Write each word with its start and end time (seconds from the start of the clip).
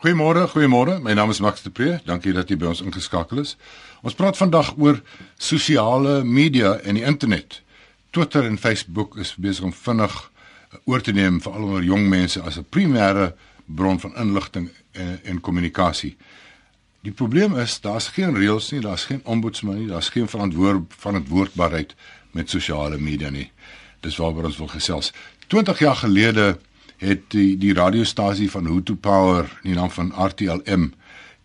Goeiemôre, 0.00 0.46
goeiemôre. 0.48 0.94
My 1.04 1.12
naam 1.12 1.28
is 1.28 1.40
Max 1.44 1.60
de 1.60 1.68
Pre. 1.68 1.98
Dankie 2.08 2.32
dat 2.32 2.48
jy 2.48 2.56
by 2.56 2.70
ons 2.70 2.78
ingeskakel 2.80 3.42
is. 3.42 3.50
Ons 4.00 4.14
praat 4.16 4.38
vandag 4.38 4.70
oor 4.80 5.02
sosiale 5.36 6.22
media 6.24 6.70
en 6.88 6.96
die 6.96 7.04
internet. 7.04 7.58
Twitter 8.16 8.46
en 8.48 8.56
Facebook 8.56 9.18
is 9.20 9.34
besig 9.36 9.66
om 9.68 9.74
vinnig 9.76 10.14
oor 10.88 11.04
te 11.04 11.12
neem 11.12 11.36
vir 11.44 11.52
al 11.52 11.66
ons 11.66 11.84
jong 11.84 12.08
mense 12.08 12.40
as 12.40 12.56
'n 12.56 12.64
primêre 12.72 13.34
bron 13.66 14.00
van 14.00 14.16
inligting 14.16 14.70
en 14.92 15.20
en 15.24 15.40
kommunikasie. 15.40 16.16
Die 17.02 17.12
probleem 17.12 17.58
is 17.58 17.80
daar's 17.80 18.08
geen 18.08 18.34
reëls 18.34 18.72
nie, 18.72 18.80
daar's 18.80 19.04
geen 19.04 19.20
ombudsman 19.24 19.78
nie, 19.78 19.88
daar's 19.88 20.08
geen 20.08 20.28
verantwoord 20.28 20.94
verantwoordbaarheid 20.96 21.94
met 22.30 22.50
sosiale 22.50 22.98
media 22.98 23.30
nie. 23.30 23.52
Dis 24.00 24.16
waaroor 24.16 24.44
ons 24.44 24.56
wil 24.56 24.68
gesels. 24.68 25.12
20 25.46 25.78
jaar 25.78 25.96
gelede 25.96 26.58
het 27.00 27.30
die 27.32 27.56
die 27.58 27.72
radiostasie 27.74 28.50
van 28.50 28.68
Hutu 28.68 28.94
Power 28.94 29.48
in 29.62 29.72
die 29.72 29.78
naam 29.78 29.90
van 29.90 30.12
RTLM 30.12 30.90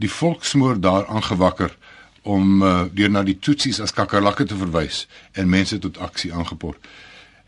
die 0.04 0.12
volksmoord 0.12 0.82
daar 0.84 1.07
aangewakker 1.07 1.78
om 2.21 2.62
uh, 2.64 2.82
deur 2.92 3.12
na 3.14 3.24
die 3.24 3.38
Tutsis 3.39 3.79
as 3.79 3.93
kakerlakke 3.96 4.48
te 4.50 4.57
verwys 4.60 5.06
en 5.32 5.50
mense 5.50 5.78
tot 5.79 6.00
aksie 6.02 6.34
aangepoor. 6.34 6.76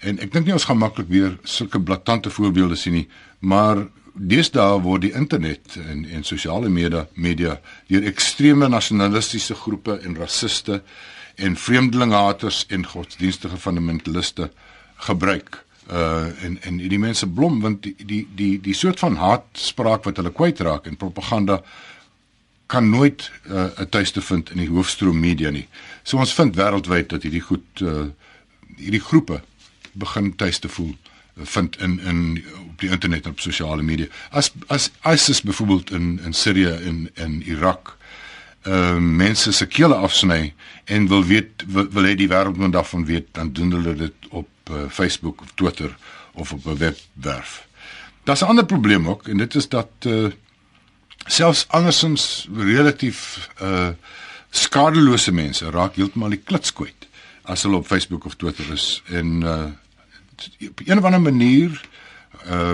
En 0.06 0.22
ek 0.22 0.32
dink 0.32 0.46
nie 0.46 0.56
ons 0.56 0.68
gaan 0.70 0.80
maklik 0.80 1.10
weer 1.10 1.36
sulke 1.44 1.82
blaatante 1.82 2.32
voorbeelde 2.32 2.78
sien 2.78 2.94
nie, 3.00 3.08
maar 3.40 3.88
deesdae 4.14 4.80
word 4.86 5.04
die 5.06 5.14
internet 5.18 5.78
en 5.82 6.06
en 6.06 6.24
sosiale 6.26 6.70
media 6.70 7.06
media 7.14 7.58
deur 7.90 8.06
ekstreme 8.10 8.70
nasionalistiese 8.70 9.58
groepe 9.58 10.00
en 10.06 10.18
rassiste 10.18 10.82
en 11.36 11.58
vreemdelinghaters 11.60 12.64
en 12.74 12.86
godsdienstige 12.86 13.58
fundamentaliste 13.62 14.52
gebruik 15.10 15.67
uh 15.92 16.44
en 16.44 16.58
en 16.62 16.78
die 16.78 17.00
mense 17.00 17.28
blom 17.28 17.62
want 17.62 17.84
die 17.84 17.96
die 18.06 18.28
die 18.36 18.60
die 18.62 18.74
soort 18.76 19.00
van 19.00 19.16
haatspraak 19.16 20.04
wat 20.04 20.18
hulle 20.18 20.32
kwytraak 20.36 20.86
en 20.86 20.98
propaganda 20.98 21.62
kan 22.68 22.90
nooit 22.90 23.32
'n 23.48 23.54
uh, 23.54 23.86
tuiste 23.90 24.22
vind 24.22 24.50
in 24.50 24.58
die 24.58 24.70
hoofstroom 24.70 25.20
media 25.20 25.50
nie. 25.50 25.68
So 26.04 26.18
ons 26.18 26.34
vind 26.34 26.56
wêreldwyd 26.56 27.10
dat 27.10 27.24
hierdie 27.24 27.42
goed 27.42 27.82
uh 27.82 28.08
hierdie 28.78 29.02
groepe 29.02 29.42
begin 29.94 30.36
tuiste 30.36 30.70
voel 30.70 30.96
uh, 31.36 31.46
vind 31.46 31.80
in 31.82 32.00
in 32.00 32.44
op 32.70 32.80
die 32.80 32.90
internet 32.90 33.26
en 33.26 33.32
op 33.32 33.40
sosiale 33.40 33.82
media. 33.84 34.08
As 34.30 34.52
as 34.68 34.92
ISIS 35.04 35.42
byvoorbeeld 35.42 35.92
in 35.92 36.20
in 36.24 36.34
Sirië 36.34 36.70
en 36.70 37.10
in 37.14 37.42
Irak 37.46 37.97
uh 38.68 38.98
mense 38.98 39.52
se 39.52 39.68
kele 39.68 39.96
afsny 39.96 40.54
en 40.86 41.08
wil 41.08 41.24
weet 41.24 41.64
wil, 41.68 41.88
wil 41.92 42.04
hê 42.04 42.16
die 42.16 42.28
wêreld 42.28 42.58
moet 42.58 42.74
daarvan 42.76 43.06
weet 43.06 43.28
dan 43.32 43.54
doen 43.54 43.72
hulle 43.72 43.96
dit 43.96 44.28
op 44.30 44.50
uh, 44.72 44.88
Facebook 44.90 45.42
of 45.42 45.54
Twitter 45.56 45.96
of 46.34 46.52
op 46.54 46.66
'n 46.66 46.78
webwerf. 46.78 47.68
Daar's 48.24 48.42
'n 48.42 48.52
ander 48.52 48.66
probleem 48.66 49.08
ook 49.10 49.28
en 49.28 49.38
dit 49.38 49.56
is 49.56 49.70
dat 49.70 49.90
uh 50.06 50.32
selfs 51.26 51.66
andersins 51.68 52.48
relatief 52.56 53.50
uh 53.62 53.90
skadelose 54.50 55.32
mense 55.32 55.70
raak 55.70 55.96
heeltemal 55.96 56.30
die 56.30 56.44
klits 56.44 56.74
kwyt 56.74 57.08
as 57.44 57.64
hulle 57.64 57.76
op 57.76 57.88
Facebook 57.88 58.26
of 58.26 58.36
Twitter 58.36 58.72
is 58.74 59.02
en 59.06 59.42
uh 59.42 59.66
op 60.70 60.80
'n 60.86 60.98
of 60.98 61.04
ander 61.04 61.22
manier 61.22 61.70
uh 61.72 61.96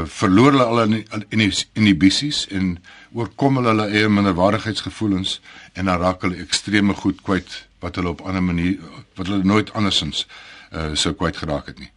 verloor 0.05 0.51
hulle 0.51 0.63
al 0.63 0.81
in 0.83 0.93
in 1.29 1.39
die 1.39 1.65
inhibisies 1.73 2.47
en 2.47 2.77
oorkom 3.13 3.57
hulle 3.57 3.69
hulle 3.73 3.87
eie 3.89 4.09
minderwaardigheidsgevoelens 4.09 5.39
en 5.73 5.85
dan 5.85 5.99
raak 6.01 6.21
hulle 6.21 6.41
ekstreme 6.43 6.93
goed 6.93 7.21
kwyt 7.21 7.67
wat 7.79 7.95
hulle 7.95 8.09
op 8.09 8.21
'n 8.21 8.27
ander 8.27 8.43
manier 8.43 8.77
wat 9.15 9.27
hulle 9.27 9.43
nooit 9.43 9.73
andersins 9.73 10.27
uh 10.71 10.93
sou 10.93 11.13
kwyt 11.13 11.37
geraak 11.37 11.65
het 11.65 11.79
nie. 11.79 11.91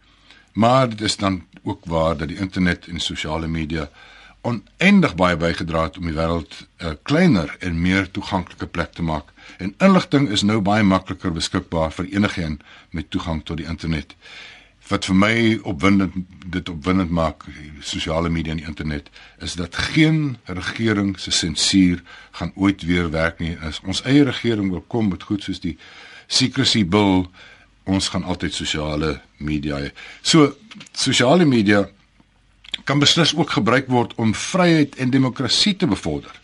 Maar 0.53 0.89
dit 0.89 1.01
is 1.01 1.17
dan 1.17 1.45
ook 1.63 1.85
waar 1.85 2.17
dat 2.17 2.27
die 2.27 2.39
internet 2.39 2.87
en 2.87 2.99
sosiale 2.99 3.47
media 3.47 3.89
oneindig 4.41 5.15
baie 5.15 5.37
bygedra 5.37 5.83
het 5.83 5.97
om 5.97 6.05
die 6.05 6.15
wêreld 6.15 6.53
'n 6.79 6.85
uh, 6.85 6.91
kleiner 7.03 7.55
en 7.59 7.81
meer 7.81 8.11
toeganklike 8.11 8.67
plek 8.67 8.91
te 8.93 9.01
maak. 9.01 9.25
En 9.57 9.73
inligting 9.77 10.29
is 10.29 10.41
nou 10.41 10.61
baie 10.61 10.83
makliker 10.83 11.31
beskikbaar 11.31 11.91
vir 11.91 12.05
enigiemand 12.05 12.61
met 12.89 13.09
toegang 13.09 13.43
tot 13.43 13.57
die 13.57 13.65
internet 13.65 14.15
wat 14.87 15.07
vir 15.09 15.17
my 15.19 15.35
opwindend 15.67 16.13
dit 16.47 16.69
opwindend 16.69 17.11
maak 17.11 17.43
sosiale 17.83 18.29
media 18.31 18.53
en 18.55 18.63
internet 18.63 19.09
is 19.43 19.57
dat 19.59 19.75
geen 19.75 20.37
regering 20.45 21.19
se 21.19 21.31
sensuur 21.31 22.01
gaan 22.31 22.51
ooit 22.55 22.81
weer 22.81 23.09
werk 23.11 23.39
nie. 23.39 23.57
As 23.59 23.81
ons 23.83 24.01
eie 24.07 24.23
regering 24.23 24.71
wil 24.71 24.83
kom 24.87 25.09
met 25.11 25.23
goed 25.27 25.43
soos 25.43 25.59
die 25.59 25.75
secrecy 26.27 26.85
bill 26.85 27.27
ons 27.83 28.09
gaan 28.11 28.23
altyd 28.23 28.53
sosiale 28.53 29.19
media 29.37 29.79
hê. 29.79 29.91
So 30.21 30.55
sosiale 30.91 31.45
media 31.45 31.87
kan 32.83 32.99
beslis 32.99 33.35
ook 33.35 33.57
gebruik 33.59 33.87
word 33.91 34.15
om 34.15 34.35
vryheid 34.35 34.95
en 34.95 35.11
demokrasie 35.11 35.75
te 35.75 35.87
bevorder 35.87 36.35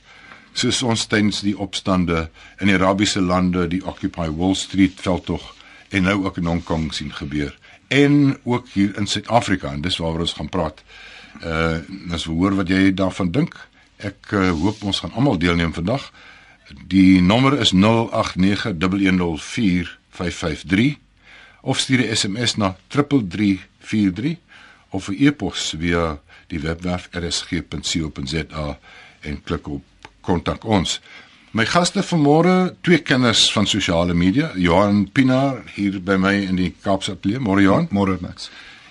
soos 0.53 0.83
ons 0.85 1.07
tydens 1.09 1.41
die 1.41 1.55
opstande 1.57 2.27
in 2.61 2.69
die 2.69 2.77
Arabiese 2.77 3.21
lande 3.21 3.65
die 3.67 3.81
Occupy 3.85 4.29
Wall 4.37 4.55
Street 4.55 4.99
veldtog 5.01 5.53
en 5.89 6.05
nou 6.07 6.23
ook 6.25 6.37
in 6.37 6.49
Hong 6.49 6.63
Kong 6.63 6.91
sien 6.93 7.13
gebeur 7.13 7.53
en 7.93 8.37
ook 8.43 8.67
hier 8.73 8.97
in 8.97 9.07
Suid-Afrika 9.07 9.71
en 9.71 9.81
dis 9.81 9.97
waaroor 9.97 10.19
ons 10.25 10.33
gaan 10.33 10.49
praat. 10.49 10.83
Uh 11.43 11.77
we 12.09 12.31
hoor 12.31 12.55
wat 12.55 12.67
jy 12.69 12.93
daarvan 12.93 13.31
dink. 13.31 13.53
Ek 13.97 14.31
uh, 14.31 14.49
hoop 14.49 14.83
ons 14.83 14.99
gaan 14.99 15.13
almal 15.13 15.37
deelneem 15.37 15.73
vandag. 15.73 16.11
Die 16.89 17.21
nommer 17.21 17.59
is 17.59 17.73
0891104553 17.73 17.77
of 21.61 21.79
stuur 21.79 21.99
'n 22.01 22.15
SMS 22.15 22.55
na 22.55 22.75
3343 22.87 24.37
of 24.89 25.07
'n 25.07 25.15
e-pos 25.19 25.75
via 25.77 26.19
die 26.47 26.59
webwerf 26.59 27.09
rsg.co.za 27.11 28.79
en 29.19 29.43
klik 29.43 29.67
op 29.67 29.83
kontak 30.21 30.65
ons. 30.65 31.01
My 31.53 31.67
gaste 31.69 32.01
vanmôre, 32.01 32.73
twee 32.81 32.97
kenners 33.05 33.43
van 33.53 33.67
sosiale 33.69 34.15
media, 34.17 34.47
Johan 34.57 35.03
Pinaar 35.13 35.59
hier 35.75 35.99
by 36.01 36.15
my 36.17 36.31
in 36.47 36.57
die 36.57 36.71
Kaapse 36.81 37.13
Ateljee. 37.13 37.37
Môre 37.45 37.61
Johan. 37.61 37.85
Môre 37.93 38.15
Max. 38.23 38.47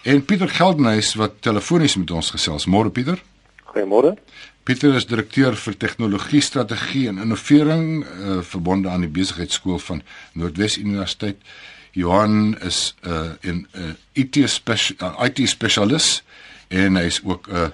En 0.07 0.23
Pieter 0.23 0.47
Geldenhuys 0.47 1.11
wat 1.19 1.41
telefonies 1.43 1.97
met 1.99 2.13
ons 2.15 2.31
gesels. 2.31 2.69
Môre 2.71 2.93
Pieter. 2.95 3.19
Goeiemôre. 3.73 4.13
Pieter 4.63 4.95
is 4.95 5.09
direkteur 5.11 5.59
vir 5.59 5.75
tegnologie 5.75 6.45
strategie 6.47 7.09
en 7.11 7.19
innovering 7.25 8.05
uh, 8.05 8.39
verbonde 8.47 8.95
aan 8.95 9.03
die 9.03 9.11
besigheidskool 9.11 9.83
van 9.83 10.05
Noordwes 10.39 10.79
Universiteit. 10.79 11.43
Johan 11.99 12.55
is 12.63 12.95
'n 13.03 13.11
uh, 13.11 13.51
'n 13.55 13.67
uh, 13.75 13.91
IT 14.15 14.39
spesialis 14.47 15.03
uh, 15.03 15.27
IT 15.27 15.49
spesialis 15.49 16.23
en 16.69 16.95
hy 16.95 17.07
is 17.11 17.19
ook 17.25 17.51
'n 17.51 17.57
uh, 17.57 17.69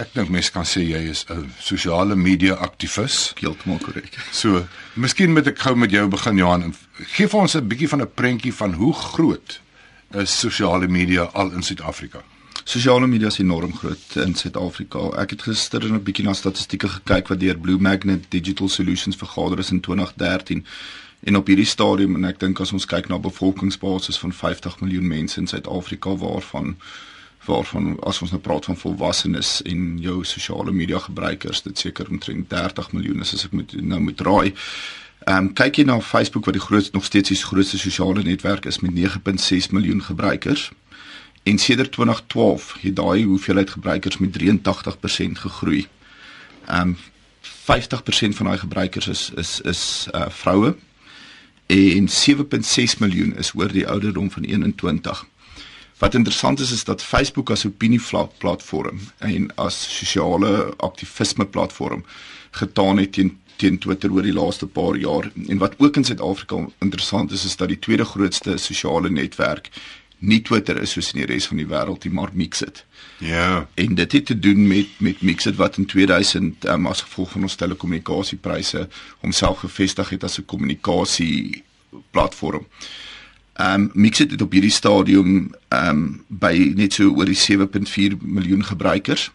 ek 0.00 0.14
dink 0.16 0.30
mense 0.32 0.52
kan 0.54 0.64
sê 0.64 0.82
jy 0.86 1.00
is 1.12 1.24
'n 1.28 1.50
sosiale 1.60 2.16
media 2.16 2.54
aktivis. 2.54 3.32
Heeltemal 3.40 3.78
korrek. 3.78 4.16
So, 4.32 4.66
miskien 4.96 5.32
moet 5.32 5.46
ek 5.46 5.58
gou 5.58 5.74
met 5.76 5.90
jou 5.90 6.08
begin 6.08 6.36
Johan. 6.36 6.74
Gee 7.16 7.28
vir 7.28 7.40
ons 7.40 7.54
'n 7.56 7.68
bietjie 7.68 7.88
van 7.88 8.02
'n 8.02 8.14
prentjie 8.14 8.54
van 8.54 8.72
hoe 8.72 8.94
groot 8.94 9.60
is 10.14 10.38
sosiale 10.38 10.88
media 10.88 11.30
al 11.34 11.52
in 11.52 11.62
Suid-Afrika? 11.62 12.22
Sosiale 12.64 13.06
media 13.06 13.26
is 13.26 13.38
enorm 13.38 13.72
groot 13.74 14.16
in 14.16 14.34
Suid-Afrika. 14.34 14.98
Ek 15.18 15.30
het 15.30 15.42
gister 15.42 15.80
'n 15.84 16.02
bietjie 16.02 16.24
na 16.24 16.32
statistieke 16.32 16.88
gekyk 16.88 17.28
wat 17.28 17.40
deur 17.40 17.58
Blue 17.58 17.78
Magnet 17.78 18.30
Digital 18.30 18.68
Solutions 18.68 19.16
vergader 19.16 19.58
is 19.58 19.70
in 19.70 19.80
2013. 19.80 20.64
En 21.22 21.36
op 21.36 21.46
hierdie 21.46 21.66
stadium 21.66 22.14
en 22.14 22.24
ek 22.24 22.38
dink 22.38 22.60
as 22.60 22.72
ons 22.72 22.86
kyk 22.86 23.08
na 23.08 23.18
bevolkingsbasis 23.18 24.18
van 24.18 24.32
50 24.32 24.80
miljoen 24.80 25.06
mense 25.06 25.40
in 25.40 25.46
Suid-Afrika 25.46 26.16
waarvan 26.16 26.76
waarvan 27.50 27.96
as 28.06 28.20
ons 28.22 28.32
nou 28.34 28.40
praat 28.42 28.68
van 28.70 28.78
volwassenes 28.78 29.58
en 29.68 29.98
jou 30.02 30.22
sosiale 30.24 30.72
media 30.72 30.98
gebruikers 31.02 31.62
dit 31.66 31.78
seker 31.78 32.08
omtrent 32.10 32.50
30 32.50 32.92
miljoen 32.96 33.24
is 33.26 33.34
as 33.36 33.46
ek 33.48 33.56
moet 33.58 33.74
nou 33.82 34.00
moet 34.06 34.26
raai. 34.26 34.50
Ehm 35.28 35.36
um, 35.36 35.52
kyk 35.52 35.82
jy 35.82 35.84
na 35.88 35.98
Facebook 36.00 36.46
wat 36.48 36.56
die 36.56 36.64
grootste 36.64 36.96
nog 36.96 37.04
steeds 37.04 37.32
die 37.32 37.40
grootste 37.42 37.78
sosiale 37.78 38.22
netwerk 38.24 38.66
is 38.70 38.80
met 38.80 38.94
9.6 38.96 39.72
miljoen 39.76 40.02
gebruikers. 40.02 40.70
En 41.42 41.58
sedert 41.58 41.92
2012 41.92 42.76
het 42.80 42.96
daai 42.96 43.24
hoeveelheid 43.24 43.70
gebruikers 43.70 44.18
met 44.18 44.38
83% 44.38 45.44
gegroei. 45.46 45.86
Ehm 46.66 46.94
um, 46.94 46.96
50% 47.70 48.36
van 48.36 48.46
daai 48.46 48.58
gebruikers 48.58 49.08
is 49.08 49.30
is 49.36 49.60
is 49.60 50.08
uh 50.14 50.28
vroue 50.28 50.76
en 51.70 52.08
7.6 52.08 52.98
miljoen 52.98 53.36
is 53.36 53.52
oor 53.54 53.72
die 53.72 53.86
ouderdom 53.88 54.30
van 54.30 54.42
21. 54.42 55.26
Wat 56.00 56.14
interessant 56.14 56.60
is 56.60 56.70
is 56.72 56.84
dat 56.84 57.02
Facebook 57.02 57.50
as 57.50 57.66
opinieplatform 57.66 59.00
en 59.18 59.50
as 59.54 59.96
sosiale 59.98 60.74
aktivisme 60.76 61.46
platform 61.46 62.04
getaan 62.50 62.96
het 62.96 63.12
teen 63.12 63.38
teen 63.56 63.78
Twitter 63.78 64.12
oor 64.12 64.24
die 64.24 64.32
laaste 64.32 64.66
paar 64.66 64.96
jaar 64.96 65.28
en 65.48 65.58
wat 65.60 65.74
ook 65.76 65.96
in 65.96 66.04
Suid-Afrika 66.04 66.62
interessant 66.78 67.32
is 67.36 67.44
is 67.44 67.56
dat 67.56 67.68
die 67.68 67.78
tweede 67.78 68.04
grootste 68.04 68.56
sosiale 68.56 69.10
netwerk 69.10 69.68
nie 70.18 70.40
Twitter 70.42 70.80
is 70.80 70.96
soos 70.96 71.12
in 71.12 71.20
die 71.20 71.28
res 71.28 71.50
van 71.52 71.60
die 71.60 71.68
wêreld 71.68 72.04
nie 72.04 72.14
maar 72.16 72.32
Mixit. 72.32 72.84
Ja. 73.18 73.68
En 73.74 73.94
dit 73.94 74.12
het 74.12 74.26
te 74.26 74.38
doen 74.38 74.66
met 74.68 74.96
met 74.98 75.20
Mixit 75.20 75.60
wat 75.60 75.76
in 75.76 75.86
2000 75.86 76.64
um, 76.64 76.86
as 76.86 77.04
gevolg 77.04 77.36
van 77.36 77.42
ons 77.42 77.60
telekommunikasiepryse 77.60 78.88
homself 79.20 79.58
gevestig 79.66 80.16
het 80.16 80.24
as 80.24 80.40
'n 80.40 80.48
kommunikasie 80.48 81.62
platform. 82.10 82.64
Ehm 82.64 83.09
um, 83.60 83.90
Mixit 83.94 84.30
het 84.30 84.42
op 84.42 84.52
hierdie 84.52 84.70
stadium 84.70 85.54
ehm 85.68 85.88
um, 85.88 86.24
by 86.28 86.72
net 86.76 86.92
so 86.92 87.10
oor 87.10 87.26
die 87.26 87.38
7.4 87.38 88.16
miljoen 88.20 88.64
gebruikers. 88.64 89.30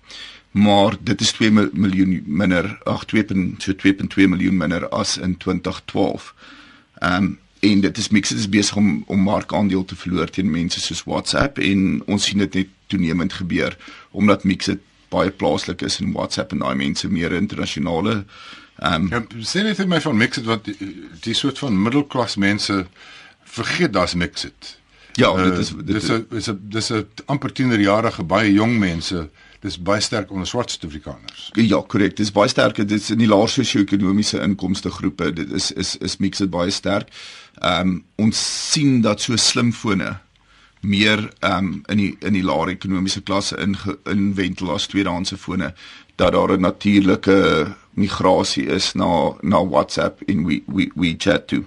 maar 0.56 0.95
dit 1.00 1.22
is 1.22 1.31
2 1.31 1.51
miljoen 1.51 2.24
minder, 2.25 2.77
ag 2.83 3.04
2.2 3.16 4.27
miljoen 4.31 4.57
minder 4.57 4.88
as 4.89 5.18
in 5.18 5.38
2012. 5.38 6.33
Ehm 7.00 7.24
um, 7.24 7.39
en 7.60 7.80
dit 7.80 7.98
is 7.98 8.10
Mixit 8.10 8.38
is 8.38 8.50
besig 8.50 8.75
om 8.75 9.04
om 9.07 9.19
markandeel 9.19 9.86
te 9.86 9.95
verloor 9.95 10.30
teen 10.30 10.51
mense 10.51 10.80
soos 10.80 11.04
WhatsApp 11.04 11.57
en 11.57 12.04
ons 12.06 12.24
sien 12.24 12.38
dit 12.38 12.54
net 12.54 12.68
toenemend 12.88 13.33
gebeur 13.33 13.77
omdat 14.12 14.44
Mixit 14.44 14.83
baie 15.10 15.31
plaaslik 15.31 15.81
is 15.81 15.98
en 16.00 16.12
WhatsApp 16.12 16.51
en 16.51 16.62
daai 16.66 16.75
mense 16.75 17.10
meer 17.10 17.33
internasionale 17.33 18.24
ehm 18.75 19.07
um, 19.07 19.10
ja, 19.12 19.24
sien 19.39 19.66
net 19.66 19.81
my 19.88 20.01
van 20.01 20.18
Mixit 20.18 20.45
wat 20.45 20.68
die, 20.69 20.77
die 21.25 21.33
soort 21.33 21.60
van 21.63 21.81
middelklas 21.81 22.36
mense 22.36 22.86
vergeet 23.55 23.93
daar's 23.93 24.13
Mixit. 24.13 24.75
Ja, 25.15 25.31
uh, 25.31 25.43
dit 25.43 25.57
is 25.57 25.71
dit 25.85 25.95
is 25.95 26.09
'n 26.11 26.25
dis 26.29 26.47
'n 26.51 26.59
dis 26.69 26.89
'n 26.91 27.07
amper 27.25 27.51
10er 27.51 27.79
jarige 27.79 28.23
baie 28.23 28.53
jong 28.53 28.77
mense 28.79 29.29
dis 29.59 29.77
baie 29.81 30.01
sterk 30.01 30.31
onder 30.31 30.47
swart 30.47 30.71
Suid-Afrikaners. 30.71 31.49
Ja, 31.53 31.81
korrek. 31.87 32.15
Dis 32.15 32.31
baie 32.31 32.49
sterk. 32.49 32.75
Dit 32.75 32.91
is 32.91 33.09
in 33.09 33.17
die 33.17 33.27
laer 33.27 33.49
sosio-ekonomiese 33.49 34.41
inkomste 34.41 34.91
groepe. 34.91 35.33
Dit 35.33 35.51
is 35.51 35.71
is 35.71 35.97
is 35.97 36.17
mix 36.17 36.37
dit 36.37 36.49
baie 36.49 36.71
sterk. 36.71 37.09
Ehm 37.61 37.87
um, 37.87 38.03
ons 38.15 38.71
sien 38.71 39.01
dat 39.01 39.21
so 39.21 39.35
slimfone 39.35 40.19
meer 40.81 41.29
ehm 41.39 41.57
um, 41.57 41.81
in 41.87 41.97
die 41.97 42.15
in 42.19 42.33
die 42.33 42.43
laer 42.43 42.69
ekonomiese 42.69 43.21
klasse 43.21 43.57
in 43.57 43.77
in 44.03 44.33
ventilas 44.35 44.87
tweedehandse 44.87 45.37
fone 45.37 45.73
dat 46.15 46.31
daar 46.31 46.57
'n 46.57 46.61
natuurlike 46.61 47.75
migrasie 47.93 48.65
is 48.65 48.93
na 48.93 49.33
na 49.41 49.65
WhatsApp 49.65 50.21
en 50.27 50.45
we 50.45 50.61
we 50.67 50.91
we 50.95 51.15
chat 51.17 51.47
toe. 51.47 51.63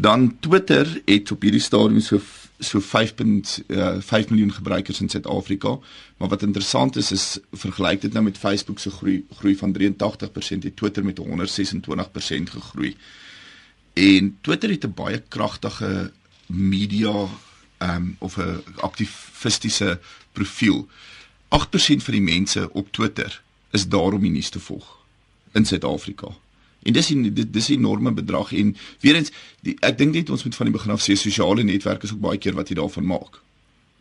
Dan 0.00 0.36
Twitter 0.40 1.02
het 1.04 1.30
op 1.32 1.42
hierdie 1.42 1.60
stadium 1.60 2.00
so 2.00 2.20
so 2.58 2.80
5.5 2.80 2.86
uh, 3.66 4.28
miljoen 4.28 4.52
gebruikers 4.52 5.00
in 5.00 5.08
Suid-Afrika. 5.08 5.78
Maar 6.16 6.28
wat 6.28 6.42
interessant 6.42 6.96
is 6.96 7.10
is 7.10 7.38
vergelyk 7.52 8.00
dit 8.00 8.12
nou 8.12 8.24
met 8.24 8.38
Facebook 8.38 8.78
se 8.78 8.90
groei 8.90 9.26
groei 9.38 9.56
van 9.56 9.76
83% 9.78 9.82
en 10.50 10.74
Twitter 10.74 11.04
met 11.04 11.20
126% 11.20 11.22
gegroei. 12.50 12.96
En 13.92 14.38
Twitter 14.40 14.70
het 14.70 14.84
'n 14.84 14.94
baie 14.94 15.22
kragtige 15.28 16.12
media 16.46 17.26
ehm 17.78 17.94
um, 17.94 18.16
of 18.18 18.36
'n 18.36 18.62
aktivistiese 18.76 20.00
profiel. 20.32 20.88
8% 21.48 22.02
van 22.02 22.14
die 22.14 22.22
mense 22.22 22.72
op 22.72 22.92
Twitter 22.92 23.42
is 23.70 23.88
daar 23.88 24.12
om 24.12 24.20
die 24.20 24.30
nuus 24.30 24.48
te 24.48 24.60
volg 24.60 24.98
in 25.52 25.64
Suid-Afrika. 25.64 26.28
En 26.88 26.96
dis 26.96 27.10
die, 27.12 27.50
dis 27.50 27.68
'n 27.68 27.72
enorme 27.72 28.12
bedrag 28.12 28.52
en 28.52 28.76
weer 29.00 29.16
eens 29.16 29.30
die, 29.60 29.76
ek 29.80 29.98
dink 29.98 30.14
net 30.14 30.30
ons 30.30 30.44
moet 30.44 30.56
van 30.56 30.66
die 30.66 30.76
begin 30.76 30.94
af 30.94 31.04
sê 31.04 31.16
sosiale 31.16 31.62
netwerke 31.62 32.08
is 32.08 32.12
ook 32.12 32.24
baie 32.24 32.38
keer 32.38 32.56
wat 32.56 32.68
jy 32.68 32.78
daarvan 32.80 33.06
maak. 33.06 33.40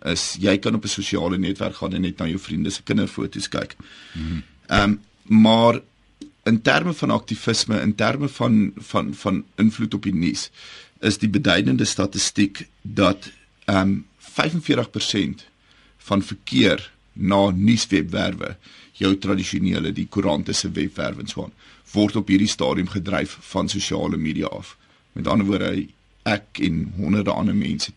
Is 0.06 0.38
jy 0.40 0.58
kan 0.58 0.76
op 0.76 0.84
'n 0.84 0.96
sosiale 0.96 1.38
netwerk 1.38 1.76
gaan 1.76 1.94
en 1.94 2.02
net 2.02 2.18
na 2.18 2.28
jou 2.28 2.40
vriende 2.40 2.70
se 2.70 2.84
kinderfoto's 2.84 3.50
kyk. 3.50 3.76
Mhm. 4.14 4.42
Ehm 4.68 4.90
mm 4.90 4.92
um, 4.92 5.00
maar 5.28 5.82
in 6.46 6.62
terme 6.62 6.94
van 6.94 7.12
aktivisme, 7.12 7.82
in 7.82 7.96
terme 7.96 8.30
van 8.30 8.72
van 8.76 9.14
van 9.14 9.44
invloed 9.56 9.94
op 9.94 10.04
die 10.04 10.16
nuus 10.16 10.50
is 11.00 11.18
die 11.18 11.30
beduidende 11.30 11.86
statistiek 11.86 12.68
dat 12.82 13.32
ehm 13.66 13.78
um, 13.78 14.06
45% 14.38 15.46
van 15.98 16.22
verkeer 16.24 16.92
na 17.14 17.50
nuuswebwerwe 17.50 18.56
jou 18.92 19.18
tradisionele 19.18 19.92
die 19.92 20.08
koerante 20.08 20.54
se 20.54 20.72
webwerwe 20.72 21.22
en 21.22 21.28
so 21.28 21.44
aan 21.44 21.54
word 21.98 22.16
op 22.20 22.30
hierdie 22.32 22.52
stadium 22.52 22.90
gedryf 22.94 23.38
van 23.52 23.70
sosiale 23.70 24.18
media 24.18 24.50
af. 24.54 24.76
Met 25.18 25.28
ander 25.28 25.48
woorde, 25.50 25.88
ek 26.28 26.62
en 26.68 26.84
honderde 26.98 27.34
ander 27.34 27.56
mense 27.56 27.92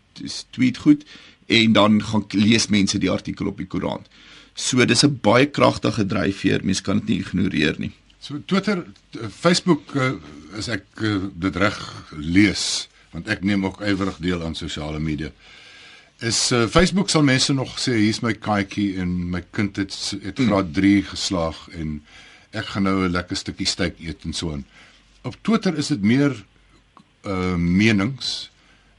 tweet 0.55 0.77
goed 0.81 1.05
en 1.51 1.73
dan 1.75 1.99
gaan 2.03 2.25
lees 2.29 2.67
mense 2.71 2.99
die 3.01 3.11
artikel 3.11 3.49
op 3.51 3.57
die 3.59 3.67
koerant. 3.67 4.07
So 4.53 4.85
dis 4.85 5.03
'n 5.03 5.19
baie 5.21 5.45
kragtige 5.45 6.05
dryfveer, 6.05 6.63
mense 6.63 6.83
kan 6.83 6.99
dit 6.99 7.07
nie 7.07 7.19
ignoreer 7.19 7.75
nie. 7.77 7.91
So 8.19 8.41
Twitter, 8.45 8.85
Facebook 9.29 9.95
uh, 9.95 10.13
is 10.57 10.67
ek 10.67 10.85
uh, 11.01 11.17
dit 11.33 11.55
reg 11.55 11.79
lees 12.17 12.87
want 13.11 13.27
ek 13.27 13.43
neem 13.43 13.65
ook 13.65 13.81
ywerig 13.83 14.17
deel 14.23 14.43
aan 14.43 14.55
sosiale 14.55 14.99
media. 14.99 15.31
Is 16.19 16.51
uh, 16.51 16.67
Facebook 16.67 17.09
sal 17.09 17.25
mense 17.27 17.53
nog 17.53 17.79
sê 17.79 17.97
hier's 17.97 18.21
my 18.21 18.33
katjie 18.33 18.95
en 19.01 19.29
my 19.33 19.43
kind 19.51 19.75
het 19.75 19.95
het 20.23 20.39
graad 20.39 20.73
3 20.73 21.03
geslaag 21.03 21.67
en 21.75 21.97
ek 22.51 22.65
gaan 22.65 22.83
nou 22.83 23.03
'n 23.03 23.11
lekker 23.11 23.35
stukkie 23.35 23.67
steak 23.67 23.99
eet 23.99 24.23
en 24.23 24.33
so 24.33 24.51
aan. 24.51 24.65
Op 25.21 25.35
Twitter 25.41 25.77
is 25.77 25.87
dit 25.87 26.01
meer 26.01 26.45
uh 27.25 27.55
menings 27.55 28.51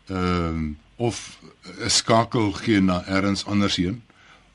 ehm 0.07 0.69
uh, 0.69 0.75
of 0.97 1.39
'n 1.81 1.91
skakel 1.91 2.53
gee 2.53 2.81
na 2.81 3.05
elders 3.05 3.45
anders 3.45 3.77
heen 3.77 4.03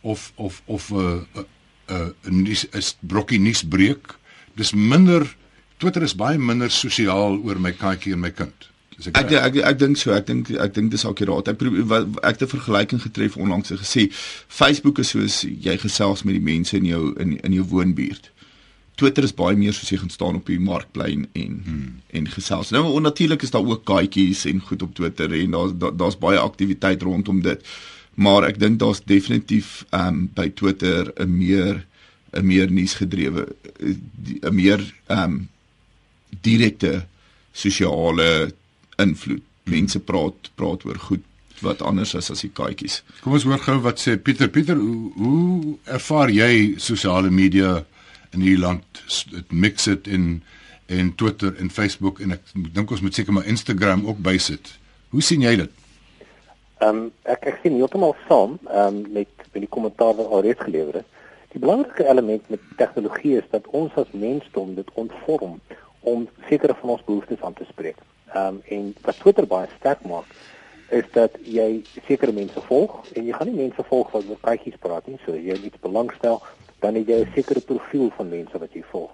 of 0.01 0.31
of 0.35 0.61
of 0.65 0.89
'n 0.89 0.95
uh, 0.95 1.19
'n 1.33 1.45
uh, 1.91 2.31
'n 2.31 2.45
uh, 2.45 2.63
is 2.71 2.97
brokkie 2.99 3.39
nuus 3.39 3.63
breek. 3.63 4.17
Dis 4.55 4.73
minder 4.73 5.35
Twitter 5.77 6.01
is 6.01 6.15
baie 6.15 6.37
minder 6.37 6.71
sosiaal 6.71 7.37
oor 7.43 7.59
my 7.59 7.71
katjie 7.71 8.13
en 8.13 8.19
my 8.19 8.31
kind. 8.31 8.69
Ek 8.97 9.17
ek 9.17 9.31
ek, 9.31 9.41
ek, 9.45 9.55
ek 9.55 9.79
dink 9.79 9.97
so, 9.97 10.13
ek 10.13 10.25
dink 10.25 10.49
ek 10.49 10.73
dink 10.73 10.91
dis 10.91 11.05
akuraat. 11.05 11.51
Ek 11.51 11.59
probeer 11.61 11.85
wat 11.85 12.07
ek 12.25 12.41
'n 12.41 12.47
vergelyking 12.47 13.01
getref 13.01 13.37
onlangs 13.37 13.69
gesê 13.69 14.07
Facebook 14.47 14.99
is 14.99 15.09
soos 15.09 15.41
jy 15.45 15.77
gesels 15.77 16.23
met 16.23 16.33
die 16.33 16.47
mense 16.53 16.77
in 16.77 16.85
jou 16.85 17.13
in 17.19 17.37
in 17.39 17.53
jou 17.53 17.63
woonbuurt. 17.63 18.31
Twitter 18.97 19.23
is 19.27 19.35
baie 19.37 19.57
meer 19.57 19.75
soos 19.77 19.91
jy 19.93 19.99
gaan 20.01 20.13
staan 20.13 20.39
op 20.39 20.47
die 20.49 20.59
markplein 20.59 21.27
en 21.37 21.57
hmm. 21.65 21.89
en 22.17 22.29
gesels. 22.33 22.71
Nou 22.73 23.01
natuurlik 23.01 23.43
is 23.45 23.53
daar 23.53 23.65
ook 23.65 23.85
kaartjies 23.85 24.45
en 24.49 24.63
goed 24.69 24.81
op 24.81 24.95
Twitter 24.97 25.33
en 25.37 25.53
daar's 25.53 25.75
daar's 26.01 26.17
baie 26.17 26.39
aktiwiteit 26.41 27.05
rondom 27.05 27.43
dit. 27.45 27.61
Maar 28.17 28.47
ek 28.49 28.57
dink 28.59 28.79
daar's 28.81 29.03
definitief 29.05 29.83
ehm 29.89 30.07
um, 30.07 30.23
by 30.33 30.49
Twitter 30.49 31.11
'n 31.13 31.37
meer 31.37 31.85
'n 32.33 32.45
meer 32.45 32.71
nuusgedrewe 32.71 33.47
'n 34.41 34.55
meer 34.55 34.81
ehm 35.07 35.23
um, 35.23 35.49
direkte 36.41 37.05
sosiale 37.53 38.53
invloed. 38.97 39.45
Mense 39.63 39.99
praat 39.99 40.49
praat 40.55 40.85
oor 40.85 40.97
goed 40.99 41.23
wat 41.61 41.81
anders 41.81 42.13
is 42.13 42.31
as 42.31 42.41
die 42.41 42.53
kaartjies. 42.53 43.03
Kom 43.21 43.33
ons 43.33 43.43
hoor 43.43 43.61
gou 43.61 43.77
wat 43.85 44.01
sê 44.01 44.17
Pieter. 44.17 44.49
Pieter, 44.49 44.77
hoe, 44.77 45.11
hoe 45.13 45.77
ervaar 45.83 46.29
jy 46.29 46.73
sosiale 46.77 47.29
media? 47.29 47.85
In 48.37 48.45
hierdie 48.45 48.61
land 48.61 49.03
dit 49.33 49.51
mix 49.65 49.89
dit 49.89 50.07
in 50.13 50.29
en 50.87 51.09
Twitter 51.19 51.55
en 51.59 51.69
Facebook 51.73 52.21
en 52.23 52.37
ek 52.37 52.53
dink 52.73 52.91
ons 52.95 53.01
moet 53.03 53.15
seker 53.15 53.35
maar 53.35 53.49
Instagram 53.51 54.05
ook 54.07 54.21
bysit. 54.23 54.69
Hoe 55.11 55.23
sien 55.23 55.43
jy 55.43 55.55
dit? 55.59 55.83
Ehm 56.79 57.01
um, 57.01 57.05
ek 57.27 57.47
ek 57.51 57.59
sien 57.63 57.75
heeltemal 57.75 58.15
saam 58.27 58.55
ehm 58.69 59.01
um, 59.01 59.01
met 59.17 59.31
met 59.51 59.63
die 59.65 59.73
kommentaar 59.73 60.13
wat 60.19 60.29
al 60.31 60.45
reeds 60.45 60.63
gelewer 60.63 61.01
is. 61.01 61.07
Die 61.51 61.59
belangrike 61.63 62.05
element 62.05 62.49
met 62.53 62.63
tegnologie 62.77 63.37
is 63.41 63.47
dat 63.51 63.67
ons 63.79 63.95
as 63.99 64.11
mensdom 64.13 64.75
dit 64.75 64.91
ontvorm 64.93 65.59
om 65.99 66.27
sekere 66.49 66.75
van 66.81 66.95
ons 66.95 67.03
behoeftes 67.07 67.41
aan 67.41 67.57
te 67.57 67.67
spreek. 67.71 67.99
Ehm 68.33 68.47
um, 68.47 68.61
en 68.77 68.93
wat 69.01 69.19
Twitter 69.19 69.47
baie 69.47 69.67
sterk 69.79 70.05
maak 70.05 70.29
is 70.89 71.07
dat 71.11 71.33
jy 71.43 71.83
sekere 72.07 72.31
mense 72.31 72.61
volg 72.69 73.01
en 73.13 73.25
jy 73.25 73.33
gaan 73.35 73.49
nie 73.51 73.63
mense 73.65 73.83
volg 73.89 74.11
wat 74.13 74.29
oor 74.29 74.39
kykies 74.45 74.79
praat 74.79 75.07
nie, 75.07 75.19
so 75.25 75.35
jy 75.35 75.57
iets 75.67 75.81
belangstel 75.83 76.39
dan 76.79 76.95
het 76.95 77.07
jy 77.07 77.19
'n 77.21 77.31
sekere 77.35 77.59
profiel 77.59 78.09
van 78.15 78.29
mense 78.29 78.57
wat 78.57 78.73
jy 78.73 78.83
volg. 78.91 79.11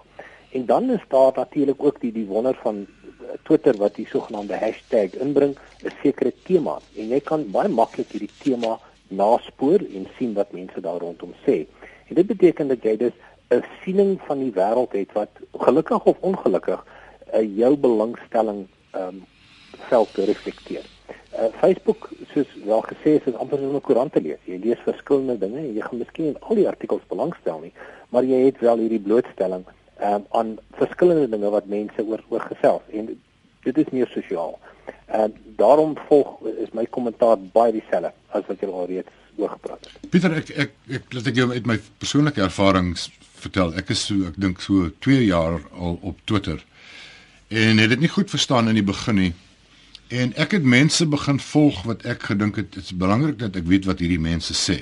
En 0.51 0.65
dan 0.65 0.89
is 0.89 1.03
daar 1.07 1.31
natuurlik 1.35 1.83
ook 1.83 1.99
die 2.01 2.11
die 2.11 2.25
wonder 2.25 2.55
van 2.61 2.85
eh, 2.85 3.25
Twitter 3.43 3.77
wat 3.77 3.95
die 3.95 4.07
sogenaamde 4.07 4.57
hashtag 4.57 5.15
inbring, 5.15 5.57
'n 5.83 5.91
sekere 6.01 6.33
tema 6.43 6.79
en 6.95 7.07
jy 7.07 7.19
kan 7.19 7.51
baie 7.51 7.69
maklik 7.69 8.11
hierdie 8.11 8.35
tema 8.43 8.79
naspoor 9.07 9.79
en 9.79 10.07
sien 10.17 10.33
wat 10.33 10.51
mense 10.51 10.81
daar 10.81 10.99
rondom 10.99 11.33
sê. 11.45 11.65
En 12.07 12.15
dit 12.15 12.27
beteken 12.27 12.67
dat 12.67 12.83
jy 12.83 12.97
dus 12.97 13.13
'n 13.49 13.63
siening 13.83 14.19
van 14.25 14.39
die 14.39 14.51
wêreld 14.51 14.91
het 14.91 15.11
wat 15.13 15.29
gelukkig 15.53 16.03
of 16.03 16.17
ongelukkig 16.19 16.85
uh, 17.33 17.57
jou 17.57 17.77
belangstelling 17.77 18.67
ehm 18.91 19.07
um, 19.07 19.25
self 19.89 20.15
reflekteer. 20.15 20.85
Uh, 21.33 21.49
Facebook 21.59 22.09
soos 22.33 22.47
wel 22.65 22.81
gesê 22.81 23.15
is 23.17 23.23
dit 23.25 23.35
amper 23.35 23.57
soos 23.57 23.73
'n 23.73 23.81
koerant 23.81 24.11
te 24.13 24.21
lees. 24.21 24.41
Jy 24.45 24.59
lees 24.63 24.81
verskillende 24.85 25.37
dinge 25.37 25.57
en 25.57 25.73
jy 25.73 25.81
gaan 25.81 25.97
miskien 25.97 26.35
al 26.39 26.55
die 26.55 26.67
artikels 26.67 27.01
belangstel 27.09 27.59
nie, 27.59 27.73
maar 28.09 28.23
jy 28.23 28.45
het 28.45 28.59
wel 28.59 28.77
hierdie 28.77 28.99
blootstelling 28.99 29.65
um, 30.01 30.25
aan 30.29 30.57
verskillende 30.77 31.29
dinge 31.29 31.49
wat 31.49 31.65
mense 31.65 32.05
oor 32.05 32.21
oor 32.29 32.43
gesels 32.51 32.81
en 32.91 33.09
dit 33.63 33.77
is 33.77 33.89
meer 33.91 34.09
sosiaal. 34.13 34.59
En 35.05 35.31
uh, 35.31 35.37
daarom 35.57 35.97
volg 36.07 36.37
is 36.65 36.73
my 36.73 36.85
kommentaar 36.85 37.37
baie 37.37 37.71
dieselfde 37.71 38.11
as 38.29 38.45
wat 38.47 38.61
jy 38.61 38.69
al 38.69 38.85
reeds 38.85 39.09
oor 39.35 39.49
gepraat 39.49 39.87
het. 39.87 40.09
Pieter, 40.09 40.35
ek 40.37 40.49
ek 40.49 40.75
ek 40.99 41.13
laat 41.13 41.27
ek 41.31 41.39
jou 41.41 41.49
uit 41.51 41.65
my 41.65 41.79
persoonlike 41.97 42.41
ervarings 42.41 43.09
vertel. 43.43 43.73
Ek 43.79 43.89
is 43.89 44.05
so 44.05 44.27
ek 44.29 44.37
dink 44.37 44.61
so 44.61 44.91
2 44.99 45.25
jaar 45.25 45.61
al 45.73 45.97
op 46.01 46.21
Twitter. 46.29 46.61
En 47.53 47.81
het 47.81 47.89
dit 47.89 48.05
nie 48.05 48.13
goed 48.13 48.29
verstaan 48.29 48.69
in 48.69 48.77
die 48.77 48.85
begin 48.85 49.19
nie. 49.19 49.33
En 50.13 50.35
ek 50.37 50.51
het 50.51 50.63
mense 50.63 51.05
begin 51.09 51.39
volg 51.41 51.81
wat 51.89 52.03
ek 52.05 52.27
gedink 52.29 52.59
het 52.59 52.73
dit 52.75 52.83
is 52.83 52.93
belangrik 52.93 53.39
dat 53.39 53.55
ek 53.57 53.65
weet 53.65 53.87
wat 53.89 54.01
hierdie 54.03 54.21
mense 54.21 54.53
sê. 54.53 54.77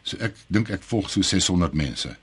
So 0.00 0.16
ek 0.24 0.38
dink 0.48 0.70
ek 0.72 0.84
volg 0.88 1.10
so 1.12 1.20
600 1.20 1.76
mense. 1.76 2.14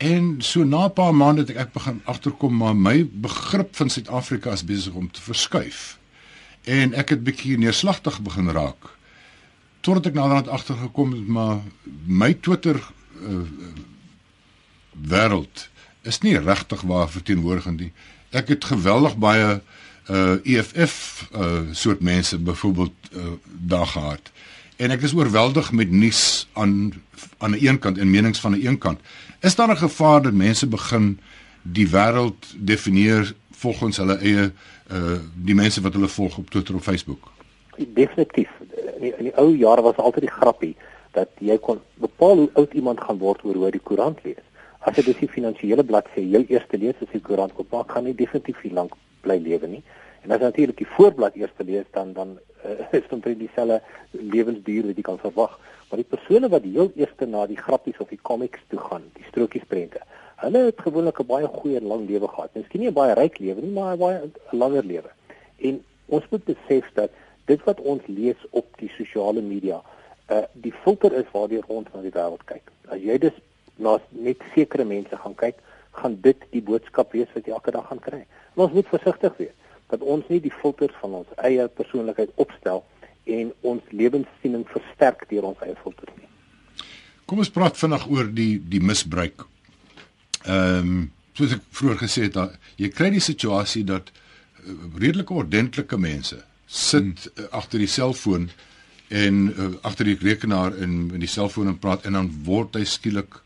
En 0.00 0.38
so 0.40 0.64
na 0.64 0.86
'n 0.86 0.92
paar 0.96 1.14
maande 1.14 1.44
het 1.44 1.56
ek, 1.56 1.72
begin 1.72 2.00
agterkom 2.04 2.56
maar 2.56 2.76
my 2.76 3.04
begrip 3.04 3.76
van 3.76 3.90
Suid-Afrika 3.90 4.52
is 4.52 4.64
besig 4.64 4.94
om 4.94 5.10
te 5.10 5.20
verskuif. 5.20 5.98
En 6.64 6.94
ek 6.94 7.08
het 7.08 7.24
bietjie 7.24 7.58
neerslagtig 7.58 8.20
begin 8.20 8.48
raak. 8.50 8.96
Totdat 9.80 10.06
ek 10.06 10.14
naderhand 10.14 10.48
agtergekom 10.48 11.12
het 11.12 11.26
maar 11.26 11.60
my 12.06 12.32
Twitter 12.34 12.80
uh, 13.20 13.44
wêreld 14.92 15.68
is 16.02 16.20
nie 16.20 16.38
regtig 16.38 16.80
waar 16.80 17.10
verteenwoordigend 17.10 17.80
nie. 17.80 17.92
Ek 18.30 18.48
het 18.48 18.64
geweldig 18.64 19.16
baie 19.16 19.60
uh 19.60 19.86
EFF 20.42 21.28
uh 21.36 21.60
soort 21.70 22.00
mense 22.00 22.38
byvoorbeeld 22.38 22.92
uh 23.12 23.22
daar 23.44 23.86
gehad. 23.86 24.32
En 24.76 24.90
ek 24.90 25.02
is 25.02 25.14
oorweldig 25.14 25.72
met 25.72 25.90
nuus 25.90 26.48
aan 26.52 26.92
aan 27.38 27.50
'n 27.50 27.66
een 27.66 27.78
kant 27.78 27.98
en 27.98 28.10
menings 28.10 28.40
van 28.40 28.52
'n 28.52 28.66
een 28.66 28.78
kant. 28.78 29.00
Is 29.40 29.54
daar 29.54 29.70
'n 29.70 29.76
gevaar 29.76 30.22
dat 30.22 30.32
mense 30.32 30.66
begin 30.66 31.20
die 31.62 31.88
wêreld 31.88 32.54
definieer 32.56 33.34
volgens 33.50 33.96
hulle 33.96 34.16
eie 34.16 34.52
uh 34.92 35.18
die 35.34 35.54
mense 35.54 35.80
wat 35.80 35.92
hulle 35.92 36.08
volg 36.08 36.38
op 36.38 36.50
Twitter 36.50 36.74
of 36.74 36.82
Facebook? 36.82 37.30
Definitief. 37.76 38.50
In 38.96 39.00
die, 39.00 39.14
in 39.16 39.24
die 39.24 39.36
ou 39.36 39.56
jare 39.56 39.82
was 39.82 39.96
altyd 39.96 40.22
die 40.22 40.36
grappie 40.40 40.76
dat 41.10 41.28
jy 41.38 41.58
kon 41.58 41.80
bepaal 41.94 42.36
hoe 42.36 42.50
oud 42.52 42.72
iemand 42.72 43.00
gaan 43.00 43.18
word 43.18 43.44
oor 43.44 43.54
hoe 43.54 43.64
hy 43.64 43.70
die 43.70 43.86
koerant 43.90 44.18
lees. 44.22 44.44
As 44.88 44.96
jy 44.96 45.02
dus 45.04 45.18
die 45.20 45.28
finansiële 45.28 45.84
bladsy 45.84 46.22
heel 46.30 46.46
eerste 46.48 46.78
lees 46.80 47.00
as 47.04 47.10
jy 47.12 47.18
koerant 47.20 47.52
koop, 47.52 47.66
dan 47.74 47.88
gaan 47.90 48.06
jy 48.08 48.14
definitief 48.16 48.62
nie 48.64 48.72
lank 48.72 48.94
bly 49.20 49.34
lewe 49.44 49.68
nie. 49.68 49.82
En 50.24 50.32
as 50.32 50.40
jy 50.40 50.48
natuurlik 50.48 50.78
die 50.80 50.92
voorblad 50.94 51.34
eerste 51.36 51.64
lees, 51.68 51.88
dan 51.92 52.14
dan 52.16 52.30
uh, 52.64 52.76
is 52.96 53.02
dit 53.04 53.12
omtrent 53.12 53.42
dieselfde 53.42 53.82
lewensduur 54.32 54.88
wat 54.88 54.96
jy 54.96 55.04
kan 55.10 55.20
verwag. 55.20 55.58
Maar 55.90 56.00
die 56.00 56.08
persone 56.14 56.48
wat 56.54 56.64
heel 56.64 56.88
eerste 56.96 57.28
na 57.28 57.44
die 57.50 57.58
grappies 57.60 58.00
of 58.00 58.08
die 58.08 58.20
comics 58.30 58.64
toe 58.72 58.80
gaan, 58.80 59.04
die 59.18 59.26
strokiesprente, 59.28 60.00
hulle 60.40 60.62
het 60.70 60.80
gewoonlik 60.86 61.20
'n 61.20 61.28
baie 61.34 61.50
goeie 61.58 61.82
lang 61.84 62.08
lewe 62.08 62.28
gehad. 62.28 62.54
Miskien 62.56 62.80
nie 62.80 62.88
'n 62.88 62.96
baie 62.96 63.12
ryk 63.14 63.38
lewe 63.38 63.60
nie, 63.60 63.74
maar 63.76 63.92
'n 63.92 63.98
baie 63.98 64.30
langer 64.52 64.84
lewe. 64.84 65.10
En 65.58 65.84
ons 66.06 66.24
moet 66.30 66.44
besef 66.44 66.88
dat 66.94 67.10
dit 67.44 67.60
wat 67.64 67.80
ons 67.80 68.02
lees 68.06 68.40
op 68.50 68.66
die 68.78 68.90
sosiale 68.96 69.42
media, 69.42 69.82
uh 70.30 70.44
die 70.52 70.72
filter 70.72 71.12
is 71.12 71.28
waardeur 71.32 71.64
ons 71.66 71.88
na 71.92 72.00
die 72.00 72.16
wêreld 72.16 72.44
kyk. 72.44 72.72
As 72.88 73.00
jy 73.00 73.18
dus 73.18 73.36
na 73.82 73.96
net 74.10 74.42
sekere 74.54 74.84
mense 74.84 75.16
gaan 75.16 75.36
kyk, 75.38 75.58
gaan 75.98 76.18
dit 76.22 76.44
die 76.54 76.62
boodskap 76.62 77.12
wees 77.16 77.30
wat 77.34 77.46
jy 77.46 77.54
elke 77.56 77.74
dag 77.74 77.86
gaan 77.88 78.02
kry. 78.02 78.22
En 78.54 78.66
ons 78.66 78.76
moet 78.76 78.90
versigtig 78.90 79.34
wees 79.40 79.56
dat 79.88 80.04
ons 80.04 80.24
nie 80.28 80.40
die 80.44 80.52
filters 80.52 80.94
van 81.00 81.20
ons 81.22 81.36
eie 81.48 81.64
persoonlikheid 81.78 82.32
opstel 82.36 82.82
en 83.28 83.52
ons 83.70 83.92
lewenssiening 83.92 84.64
versterk 84.72 85.24
deur 85.30 85.50
ons 85.50 85.62
eie 85.64 85.76
filters 85.82 86.12
nie. 86.16 86.28
Kom 87.28 87.42
ons 87.44 87.52
praat 87.52 87.76
vinnig 87.76 88.04
oor 88.08 88.28
die 88.32 88.54
die 88.74 88.82
misbruik. 88.84 89.46
Ehm 90.46 90.92
um, 90.98 91.06
soos 91.38 91.52
ek 91.54 91.66
vroeër 91.78 91.98
gesê 92.00 92.24
het, 92.24 92.34
da, 92.34 92.48
jy 92.82 92.88
kry 92.90 93.12
die 93.14 93.22
situasie 93.22 93.84
dat 93.86 94.08
uh, 94.10 94.72
redelike 94.98 95.36
ordentlike 95.38 95.94
mense 96.02 96.40
sit 96.66 97.28
uh, 97.28 97.44
agter 97.54 97.78
die 97.78 97.90
selfoon 97.90 98.48
en 99.14 99.36
uh, 99.52 99.68
agter 99.86 100.10
die 100.10 100.16
rekenaar 100.18 100.74
en 100.82 100.96
in 101.14 101.22
die 101.22 101.30
selfoon 101.30 101.70
en 101.70 101.78
praat 101.78 102.08
en 102.10 102.18
dan 102.18 102.32
word 102.48 102.74
hy 102.74 102.82
skielik 102.88 103.38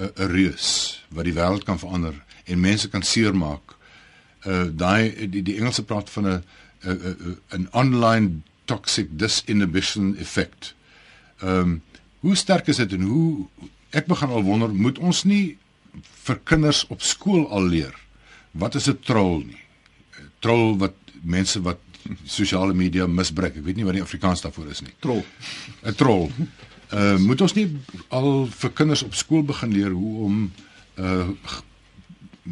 'n 0.00 0.30
reus 0.32 0.68
wat 1.08 1.24
die 1.24 1.34
wêreld 1.34 1.64
kan 1.64 1.78
verander 1.78 2.14
en 2.44 2.60
mense 2.60 2.88
kan 2.88 3.02
seermaak. 3.02 3.76
Uh 4.46 4.68
daai 4.72 5.28
die 5.28 5.42
die 5.42 5.56
Engelse 5.56 5.84
praat 5.84 6.10
van 6.10 6.26
'n 6.26 6.42
'n 7.56 7.68
online 7.70 8.40
toxic 8.64 9.08
disinhibition 9.18 10.16
effect. 10.16 10.74
Ehm 11.42 11.58
um, 11.58 11.82
hoe 12.20 12.36
sterk 12.36 12.68
is 12.68 12.76
dit 12.76 12.92
en 12.92 13.02
hoe 13.02 13.46
ek 13.90 14.06
begin 14.06 14.28
al 14.28 14.42
wonder 14.42 14.68
moet 14.68 14.98
ons 14.98 15.24
nie 15.24 15.58
vir 16.24 16.38
kinders 16.44 16.84
op 16.86 17.02
skool 17.02 17.48
al 17.48 17.64
leer 17.72 17.94
wat 18.52 18.74
is 18.74 18.88
'n 18.88 18.98
troll 19.00 19.44
nie. 19.44 19.62
Troll 20.38 20.76
wat 20.78 20.94
mense 21.22 21.60
wat 21.62 21.78
sosiale 22.38 22.74
media 22.74 23.06
misbruik. 23.06 23.56
Ek 23.56 23.64
weet 23.64 23.76
nie 23.76 23.84
wat 23.84 23.94
die 23.94 24.02
Afrikaans 24.02 24.40
daarvoor 24.40 24.70
is 24.70 24.80
nie. 24.80 24.94
Troll. 25.00 25.24
'n 25.84 25.94
Troll. 25.94 26.30
Uh 26.92 27.16
moet 27.18 27.40
ons 27.40 27.54
nie 27.54 27.68
al 28.08 28.46
vir 28.50 28.70
kinders 28.74 29.02
op 29.06 29.14
skool 29.14 29.42
begin 29.46 29.72
leer 29.72 29.90
hoe 29.90 30.24
om 30.26 30.52
uh 30.98 31.28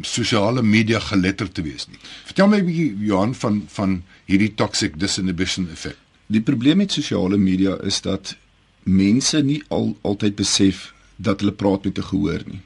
sosiale 0.01 0.61
media 0.61 0.99
geletterd 0.99 1.53
te 1.53 1.61
wees 1.61 1.87
nie. 1.87 1.97
Vertel 2.25 2.47
my 2.47 2.59
'n 2.59 2.65
bietjie 2.65 2.95
Johan 3.05 3.33
van 3.35 3.63
van 3.67 4.03
hierdie 4.25 4.53
toxic 4.55 4.99
disinhibition 4.99 5.67
effek. 5.69 5.97
Die 6.27 6.41
probleem 6.41 6.77
met 6.77 6.91
sosiale 6.91 7.37
media 7.37 7.75
is 7.83 8.01
dat 8.01 8.35
mense 8.83 9.41
nie 9.41 9.63
al 9.67 9.97
altyd 10.01 10.35
besef 10.35 10.93
dat 11.15 11.39
hulle 11.39 11.51
praat 11.51 11.83
met 11.83 11.97
'n 11.97 12.09
gehoor 12.11 12.43
nie. 12.45 12.61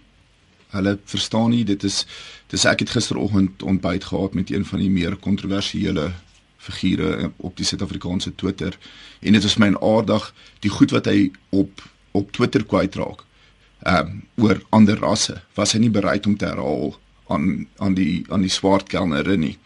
Hulle 0.69 0.99
verstaan 1.05 1.49
nie 1.49 1.63
dit 1.63 1.83
is 1.83 2.05
dis 2.47 2.65
ek 2.65 2.79
het 2.79 2.89
gisteroggend 2.89 3.63
ontbyt 3.63 4.03
gehad 4.03 4.33
met 4.33 4.51
een 4.51 4.65
van 4.65 4.79
die 4.79 4.89
meer 4.89 5.15
kontroversiële 5.15 6.13
figure 6.71 7.31
op 7.37 7.57
die 7.57 7.65
Suid-Afrikaanse 7.65 8.35
Twitter 8.35 8.77
en 9.21 9.33
dit 9.33 9.43
is 9.43 9.57
my 9.57 9.73
aardig 9.73 10.29
die 10.65 10.71
goed 10.71 10.91
wat 10.95 11.09
hy 11.11 11.31
op 11.49 11.83
op 12.13 12.31
Twitter 12.31 12.63
kwytraak. 12.63 13.23
Ehm 13.83 14.11
um, 14.11 14.21
oor 14.45 14.61
ander 14.69 14.99
rasse 15.01 15.41
was 15.57 15.73
hy 15.73 15.79
nie 15.83 15.93
bereid 15.93 16.27
om 16.29 16.37
te 16.37 16.45
herhaal 16.45 16.93
aan 17.33 17.67
aan 17.77 17.97
die 17.97 18.23
aan 18.29 18.45
die 18.45 18.53
swart 18.53 18.87
kelnere 18.93 19.37
nie. 19.37 19.57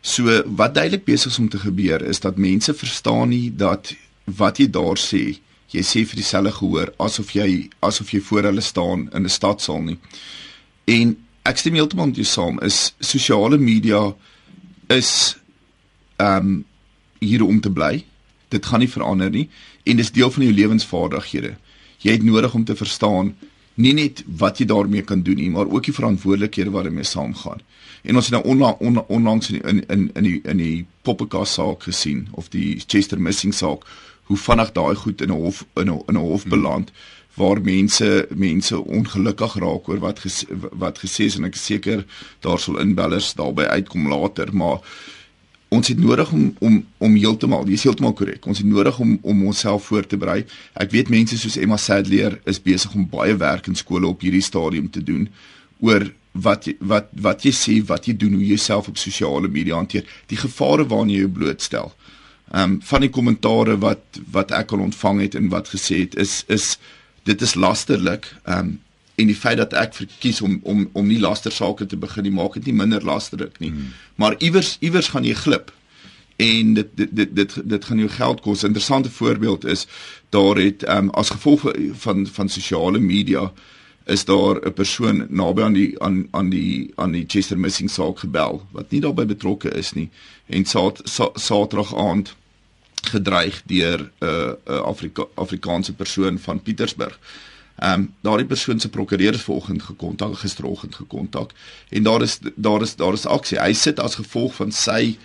So 0.00 0.42
wat 0.46 0.74
duidelik 0.74 1.04
besig 1.04 1.30
is 1.30 1.38
om 1.38 1.48
te 1.48 1.58
gebeur 1.58 2.02
is 2.02 2.20
dat 2.20 2.36
mense 2.36 2.74
verstaan 2.74 3.28
nie 3.28 3.50
dat 3.56 3.92
wat 4.24 4.58
jy 4.58 4.68
daar 4.70 4.98
sê, 4.98 5.38
jy 5.72 5.82
sê 5.82 6.04
vir 6.06 6.20
dieselfde 6.20 6.52
gehoor 6.58 6.94
asof 7.02 7.34
jy 7.34 7.68
asof 7.80 8.12
jy 8.14 8.20
voor 8.20 8.48
hulle 8.50 8.64
staan 8.64 9.08
in 9.12 9.24
'n 9.24 9.36
stadsaal 9.38 9.82
nie. 9.82 9.98
En 10.84 11.16
ek 11.42 11.58
stem 11.58 11.74
heeltemal 11.74 12.06
met 12.06 12.16
jou 12.16 12.26
saam 12.26 12.60
is 12.60 12.94
sosiale 13.00 13.58
media 13.58 14.14
is 14.88 15.36
ehm 16.22 16.46
um, 16.46 16.64
hier 17.22 17.44
om 17.46 17.60
te 17.60 17.70
bly. 17.70 18.04
Dit 18.50 18.66
gaan 18.66 18.82
nie 18.82 18.90
verander 18.90 19.30
nie 19.30 19.48
en 19.86 19.96
dis 19.96 20.10
deel 20.10 20.30
van 20.30 20.42
jou 20.42 20.54
lewensvaardighede. 20.54 21.54
Jy 22.02 22.16
het 22.16 22.24
nodig 22.26 22.54
om 22.54 22.64
te 22.64 22.76
verstaan 22.76 23.34
nie 23.74 23.92
net 23.96 24.22
wat 24.38 24.58
jy 24.60 24.66
daarmee 24.68 25.02
kan 25.06 25.22
doen 25.22 25.38
nie, 25.40 25.50
maar 25.50 25.70
ook 25.70 25.86
die 25.88 25.94
verantwoordelikhede 25.94 26.70
wat 26.74 26.84
daarmee 26.88 27.08
saamgaan. 27.08 27.62
En 28.02 28.18
ons 28.18 28.28
het 28.28 28.34
nou 28.34 28.44
onla 28.54 28.74
on, 28.80 28.98
onlangs 29.06 29.50
in 29.50 29.62
in 29.62 29.84
in 29.88 30.10
in 30.14 30.26
die 30.26 30.40
in 30.44 30.56
die 30.56 30.86
Poppekas 31.02 31.54
saak 31.58 31.86
gesien 31.88 32.26
of 32.32 32.50
die 32.50 32.82
Chester 32.86 33.20
missing 33.20 33.54
saak 33.54 33.86
hoe 34.30 34.36
vinnig 34.36 34.72
daai 34.72 34.94
goed 34.94 35.20
in 35.20 35.30
'n 35.30 35.42
hof 35.44 35.64
in 35.76 35.90
'n 35.90 36.02
in 36.08 36.16
'n 36.16 36.26
hof 36.26 36.44
beland 36.46 36.92
waar 37.34 37.60
mense 37.60 38.26
mense 38.34 38.84
ongelukkig 38.84 39.54
raak 39.54 39.88
oor 39.88 39.98
wat 39.98 40.18
ges, 40.18 40.44
wat 40.72 40.98
gesê 40.98 41.24
is 41.24 41.36
en 41.36 41.44
ek 41.44 41.54
is 41.54 41.64
seker 41.64 42.04
daar 42.40 42.58
sal 42.58 42.78
inbellers 42.78 43.34
daarbey 43.34 43.66
uitkom 43.66 44.08
later 44.08 44.52
maar 44.52 44.80
ons 45.72 45.88
het 45.88 45.98
nodig 45.98 46.32
om 46.32 46.48
om 46.60 46.78
om 46.98 47.14
heeltemal, 47.16 47.64
jy 47.66 47.78
is 47.80 47.86
heeltemal 47.88 48.14
korrek. 48.18 48.46
Ons 48.46 48.60
het 48.62 48.68
nodig 48.68 48.98
om 49.00 49.16
om 49.22 49.46
onsself 49.50 49.88
voor 49.88 50.06
te 50.06 50.18
berei. 50.20 50.42
Ek 50.84 50.92
weet 50.92 51.12
mense 51.12 51.38
soos 51.40 51.56
Emma 51.56 51.78
Sadleer 51.80 52.38
is 52.50 52.60
besig 52.62 52.94
om 52.94 53.08
baie 53.08 53.36
werk 53.40 53.70
in 53.70 53.78
skole 53.78 54.10
op 54.10 54.24
hierdie 54.24 54.44
stadium 54.44 54.90
te 54.92 55.02
doen 55.04 55.28
oor 55.80 56.06
wat 56.32 56.68
wat 56.92 57.08
wat 57.26 57.44
jy 57.44 57.52
sê, 57.56 57.78
wat 57.88 58.08
jy 58.08 58.16
doen, 58.16 58.36
hoe 58.36 58.44
jy 58.44 58.54
jouself 58.56 58.88
op 58.88 59.00
sosiale 59.00 59.48
media 59.48 59.76
hanteer, 59.76 60.06
die 60.28 60.40
gevare 60.40 60.86
waaraan 60.88 61.12
jy 61.12 61.24
jou 61.24 61.32
blootstel. 61.40 61.92
Ehm 62.52 62.76
um, 62.76 62.78
van 62.84 63.04
die 63.04 63.12
kommentare 63.12 63.78
wat 63.80 64.22
wat 64.32 64.52
ek 64.52 64.72
al 64.72 64.86
ontvang 64.88 65.20
het 65.26 65.36
en 65.40 65.48
wat 65.52 65.72
gesê 65.72 66.04
het 66.04 66.16
is 66.20 66.42
is 66.48 66.76
dit 67.28 67.42
is 67.42 67.54
lasterlik. 67.54 68.28
Ehm 68.44 68.58
um, 68.58 68.80
en 69.22 69.30
die 69.30 69.38
feit 69.38 69.60
dat 69.60 69.76
ek 69.78 69.94
verkies 69.98 70.40
om 70.44 70.58
om 70.62 70.88
om 70.98 71.06
nie 71.06 71.20
laster 71.22 71.54
sake 71.54 71.86
te 71.86 71.98
begin 72.04 72.26
nie 72.28 72.34
maak 72.34 72.58
dit 72.58 72.70
nie 72.70 72.78
minder 72.80 73.04
lasterlik 73.06 73.60
nie. 73.62 73.70
Hmm. 73.70 73.92
Maar 74.20 74.38
iewers 74.38 74.76
iewers 74.80 75.12
gaan 75.14 75.28
jy 75.28 75.36
glip 75.44 75.72
en 76.42 76.74
dit 76.78 76.96
dit 76.96 77.12
dit 77.20 77.36
dit, 77.36 77.58
dit 77.74 77.84
gaan 77.84 78.02
jou 78.02 78.10
geld 78.10 78.40
kos. 78.40 78.62
'n 78.62 78.72
Interessante 78.72 79.10
voorbeeld 79.10 79.64
is 79.64 79.86
daar 80.30 80.56
het 80.56 80.88
um, 80.88 81.10
as 81.10 81.30
gevolg 81.30 81.70
van 82.06 82.26
van 82.26 82.48
sosiale 82.48 82.98
media 82.98 83.52
is 84.04 84.24
daar 84.24 84.56
'n 84.66 84.72
persoon 84.72 85.26
naby 85.28 85.62
aan 85.62 85.72
die 85.72 86.02
aan 86.02 86.28
aan 86.30 86.48
die 86.48 86.92
aan 86.94 87.12
die 87.12 87.24
Chester 87.26 87.58
missing 87.58 87.90
saak 87.90 88.18
gebel 88.18 88.66
wat 88.70 88.90
nie 88.90 89.00
daarbey 89.00 89.26
betrokke 89.26 89.70
is 89.70 89.92
nie 89.92 90.10
en 90.46 90.64
Saterdag 91.34 91.94
aand 91.96 92.34
gedreig 93.02 93.62
deur 93.66 94.00
'n 94.00 94.26
uh, 94.26 94.52
'n 94.66 94.72
uh, 94.72 94.80
Afrika 94.80 95.24
Afrikaanse 95.34 95.92
persoon 95.92 96.38
van 96.38 96.62
Pietersburg. 96.62 97.18
Ehm 97.76 98.00
um, 98.00 98.14
daardie 98.20 98.46
persoon 98.46 98.80
se 98.80 98.88
prokureur 98.88 99.34
is 99.34 99.42
vanoggend 99.42 99.82
gekontak, 99.82 100.38
gisteroggend 100.38 100.94
gekontak 100.94 101.50
en 101.88 102.02
daar 102.02 102.22
is 102.22 102.38
daar 102.54 102.82
is 102.82 102.96
daar 102.96 103.12
is 103.12 103.26
aksie. 103.26 103.58
Hy 103.58 103.72
sit 103.72 104.00
as 104.00 104.14
gevolg 104.14 104.54
van 104.54 104.72
sy 104.72 105.16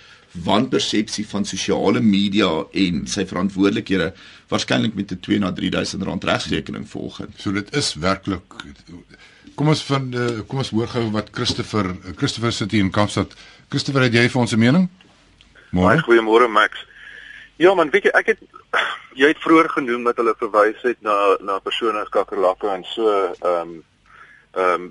wanpersepsie 0.44 1.28
van 1.28 1.46
sosiale 1.46 2.00
media 2.00 2.50
en 2.72 3.08
sy 3.08 3.26
verantwoordelikhede 3.26 4.14
waarskynlik 4.48 4.96
met 4.96 5.12
'n 5.12 5.20
2 5.20 5.40
na 5.40 5.52
3000 5.52 6.04
rand 6.04 6.24
regsrekening 6.24 6.90
volgens. 6.90 7.42
So 7.42 7.52
dit 7.52 7.76
is 7.76 7.94
werklik 7.94 8.42
Kom 9.58 9.68
ons 9.68 9.84
van 9.84 10.14
uh, 10.14 10.26
kom 10.48 10.60
ons 10.62 10.70
hoor 10.70 10.88
gou 10.88 11.12
wat 11.12 11.30
Christopher 11.32 11.96
Christopher 12.16 12.52
sit 12.54 12.72
hier 12.72 12.84
in 12.86 12.92
Kaapstad. 12.92 13.34
Christopher, 13.70 14.02
het 14.02 14.14
jy 14.14 14.30
vir 14.30 14.42
ons 14.42 14.54
'n 14.54 14.60
mening? 14.60 14.90
Môre. 15.72 15.98
Goeiemôre 16.06 16.48
Max. 16.48 16.86
Ja 17.58 17.74
man, 17.74 17.90
weet 17.90 18.04
jy 18.04 18.12
ek 18.14 18.26
het 18.26 18.40
jy 19.18 19.28
het 19.32 19.42
vroeër 19.42 19.70
genoem 19.70 20.04
dat 20.04 20.20
hulle 20.22 20.36
verwys 20.38 20.82
het 20.86 21.00
na 21.02 21.38
na 21.40 21.60
persone 21.60 22.00
as 22.02 22.12
kakkerlakke 22.14 22.70
en 22.74 22.84
so 22.94 23.14
ehm 23.14 23.62
um, 23.62 23.78
ehm 24.54 24.74
um, 24.74 24.90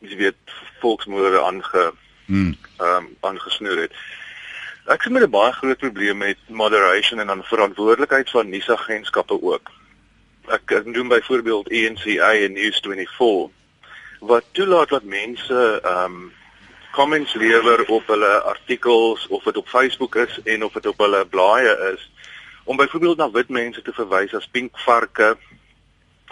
jy 0.00 0.16
weet 0.16 0.56
volksmoorde 0.80 1.42
aange 1.42 1.84
hmm. 2.26 2.56
ehm 2.78 2.96
um, 2.96 3.10
aangesnoer 3.20 3.84
het. 3.86 3.94
Ek 4.86 5.02
sien 5.02 5.12
met 5.12 5.22
'n 5.22 5.30
baie 5.30 5.52
groot 5.52 5.78
probleem 5.78 6.18
met 6.18 6.38
moderation 6.48 7.20
en 7.20 7.26
dan 7.26 7.44
verantwoordelikheid 7.44 8.30
van 8.30 8.48
nuusagentskappe 8.48 9.42
ook. 9.42 9.70
Ek, 10.48 10.72
ek 10.72 10.86
noem 10.86 11.08
byvoorbeeld 11.08 11.68
ENCA 11.68 12.32
en 12.32 12.56
News24 12.56 13.52
wat 14.20 14.44
toelaat 14.52 14.88
dat 14.88 15.02
mense 15.02 15.80
ehm 15.84 16.04
um, 16.04 16.32
comments 16.92 17.34
lewer 17.34 17.84
op 17.86 18.06
hulle 18.06 18.40
artikels 18.42 19.26
of 19.28 19.42
dit 19.42 19.56
op 19.56 19.68
Facebook 19.68 20.14
is 20.14 20.40
en 20.44 20.64
of 20.64 20.72
dit 20.72 20.86
op 20.86 20.98
hulle 20.98 21.26
blaaie 21.26 21.92
is 21.94 22.10
om 22.64 22.76
byvoorbeeld 22.76 23.16
na 23.16 23.30
wit 23.30 23.48
mense 23.48 23.82
te 23.82 23.92
verwys 23.92 24.34
as 24.34 24.48
pink 24.48 24.78
varke. 24.78 25.36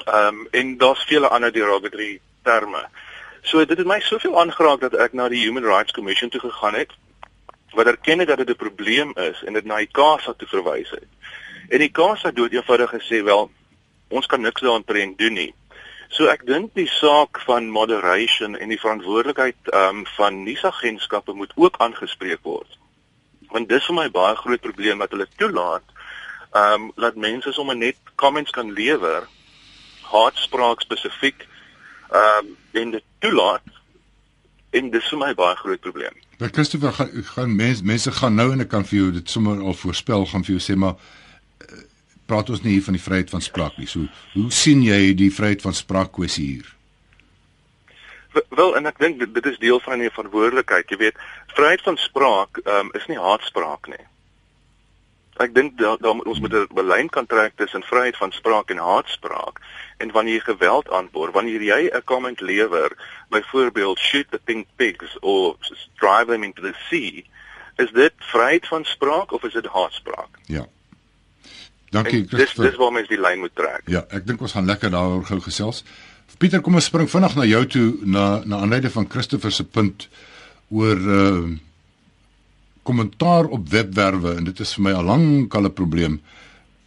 Ehm 0.05 0.27
um, 0.27 0.49
en 0.51 0.77
daar's 0.79 1.05
vele 1.05 1.29
ander 1.29 1.53
derogatory 1.53 2.21
terme. 2.43 2.89
So 3.43 3.65
dit 3.65 3.79
het 3.79 3.87
my 3.87 4.01
soveel 4.01 4.41
aangeraak 4.41 4.81
dat 4.81 4.95
ek 4.95 5.13
na 5.13 5.29
die 5.29 5.45
Human 5.45 5.65
Rights 5.65 5.93
Commission 5.93 6.31
toe 6.31 6.41
gegaan 6.41 6.75
het 6.75 6.93
wat 7.77 7.87
erken 7.87 8.19
het 8.19 8.29
dat 8.29 8.37
dit 8.37 8.49
'n 8.51 8.57
probleem 8.57 9.13
is 9.15 9.43
en 9.45 9.53
dit 9.53 9.65
na 9.65 9.77
die 9.77 9.91
CASA 9.93 10.33
toe 10.33 10.49
verwys 10.49 10.91
het. 10.91 11.09
En 11.69 11.79
die 11.79 11.91
CASA 11.91 12.29
het 12.29 12.53
eenvoudig 12.53 12.91
gesê 12.91 13.23
wel 13.23 13.51
ons 14.09 14.27
kan 14.27 14.41
niks 14.41 14.61
daaraan 14.61 15.15
doen 15.17 15.33
nie. 15.33 15.55
So 16.09 16.27
ek 16.27 16.47
dink 16.47 16.73
die 16.75 16.89
saak 16.89 17.41
van 17.45 17.69
moderation 17.69 18.57
en 18.57 18.69
die 18.69 18.81
verantwoordelikheid 18.81 19.57
ehm 19.65 20.01
um, 20.01 20.07
van 20.17 20.43
nuusagentskappe 20.43 21.33
moet 21.33 21.53
ook 21.55 21.77
aangespreek 21.79 22.41
word. 22.43 22.79
Want 23.49 23.69
dis 23.69 23.85
vir 23.85 23.95
my 23.95 24.11
baie 24.11 24.37
groot 24.37 24.61
probleem 24.61 24.99
wat 24.99 25.11
hulle 25.11 25.29
toelaat 25.37 25.85
ehm 26.53 26.89
um, 26.89 26.93
dat 26.97 27.17
mense 27.17 27.53
sommer 27.53 27.77
net 27.77 27.97
comments 28.15 28.51
kan 28.51 28.73
lewer 28.73 29.29
haatspraak 30.13 30.81
spesifiek 30.81 31.47
ehm 32.11 32.47
um, 32.47 32.57
en 32.73 32.91
dit 32.91 33.05
toelaat 33.19 33.63
en 34.71 34.91
dis 34.91 35.09
vir 35.09 35.19
my 35.19 35.35
baie 35.35 35.57
groot 35.57 35.81
probleem. 35.81 36.15
Maar 36.39 36.51
Christopher 36.53 36.93
gaan 36.93 37.11
gaan 37.35 37.57
mense 37.57 37.85
mense 37.85 38.13
gaan 38.13 38.35
nou 38.35 38.53
en 38.53 38.61
ek 38.61 38.69
kan 38.69 38.85
vir 38.85 38.99
jou 38.99 39.13
dit 39.13 39.31
sommer 39.31 39.61
al 39.61 39.75
voorspel 39.75 40.27
gaan 40.27 40.45
vir 40.45 40.57
jou 40.57 40.65
sê 40.65 40.77
maar 40.77 40.97
praat 42.29 42.51
ons 42.53 42.63
nie 42.65 42.77
hier 42.77 42.85
van 42.85 42.97
die 42.97 43.03
vryheid 43.03 43.31
van 43.33 43.45
spraak 43.45 43.79
nie. 43.81 43.89
So, 43.89 44.05
hoe 44.35 44.51
sien 44.53 44.83
jy 44.85 45.15
die 45.17 45.31
vryheid 45.33 45.65
van 45.65 45.77
spraak 45.77 46.13
kwessie 46.19 46.47
hier? 46.53 46.75
Wel, 48.53 48.75
en 48.77 48.87
ek 48.91 49.01
dink 49.01 49.19
dit, 49.23 49.33
dit 49.35 49.47
is 49.49 49.59
deel 49.63 49.81
van 49.81 50.03
'n 50.05 50.13
verantwoordelikheid. 50.13 50.91
Jy 50.93 50.99
weet, 51.01 51.17
vryheid 51.57 51.83
van 51.83 51.97
spraak 51.97 52.61
um, 52.65 52.93
is 52.93 53.07
nie 53.09 53.19
haatspraak 53.19 53.89
nie. 53.89 54.05
Ek 55.39 55.55
dink 55.55 55.77
daar 55.79 55.99
da, 56.03 56.11
ons 56.11 56.41
moet 56.43 56.53
'n 56.53 56.87
lyn 56.87 57.09
kan 57.09 57.27
trek 57.27 57.53
tussen 57.57 57.83
vryheid 57.83 58.17
van 58.17 58.33
spraak 58.33 58.71
en 58.71 58.79
haatspraak. 58.79 59.61
En 59.99 60.11
wanneer 60.11 60.35
jy 60.35 60.41
geweld 60.41 60.91
aanboor, 60.91 61.31
wanneer 61.33 61.63
jy 61.63 61.91
'n 61.95 62.03
comment 62.05 62.41
lewer, 62.41 62.91
byvoorbeeld 63.31 63.99
shoot 63.99 64.27
the 64.31 64.41
pink 64.45 64.67
pigs 64.77 65.19
or 65.21 65.57
drive 65.99 66.27
them 66.27 66.43
into 66.43 66.63
the 66.63 66.75
sea, 66.89 67.23
is 67.77 67.91
dit 67.91 68.13
vryheid 68.19 68.67
van 68.67 68.85
spraak 68.85 69.33
of 69.33 69.45
is 69.45 69.53
dit 69.53 69.67
haatspraak? 69.67 70.39
Ja. 70.47 70.67
Dankie 71.91 72.27
Dis 72.27 72.55
dis 72.55 72.77
waar 72.77 72.93
mens 72.93 73.09
die 73.09 73.21
lyn 73.21 73.39
moet 73.39 73.55
trek. 73.55 73.83
Ja, 73.85 74.05
ek 74.11 74.27
dink 74.27 74.41
ons 74.41 74.53
gaan 74.53 74.67
lekker 74.67 74.91
daaroor 74.91 75.25
gou 75.25 75.41
gesels. 75.41 75.85
Pieter, 76.39 76.61
kom 76.61 76.75
ons 76.75 76.85
spring 76.85 77.09
vinnig 77.11 77.35
na 77.35 77.47
jou 77.49 77.63
toe 77.67 77.87
na 78.05 78.43
na 78.45 78.61
aanleiding 78.63 78.93
van 78.93 79.09
Christopher 79.09 79.53
se 79.53 79.65
punt 79.65 80.09
oor 80.69 80.97
uh 80.97 81.57
kommentaar 82.89 83.51
op 83.53 83.69
webwerwe 83.69 84.35
en 84.39 84.49
dit 84.49 84.61
is 84.65 84.73
vir 84.77 84.87
my 84.89 84.95
al 84.97 85.09
lank 85.11 85.55
al 85.55 85.69
'n 85.69 85.79
probleem. 85.81 86.21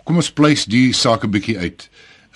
Kom 0.03 0.15
ons 0.15 0.31
pleis 0.31 0.65
die 0.65 0.93
saak 0.93 1.23
'n 1.23 1.31
bietjie 1.31 1.57
uit. 1.57 1.89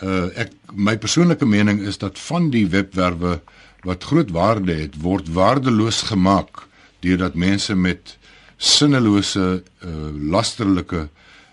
Uh 0.03 0.27
ek 0.36 0.51
my 0.74 0.98
persoonlike 0.98 1.45
mening 1.45 1.81
is 1.81 1.98
dat 1.98 2.19
van 2.19 2.50
die 2.50 2.67
webwerwe 2.67 3.41
wat 3.84 4.03
groot 4.03 4.31
waarde 4.31 4.74
het, 4.74 5.01
word 5.01 5.29
waardeloos 5.29 6.01
gemaak 6.12 6.67
deurdat 7.00 7.36
mense 7.36 7.75
met 7.75 8.17
sinnelose 8.57 9.63
uh 9.84 10.10
lasterlike 10.31 11.10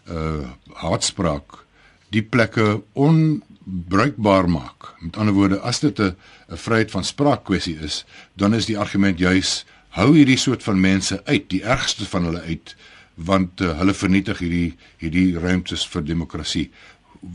uh 0.09 0.45
haatspraak 0.73 1.65
die 2.13 2.23
plekke 2.23 2.83
onbruikbaar 2.93 4.49
maak. 4.51 4.95
Met 5.01 5.17
ander 5.17 5.35
woorde, 5.35 5.61
as 5.61 5.81
dit 5.81 5.99
'n 5.99 6.17
'n 6.51 6.57
vryheid 6.57 6.91
van 6.91 7.05
spraak 7.05 7.45
kwessie 7.45 7.79
is, 7.81 8.05
dan 8.35 8.55
is 8.55 8.67
die 8.67 8.79
argument 8.79 9.19
juis 9.19 9.65
hou 9.97 10.13
hierdie 10.17 10.39
soort 10.41 10.63
van 10.65 10.81
mense 10.81 11.21
uit, 11.25 11.49
die 11.53 11.63
ergste 11.63 12.07
van 12.09 12.25
hulle 12.31 12.41
uit, 12.49 12.75
want 13.15 13.61
uh, 13.61 13.75
hulle 13.79 13.95
vernietig 13.95 14.41
hierdie 14.41 14.71
hierdie 15.03 15.39
ruimtes 15.39 15.85
vir 15.93 16.05
demokrasie. 16.09 16.71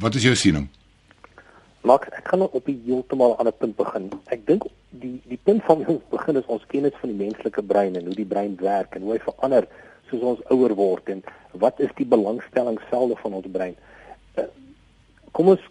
Wat 0.02 0.18
is 0.18 0.26
jou 0.26 0.34
siening? 0.36 0.66
Max, 1.88 2.10
ek 2.18 2.26
kan 2.32 2.42
op 2.42 2.68
'n 2.68 2.82
heeltemal 2.86 3.38
ander 3.38 3.54
punt 3.54 3.76
begin. 3.78 4.10
Ek 4.34 4.46
dink 4.48 4.64
die 4.90 5.22
die 5.30 5.40
punt 5.44 5.64
van 5.64 5.86
ons 5.86 6.02
begin 6.10 6.36
is 6.38 6.50
ons 6.56 6.66
kennis 6.68 6.98
van 7.02 7.10
die 7.14 7.26
menslike 7.26 7.64
brein 7.64 7.96
en 7.96 8.06
hoe 8.06 8.16
die 8.16 8.26
brein 8.26 8.58
werk 8.60 8.96
en 8.96 9.02
hoe 9.02 9.14
hy 9.14 9.20
verander 9.20 9.68
soos 10.10 10.22
ons 10.22 10.42
ouer 10.50 10.74
word 10.76 11.10
en 11.10 11.24
wat 11.52 11.80
is 11.80 11.94
die 11.96 12.06
belangstelling 12.06 12.80
selde 12.90 13.16
van 13.22 13.34
ons 13.34 13.48
brein? 13.52 13.76
Uh, 14.36 14.50
kom 15.32 15.48
ons 15.48 15.62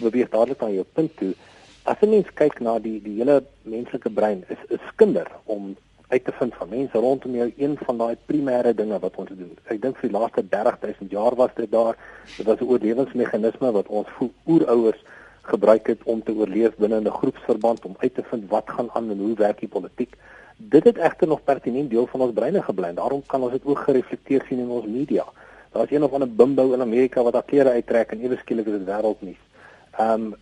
beweeg 0.00 0.30
dadelik 0.30 0.62
aan 0.62 0.74
jou 0.74 0.86
punt 0.92 1.16
toe. 1.16 1.34
As 1.84 2.00
'n 2.00 2.10
mens 2.10 2.26
kyk 2.34 2.60
na 2.60 2.78
die 2.78 2.98
die 3.02 3.16
hele 3.20 3.44
menslike 3.62 4.10
brein 4.10 4.44
is 4.48 4.58
is 4.68 4.80
skinder 4.94 5.28
om 5.44 5.76
uit 6.12 6.24
te 6.24 6.32
vind 6.38 6.54
van 6.54 6.68
mense 6.68 6.98
rondom 6.98 7.34
jou 7.40 7.48
een 7.56 7.78
van 7.86 7.98
daai 8.02 8.16
primêre 8.26 8.74
dinge 8.74 8.98
wat 8.98 9.16
ons 9.16 9.32
doen. 9.32 9.54
Ek 9.72 9.80
dink 9.82 9.96
vir 10.00 10.10
die 10.10 10.18
laaste 10.18 10.44
30000 10.54 11.10
jaar 11.10 11.36
was 11.40 11.54
dit 11.56 11.70
daar. 11.72 11.96
Dit 12.36 12.46
was 12.46 12.60
'n 12.60 12.68
oorlewingsmeganisme 12.72 13.72
wat 13.78 13.88
ons 13.88 14.08
oerouers 14.46 15.00
gebruik 15.42 15.86
het 15.86 16.02
om 16.04 16.22
te 16.22 16.32
oorleef 16.32 16.76
binne 16.76 17.00
'n 17.00 17.18
groepsverband 17.20 17.84
om 17.84 17.96
uit 17.98 18.14
te 18.14 18.22
vind 18.22 18.50
wat 18.50 18.70
gaan 18.70 18.90
aan 18.92 19.10
en 19.10 19.18
hoe 19.18 19.34
werk 19.34 19.58
die 19.60 19.68
politiek 19.68 20.14
dit 20.56 20.84
het 20.84 20.96
egter 20.96 21.28
nog 21.28 21.44
pertinent 21.44 21.90
deel 21.90 22.06
van 22.06 22.20
ons 22.20 22.32
breine 22.32 22.62
gebly. 22.62 22.92
Daarom 22.94 23.22
kan 23.26 23.42
ons 23.42 23.52
dit 23.52 23.64
ook 23.64 23.78
gereflekteer 23.78 24.44
sien 24.48 24.58
in 24.58 24.70
ons 24.70 24.86
media. 24.86 25.24
Daar's 25.72 25.90
een 25.90 26.04
of 26.04 26.12
ander 26.12 26.30
bimbo 26.30 26.72
in 26.72 26.80
Amerika 26.80 27.22
wat 27.22 27.32
daar 27.32 27.48
klere 27.48 27.70
uittrek 27.70 28.12
en 28.12 28.20
ewe 28.20 28.36
skielik 28.36 28.66
is 28.66 28.78
dit 28.78 28.88
wêreldnuus. 28.88 29.42
Ehm 29.98 30.32
um, 30.32 30.34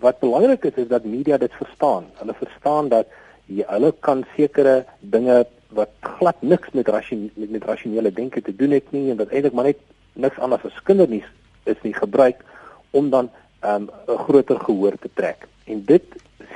wat 0.00 0.18
belangrik 0.20 0.64
is 0.64 0.74
is 0.74 0.88
dat 0.88 1.04
media 1.04 1.36
dit 1.38 1.52
verstaan. 1.52 2.04
Hulle 2.14 2.34
verstaan 2.34 2.88
dat 2.88 3.06
jy 3.58 3.66
hulle 3.68 3.92
kan 4.00 4.24
sekere 4.36 4.84
dinge 5.00 5.44
wat 5.76 5.90
glad 6.18 6.42
niks 6.42 6.72
met 6.72 6.88
rasionele 6.88 7.30
met, 7.36 7.50
met 7.50 7.64
rasionele 7.64 8.12
denke 8.12 8.42
te 8.42 8.56
doen 8.56 8.70
het 8.70 8.92
nie 8.92 9.10
en 9.10 9.16
wat 9.16 9.32
eintlik 9.32 9.52
maar 9.52 9.70
net 9.70 9.80
niks 10.12 10.38
anders 10.38 10.64
as 10.64 10.82
kindernuus 10.88 11.28
is 11.64 11.80
nie 11.82 11.94
gebruik 11.94 12.44
om 12.90 13.10
dan 13.10 13.30
ehm, 13.60 13.82
'n 13.82 13.90
um, 14.08 14.18
groter 14.26 14.58
gehoor 14.60 14.98
te 14.98 15.10
trek. 15.14 15.46
En 15.64 15.84
dit 15.84 16.04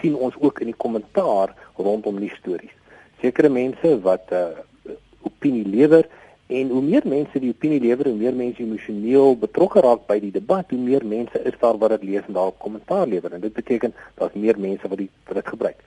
sien 0.00 0.14
ons 0.14 0.34
ook 0.40 0.60
in 0.60 0.66
die 0.66 0.82
kommentaar 0.84 1.54
rondom 1.76 2.20
die 2.20 2.34
stories 2.34 2.74
sekere 3.20 3.48
mense 3.48 4.00
wat 4.00 4.30
'n 4.30 4.34
uh, 4.34 4.94
opinie 5.28 5.66
lewer 5.66 6.04
en 6.46 6.68
hoe 6.68 6.82
meer 6.82 7.02
mense 7.04 7.40
die 7.40 7.50
opinie 7.50 7.80
lewer, 7.80 8.06
hoe 8.06 8.22
meer 8.24 8.34
mense 8.34 8.62
emosioneel 8.62 9.36
betrokke 9.36 9.80
raak 9.80 10.06
by 10.06 10.18
die 10.20 10.30
debat, 10.30 10.70
hoe 10.70 10.78
meer 10.78 11.04
mense 11.04 11.38
is 11.42 11.56
daar 11.60 11.78
wat 11.78 11.90
dit 11.90 12.02
lees 12.02 12.26
en 12.26 12.36
daarop 12.38 12.58
kommentaar 12.58 13.06
lewer 13.06 13.32
en 13.32 13.40
dit 13.40 13.52
beteken 13.52 13.94
daar's 14.14 14.34
meer 14.34 14.58
mense 14.58 14.88
wat 14.88 14.98
die 14.98 15.10
wat 15.26 15.34
dit 15.34 15.48
gebruik. 15.48 15.78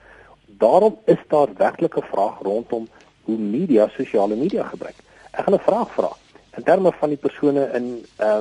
Daarom 0.58 0.98
is 1.04 1.18
daar 1.28 1.48
werklik 1.56 1.96
'n 1.96 2.10
vraag 2.12 2.38
rondom 2.42 2.88
hoe 3.22 3.38
media 3.38 3.88
sosiale 3.88 4.34
media 4.34 4.64
gebruik. 4.64 4.96
Ek 5.30 5.44
gaan 5.44 5.54
'n 5.54 5.58
vraag 5.58 5.90
vra 5.90 6.10
in 6.56 6.62
terme 6.62 6.92
van 6.92 7.08
die 7.08 7.18
persone 7.18 7.70
in 7.74 8.06
uh 8.20 8.38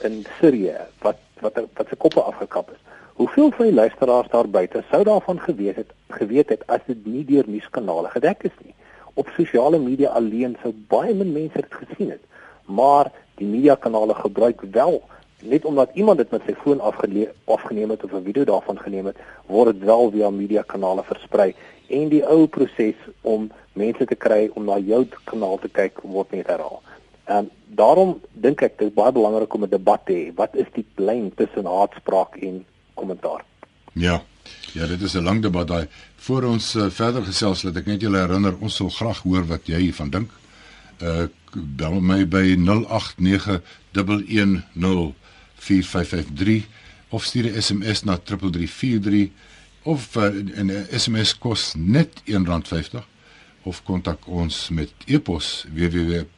in 0.00 0.24
Sirië 0.38 0.76
wat 1.02 1.16
wat 1.40 1.54
wat 1.74 1.88
se 1.88 1.96
koppe 1.96 2.20
afgekap 2.20 2.70
is. 2.70 2.80
Hoeveel 3.14 3.50
van 3.50 3.64
die 3.66 3.74
luisteraars 3.74 4.28
daar 4.28 4.48
buite 4.48 4.84
sou 4.90 5.04
daarvan 5.04 5.40
geweet 5.40 5.76
het 5.76 5.90
geweet 6.08 6.48
het 6.48 6.66
as 6.66 6.80
dit 6.86 7.06
nie 7.06 7.24
deur 7.24 7.44
nuuskanale 7.46 8.08
gedek 8.08 8.42
is 8.42 8.56
nie? 8.62 8.74
Op 9.14 9.28
sosiale 9.36 9.78
media 9.78 10.08
alleen 10.08 10.56
sou 10.62 10.74
baie 10.88 11.14
min 11.14 11.32
mense 11.32 11.60
dit 11.60 11.74
gesien 11.74 12.10
het. 12.10 12.20
Maar 12.64 13.10
die 13.34 13.46
mediakanale 13.46 14.14
gebruik 14.14 14.60
wel 14.60 15.02
net 15.44 15.64
omdat 15.64 15.90
iemand 15.94 16.18
dit 16.18 16.30
met 16.30 16.42
sy 16.46 16.54
foon 16.62 16.80
afgeneem 16.80 17.90
het 17.90 18.04
of 18.04 18.12
'n 18.12 18.24
video 18.24 18.44
daarvan 18.44 18.78
geneem 18.78 19.06
het, 19.06 19.16
word 19.46 19.72
dit 19.72 19.84
wel 19.84 20.10
via 20.10 20.30
mediakanale 20.30 21.02
versprei 21.04 21.54
en 21.86 22.08
die 22.08 22.24
ou 22.26 22.46
proses 22.46 22.96
om 23.20 23.50
mense 23.72 24.04
te 24.04 24.14
kry 24.14 24.50
om 24.54 24.64
na 24.64 24.78
jou 24.78 25.06
kanaal 25.24 25.58
te 25.58 25.68
kyk 25.68 26.00
word 26.02 26.30
net 26.30 26.46
herhaal. 26.46 26.82
Ehm 27.24 27.46
daarom 27.74 28.20
dink 28.32 28.62
ek 28.62 28.78
dit 28.78 28.88
is 28.88 28.94
baie 28.94 29.12
belangrik 29.12 29.54
om 29.54 29.64
'n 29.64 29.68
debat 29.68 30.00
te 30.06 30.12
hê. 30.12 30.34
Wat 30.34 30.54
is 30.54 30.66
die 30.74 30.86
lyn 30.94 31.32
tussen 31.34 31.66
haatspraak 31.66 32.36
en 32.36 32.64
kommentaar. 32.94 33.44
Ja. 33.92 34.22
Ja, 34.72 34.86
dit 34.86 35.02
is 35.02 35.14
'n 35.14 35.22
lang 35.22 35.42
debat 35.42 35.68
daai. 35.68 35.88
Voor 36.16 36.42
ons 36.42 36.74
uh, 36.74 36.90
verder 36.90 37.22
gesels, 37.22 37.62
laat 37.62 37.76
ek 37.76 37.86
net 37.86 38.00
julle 38.00 38.18
herinner, 38.18 38.54
ons 38.60 38.76
sal 38.76 38.88
graag 38.88 39.22
hoor 39.22 39.46
wat 39.46 39.66
jy 39.66 39.78
hiervan 39.78 40.10
dink. 40.10 40.30
Uh 41.02 41.26
bel 41.54 42.00
my 42.00 42.28
by 42.28 42.56
0891104553 45.64 46.66
of 47.08 47.24
stuur 47.24 47.44
'n 47.44 47.62
SMS 47.62 48.02
na 48.02 48.18
3343 48.18 49.30
of 49.82 50.16
uh, 50.16 50.24
'n 50.56 50.86
SMS 50.90 51.38
kos 51.38 51.72
net 51.76 52.22
R1.50 52.24 53.04
of 53.62 53.82
kontak 53.82 54.26
ons 54.26 54.68
met 54.68 54.92
e-pos 55.04 55.64
www.rsg.co.za 55.72 56.28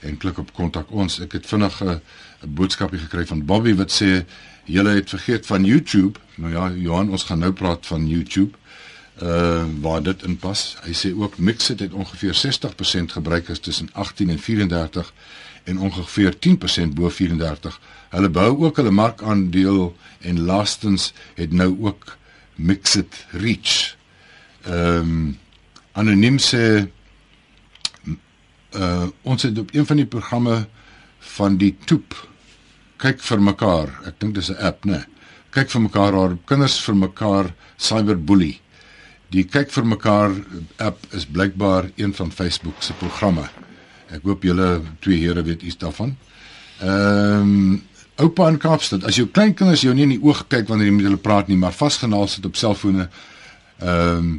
en 0.00 0.16
klik 0.16 0.38
op 0.38 0.52
kontak 0.52 0.90
ons. 0.90 1.20
Ek 1.20 1.32
het 1.32 1.46
vinnig 1.46 1.82
'n 1.84 2.00
boodskapie 2.48 2.98
gekry 2.98 3.26
van 3.26 3.44
Bobby 3.44 3.74
wat 3.74 3.92
sê 4.02 4.24
julle 4.64 4.90
het 4.90 5.08
vergeet 5.08 5.46
van 5.46 5.64
YouTube. 5.64 6.18
Nou 6.34 6.52
ja, 6.52 6.70
Johan, 6.70 7.10
ons 7.10 7.24
gaan 7.24 7.38
nou 7.38 7.52
praat 7.52 7.86
van 7.86 8.08
YouTube. 8.08 8.56
Uh 9.22 9.64
waar 9.80 10.02
dit 10.02 10.22
inpas. 10.22 10.76
Hy 10.82 10.92
sê 10.92 11.12
ook 11.16 11.38
Mixit 11.38 11.80
het 11.80 11.92
ongeveer 11.92 12.34
60% 12.34 13.12
gebruikers 13.12 13.58
tussen 13.58 13.88
18 13.92 14.30
en 14.30 14.38
34 14.38 15.12
en 15.64 15.78
ongeveer 15.78 16.36
10% 16.46 16.94
bo 16.94 17.10
34. 17.10 17.80
Hulle 18.10 18.28
bou 18.28 18.64
ook 18.64 18.76
hulle 18.76 18.90
markandeel 18.90 19.96
en 20.20 20.40
laastens 20.40 21.12
het 21.34 21.52
nou 21.52 21.76
ook 21.80 22.16
Mixed 22.54 23.26
Reach. 23.30 23.96
Ehm 24.64 24.96
um, 24.96 25.38
anoniem 25.92 26.38
sê 26.38 26.88
uh 28.76 29.06
ons 29.22 29.42
het 29.42 29.58
op 29.58 29.72
een 29.74 29.86
van 29.86 29.96
die 29.96 30.06
programme 30.06 30.68
van 31.18 31.56
die 31.56 31.76
Toep 31.84 32.14
kyk 33.00 33.22
vir 33.24 33.40
mekaar. 33.40 33.88
Ek 34.06 34.20
dink 34.20 34.34
dis 34.34 34.50
'n 34.50 34.60
app, 34.60 34.84
né? 34.84 35.04
Kyk 35.50 35.70
vir 35.70 35.82
mekaar 35.82 36.12
haar 36.12 36.36
kinders 36.44 36.80
vir 36.80 36.94
mekaar 36.94 37.54
cyberbully. 37.76 38.60
Die 39.30 39.44
kyk 39.44 39.70
vir 39.70 39.84
mekaar 39.84 40.30
app 40.78 40.98
is 41.14 41.24
blykbaar 41.26 41.90
een 41.96 42.14
van 42.14 42.30
Facebook 42.30 42.82
se 42.82 42.92
programme. 42.92 43.48
Ek 44.10 44.24
hoop 44.26 44.42
julle 44.44 44.80
twee 45.04 45.20
here 45.22 45.42
weet 45.46 45.62
iets 45.62 45.78
daarvan. 45.80 46.16
Ehm 46.80 47.54
um, 47.54 47.82
oupa 48.20 48.50
in 48.52 48.58
Kaapstad, 48.60 49.04
as 49.08 49.16
jou 49.16 49.24
kleinkinders 49.32 49.80
jou 49.80 49.94
nie 49.96 50.04
in 50.04 50.10
die 50.12 50.20
oog 50.20 50.42
kyk 50.52 50.66
wanneer 50.68 50.90
jy 50.90 50.96
met 50.98 51.06
hulle 51.08 51.20
praat 51.24 51.46
nie, 51.48 51.56
maar 51.56 51.72
vasgenaal 51.72 52.26
sit 52.28 52.44
op 52.44 52.58
selfone, 52.60 53.08
ehm 53.80 54.16
um, 54.16 54.34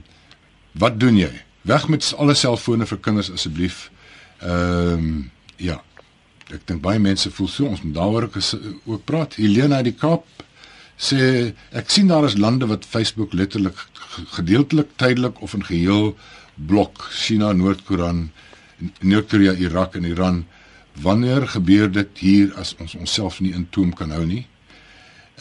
wat 0.82 1.00
doen 1.00 1.18
jy? 1.18 1.32
Weg 1.68 1.88
met 1.92 2.06
alle 2.18 2.36
selfone 2.38 2.86
vir 2.88 3.00
kinders 3.04 3.32
asseblief. 3.34 3.90
Ehm 4.42 5.08
um, 5.08 5.32
ja. 5.58 5.82
Ek 6.52 6.66
dink 6.68 6.82
baie 6.84 7.00
mense 7.00 7.32
voel 7.32 7.48
so 7.48 7.68
ons 7.72 7.82
moet 7.86 7.96
daaroor 7.96 8.28
ook 8.28 9.04
praat. 9.08 9.38
Helena 9.40 9.80
uit 9.80 9.92
die 9.92 9.98
Kaap 9.98 10.26
sê 11.02 11.54
ek 11.72 11.90
sien 11.90 12.10
daar 12.12 12.28
is 12.28 12.38
lande 12.38 12.68
wat 12.70 12.86
Facebook 12.86 13.34
letterlik 13.34 13.78
gedeeltelik 14.36 14.92
tydelik 15.02 15.42
of 15.42 15.54
in 15.54 15.64
geheel 15.66 16.12
blok 16.56 17.08
China, 17.16 17.54
Noord-Korea, 17.54 18.12
Noord-Korea, 19.02 19.54
Irak 19.54 19.96
en 19.96 20.06
Iran. 20.06 20.46
Wanneer 21.02 21.48
gebeur 21.48 21.92
dit 21.92 22.20
hier 22.20 22.54
as 22.60 22.74
ons 22.80 22.96
onsself 22.96 23.40
nie 23.40 23.54
in 23.56 23.68
toom 23.70 23.94
kan 23.96 24.12
hou 24.12 24.26
nie? 24.26 24.46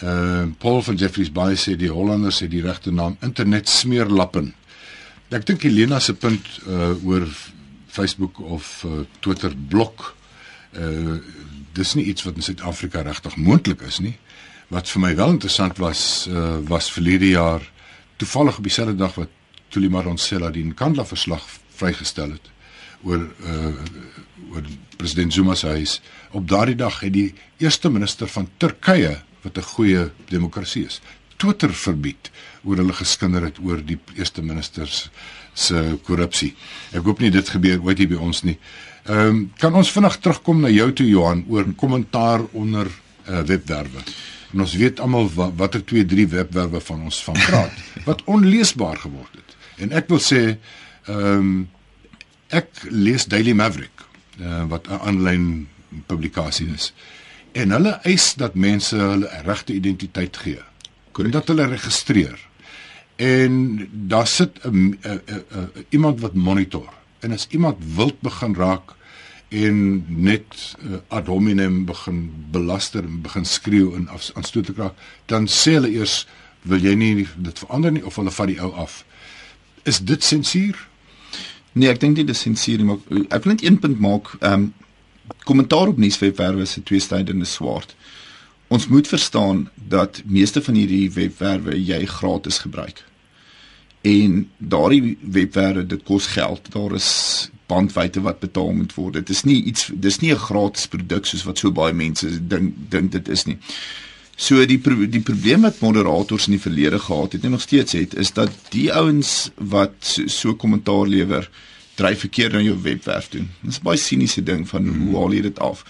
Uh 0.00 0.46
Paul 0.58 0.82
van 0.82 0.96
Jeffreys 0.96 1.32
Bay 1.32 1.56
sê 1.58 1.74
die 1.76 1.90
Hollanders 1.92 2.40
het 2.40 2.52
die 2.52 2.62
regte 2.64 2.92
naam 2.92 3.16
internet 3.20 3.68
smeerlappen. 3.68 4.52
Ek 5.30 5.44
dink 5.46 5.66
Helena 5.66 5.98
se 6.00 6.14
punt 6.14 6.46
uh 6.66 6.94
oor 7.04 7.26
Facebook 7.90 8.38
of 8.40 8.84
uh, 8.86 9.02
Twitter 9.20 9.52
blok 9.54 10.14
uh 10.78 11.18
dis 11.74 11.94
nie 11.94 12.06
iets 12.10 12.24
wat 12.26 12.38
in 12.38 12.46
Suid-Afrika 12.46 13.02
regtig 13.06 13.36
moontlik 13.36 13.82
is 13.86 14.00
nie. 14.00 14.16
Wat 14.70 14.88
vir 14.88 15.02
my 15.02 15.12
wel 15.18 15.36
interessant 15.36 15.82
was 15.82 16.28
uh 16.30 16.60
was 16.70 16.92
verlede 16.94 17.34
jaar 17.34 17.66
toevallig 18.16 18.58
op 18.58 18.64
dieselfde 18.64 18.96
dag 18.96 19.18
wat 19.18 19.36
Tulima 19.68 20.02
Ronsela 20.02 20.50
die 20.50 20.64
Nkandla 20.64 21.04
verslag 21.04 21.44
vrygestel 21.76 22.38
het 22.38 22.50
oor 23.02 23.26
uh 23.44 23.74
oor 24.50 24.64
president 24.96 25.32
Zuma 25.32 25.54
se 25.54 25.66
huis. 25.66 26.00
Op 26.34 26.48
daardie 26.48 26.74
dag 26.74 27.00
het 27.00 27.12
die 27.12 27.34
eerste 27.62 27.90
minister 27.90 28.26
van 28.28 28.48
Turkye 28.56 29.20
wat 29.42 29.58
'n 29.58 29.62
goeie 29.62 30.10
demokrasie 30.28 30.84
is, 30.84 31.00
Twitter 31.36 31.72
verbied 31.74 32.30
oor 32.64 32.76
hulle 32.76 32.92
geskinder 32.92 33.42
het 33.42 33.58
oor 33.64 33.80
die 33.84 33.98
eerste 34.18 34.42
ministers 34.42 35.08
se 35.54 35.98
korrupsie. 36.06 36.54
Ek 36.92 37.04
hoop 37.04 37.20
nie 37.20 37.30
dit 37.30 37.48
gebeur 37.48 37.80
ooit 37.82 37.98
hier 37.98 38.08
by 38.08 38.20
ons 38.20 38.42
nie. 38.42 38.58
Ehm 39.08 39.28
um, 39.28 39.38
kan 39.58 39.74
ons 39.74 39.92
vinnig 39.92 40.18
terugkom 40.20 40.60
na 40.60 40.68
jou 40.68 40.92
toe 40.92 41.08
Johan 41.08 41.44
oor 41.48 41.64
'n 41.66 41.74
kommentaar 41.74 42.44
onder 42.52 42.86
uh, 42.86 43.40
webwerwe. 43.40 44.02
En 44.52 44.60
ons 44.60 44.74
weet 44.74 45.00
almal 45.00 45.30
wat 45.34 45.52
watter 45.56 45.84
2 45.84 46.04
3 46.04 46.28
webwerwe 46.28 46.80
van 46.80 47.02
ons 47.02 47.22
van 47.24 47.34
praat 47.34 47.72
wat 48.08 48.24
onleesbaar 48.24 48.96
geword 48.96 49.32
het. 49.32 49.56
En 49.76 49.92
ek 49.92 50.08
wil 50.08 50.20
sê 50.20 50.58
ehm 51.06 51.36
um, 51.36 51.68
ek 52.50 52.84
lees 52.90 53.26
Daily 53.30 53.52
Maverick 53.52 54.04
uh, 54.40 54.64
wat 54.68 54.88
'n 54.88 55.00
aanlyn 55.00 55.68
publikasie 56.06 56.68
is. 56.74 56.92
En 57.52 57.70
hulle 57.70 57.98
eis 58.02 58.34
dat 58.34 58.54
mense 58.54 58.96
hulle 58.96 59.30
regte 59.44 59.72
identiteit 59.72 60.36
gee. 60.36 60.62
Korrek 61.12 61.32
dat 61.32 61.48
hulle 61.48 61.66
registreer. 61.66 62.38
En 63.16 63.52
daar 63.92 64.26
sit 64.26 64.58
'n 64.64 64.98
iemand 65.88 66.20
wat 66.20 66.34
monitor. 66.34 66.88
En 67.20 67.32
as 67.32 67.46
iemand 67.50 67.76
wild 67.94 68.20
begin 68.20 68.54
raak 68.54 68.94
en 69.48 70.04
net 70.08 70.76
uh, 70.78 70.96
ad 71.08 71.26
hominem 71.26 71.84
begin 71.84 72.32
belaster 72.50 73.04
en 73.04 73.20
begin 73.20 73.44
skreeu 73.44 73.94
en 73.94 74.08
aanstoot 74.08 74.64
te 74.64 74.72
kraak, 74.72 74.94
dan 75.26 75.48
sê 75.48 75.74
hulle 75.74 75.90
eers 75.90 76.26
wil 76.62 76.78
jy 76.78 76.94
nie 76.94 77.26
dit 77.36 77.58
verander 77.58 77.92
nie 77.92 78.04
of 78.06 78.16
hulle 78.16 78.30
vat 78.30 78.46
die 78.46 78.60
ou 78.60 78.70
af. 78.72 79.04
Is 79.82 79.98
dit 79.98 80.24
sensuur? 80.24 80.89
Nee, 81.72 81.88
ek 81.88 82.00
dink 82.00 82.16
nie 82.16 82.26
dis 82.26 82.40
sensuur 82.40 82.80
nie, 82.80 82.88
maar 82.88 83.26
ek 83.30 83.44
wil 83.44 83.54
net 83.54 83.64
een 83.64 83.78
punt 83.78 84.00
maak. 84.00 84.34
Ehm 84.40 84.52
um, 84.52 84.70
kommentaar 85.46 85.88
op 85.88 85.98
nuuswebwerwe 86.02 86.64
se 86.66 86.82
twee 86.82 87.00
stydende 87.00 87.46
swaard. 87.46 87.94
Ons 88.68 88.88
moet 88.90 89.08
verstaan 89.08 89.68
dat 89.88 90.22
meeste 90.26 90.62
van 90.62 90.74
hierdie 90.74 91.10
webwerwe 91.14 91.76
jy 91.78 92.04
gratis 92.06 92.58
gebruik. 92.58 93.04
En 94.02 94.50
daardie 94.58 95.16
webwerwe 95.20 95.86
dit 95.86 96.02
kos 96.02 96.26
geld. 96.34 96.72
Daar 96.74 96.94
is 96.94 97.10
bandwydte 97.66 98.20
wat 98.20 98.42
betaal 98.42 98.72
moet 98.72 98.94
word. 98.94 99.14
Dit 99.14 99.28
is 99.28 99.44
nie 99.46 99.62
iets 99.62 99.90
dis 99.94 100.18
nie 100.18 100.32
'n 100.34 100.44
gratis 100.48 100.86
produk 100.86 101.26
soos 101.26 101.44
wat 101.44 101.58
so 101.58 101.70
baie 101.70 101.92
mense 101.92 102.46
dink 102.46 102.74
dink 102.88 103.12
dit 103.12 103.28
is 103.28 103.44
nie. 103.44 103.58
So 104.40 104.62
die 104.64 104.78
die 104.80 105.20
probleem 105.20 105.66
wat 105.66 105.82
moderators 105.84 106.46
in 106.48 106.54
die 106.56 106.62
verlede 106.62 106.98
gehad 106.98 107.34
het 107.36 107.44
en 107.44 107.52
nog 107.52 107.60
steeds 107.60 107.92
het 107.92 108.14
is 108.14 108.32
dat 108.32 108.54
die 108.72 108.86
ouens 108.92 109.50
wat 109.56 110.14
so 110.26 110.54
kommentaar 110.54 111.04
so 111.04 111.12
lewer 111.12 111.50
dryf 111.94 112.22
verkeerd 112.24 112.52
na 112.56 112.62
jou 112.64 112.78
webwerf 112.80 113.28
toe. 113.28 113.42
Dit 113.60 113.70
is 113.70 113.78
'n 113.78 113.84
baie 113.84 113.98
siniese 113.98 114.42
ding 114.42 114.68
van 114.68 114.82
mm. 114.82 115.06
hoe 115.06 115.16
haal 115.18 115.32
jy 115.32 115.40
dit 115.40 115.58
af? 115.58 115.84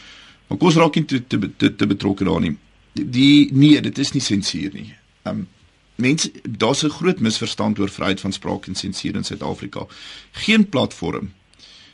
Maar 0.48 0.58
kos 0.58 0.74
raak 0.74 0.94
nie 0.94 1.04
te 1.04 1.26
te, 1.26 1.38
te, 1.56 1.76
te 1.76 1.86
betrokke 1.86 2.24
daar 2.24 2.40
nie. 2.40 2.56
Die, 2.92 3.08
die 3.10 3.48
nee, 3.52 3.80
dit 3.80 3.98
is 3.98 4.12
nie 4.12 4.22
sensuur 4.22 4.70
nie. 4.74 4.94
Um 5.22 5.46
mense 5.94 6.30
daar's 6.42 6.82
'n 6.82 6.90
groot 6.90 7.20
misverstand 7.20 7.78
oor 7.78 7.88
vryheid 7.88 8.20
van 8.20 8.32
spraak 8.32 8.66
en 8.66 8.74
sensuur 8.74 9.14
in 9.14 9.24
Suid-Afrika. 9.24 9.86
Geen 10.32 10.68
platform 10.68 11.32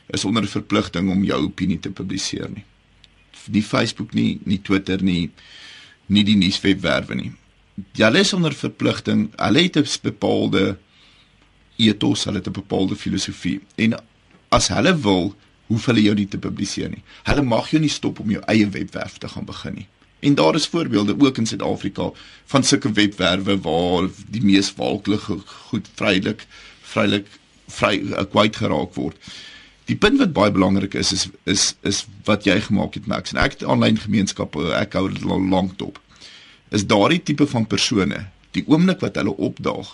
is 0.07 0.25
onder 0.25 0.43
'n 0.43 0.47
verpligting 0.47 1.11
om 1.11 1.23
jou 1.23 1.43
opinie 1.43 1.79
te 1.79 1.91
publiseer 1.91 2.49
nie. 2.49 2.63
Nie 3.51 3.63
Facebook 3.63 4.13
nie, 4.13 4.39
nie 4.43 4.61
Twitter 4.61 5.03
nie 5.03 5.29
nie 6.07 6.23
die 6.23 6.37
nuuswebwerwe 6.37 7.15
nie. 7.15 7.31
Hulle 7.97 8.19
is 8.19 8.33
onder 8.33 8.53
verpligting, 8.53 9.27
hulle 9.35 9.61
het 9.61 9.77
'n 9.77 9.85
bepaalde 10.01 10.77
ethos, 11.77 12.23
hulle 12.25 12.37
het 12.37 12.47
'n 12.47 12.51
bepaalde 12.61 12.95
filosofie 12.95 13.59
en 13.75 13.99
as 14.49 14.67
hulle 14.67 14.97
wil, 14.99 15.35
hoef 15.67 15.85
hulle 15.85 16.01
jou 16.01 16.15
nie 16.15 16.27
te 16.27 16.37
publiseer 16.37 16.89
nie. 16.89 17.03
Hulle 17.23 17.41
mag 17.41 17.69
jou 17.69 17.81
nie 17.81 17.91
stop 17.91 18.19
om 18.19 18.31
jou 18.31 18.43
eie 18.47 18.67
webwerf 18.69 19.17
te 19.17 19.27
gaan 19.27 19.45
begin 19.45 19.73
nie. 19.73 19.87
En 20.19 20.35
daar 20.35 20.55
is 20.55 20.67
voorbeelde 20.67 21.15
ook 21.19 21.37
in 21.37 21.45
Suid-Afrika 21.45 22.11
van 22.45 22.63
sulke 22.63 22.91
webwerwe 22.91 23.59
waar 23.61 24.09
die 24.29 24.41
mees 24.41 24.73
walklige 24.75 25.37
goed 25.45 25.87
vrylik 25.95 26.45
vrylik 26.81 27.27
vry 27.67 27.99
kwyt 28.31 28.55
geraak 28.55 28.95
word. 28.95 29.17
Die 29.87 29.95
punt 29.95 30.19
wat 30.19 30.33
baie 30.35 30.51
belangrik 30.51 30.97
is 30.99 31.13
is 31.15 31.27
is 31.43 31.75
is 31.87 32.01
wat 32.27 32.43
jy 32.43 32.57
gemaak 32.65 32.97
het 32.99 33.05
Max 33.07 33.31
en 33.31 33.39
ek 33.39 33.55
het 33.55 33.63
aanlyn 33.63 33.99
gemeenskappe 34.03 34.73
ek 34.75 34.97
hou 34.99 35.05
dit 35.13 35.23
al 35.23 35.45
lank 35.53 35.77
dop. 35.79 36.01
Is 36.75 36.83
daardie 36.91 37.21
tipe 37.23 37.47
van 37.47 37.67
persone 37.71 38.25
die 38.57 38.65
oomblik 38.67 38.99
wat 39.05 39.15
hulle 39.15 39.35
opdaag 39.49 39.93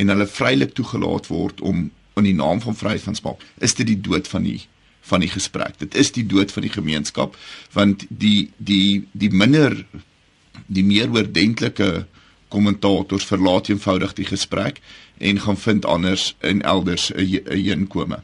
en 0.00 0.12
hulle 0.14 0.26
vrylik 0.32 0.72
toegelaat 0.78 1.28
word 1.28 1.60
om 1.60 1.90
in 2.18 2.26
die 2.26 2.36
naam 2.38 2.62
van 2.64 2.76
vryheid 2.78 3.04
van 3.04 3.18
spraak 3.18 3.44
is 3.68 3.76
dit 3.76 3.90
die 3.90 4.00
dood 4.08 4.28
van 4.32 4.48
die 4.48 4.62
van 5.08 5.22
die 5.24 5.30
gesprek. 5.32 5.76
Dit 5.80 5.94
is 5.96 6.10
die 6.12 6.26
dood 6.26 6.52
van 6.52 6.64
die 6.64 6.72
gemeenskap 6.72 7.36
want 7.76 8.06
die 8.08 8.48
die 8.56 9.04
die 9.12 9.30
minder 9.30 9.76
die 10.66 10.84
meer 10.84 11.12
oordentlike 11.12 12.06
kommentators 12.48 13.28
verlaat 13.28 13.68
eenvoudig 13.68 14.16
die 14.16 14.28
gesprek 14.28 14.80
en 15.20 15.44
gaan 15.44 15.60
vind 15.60 15.84
anders 15.84 16.32
in 16.40 16.62
elders 16.62 17.12
'n 17.12 17.44
heenkome. 17.52 18.22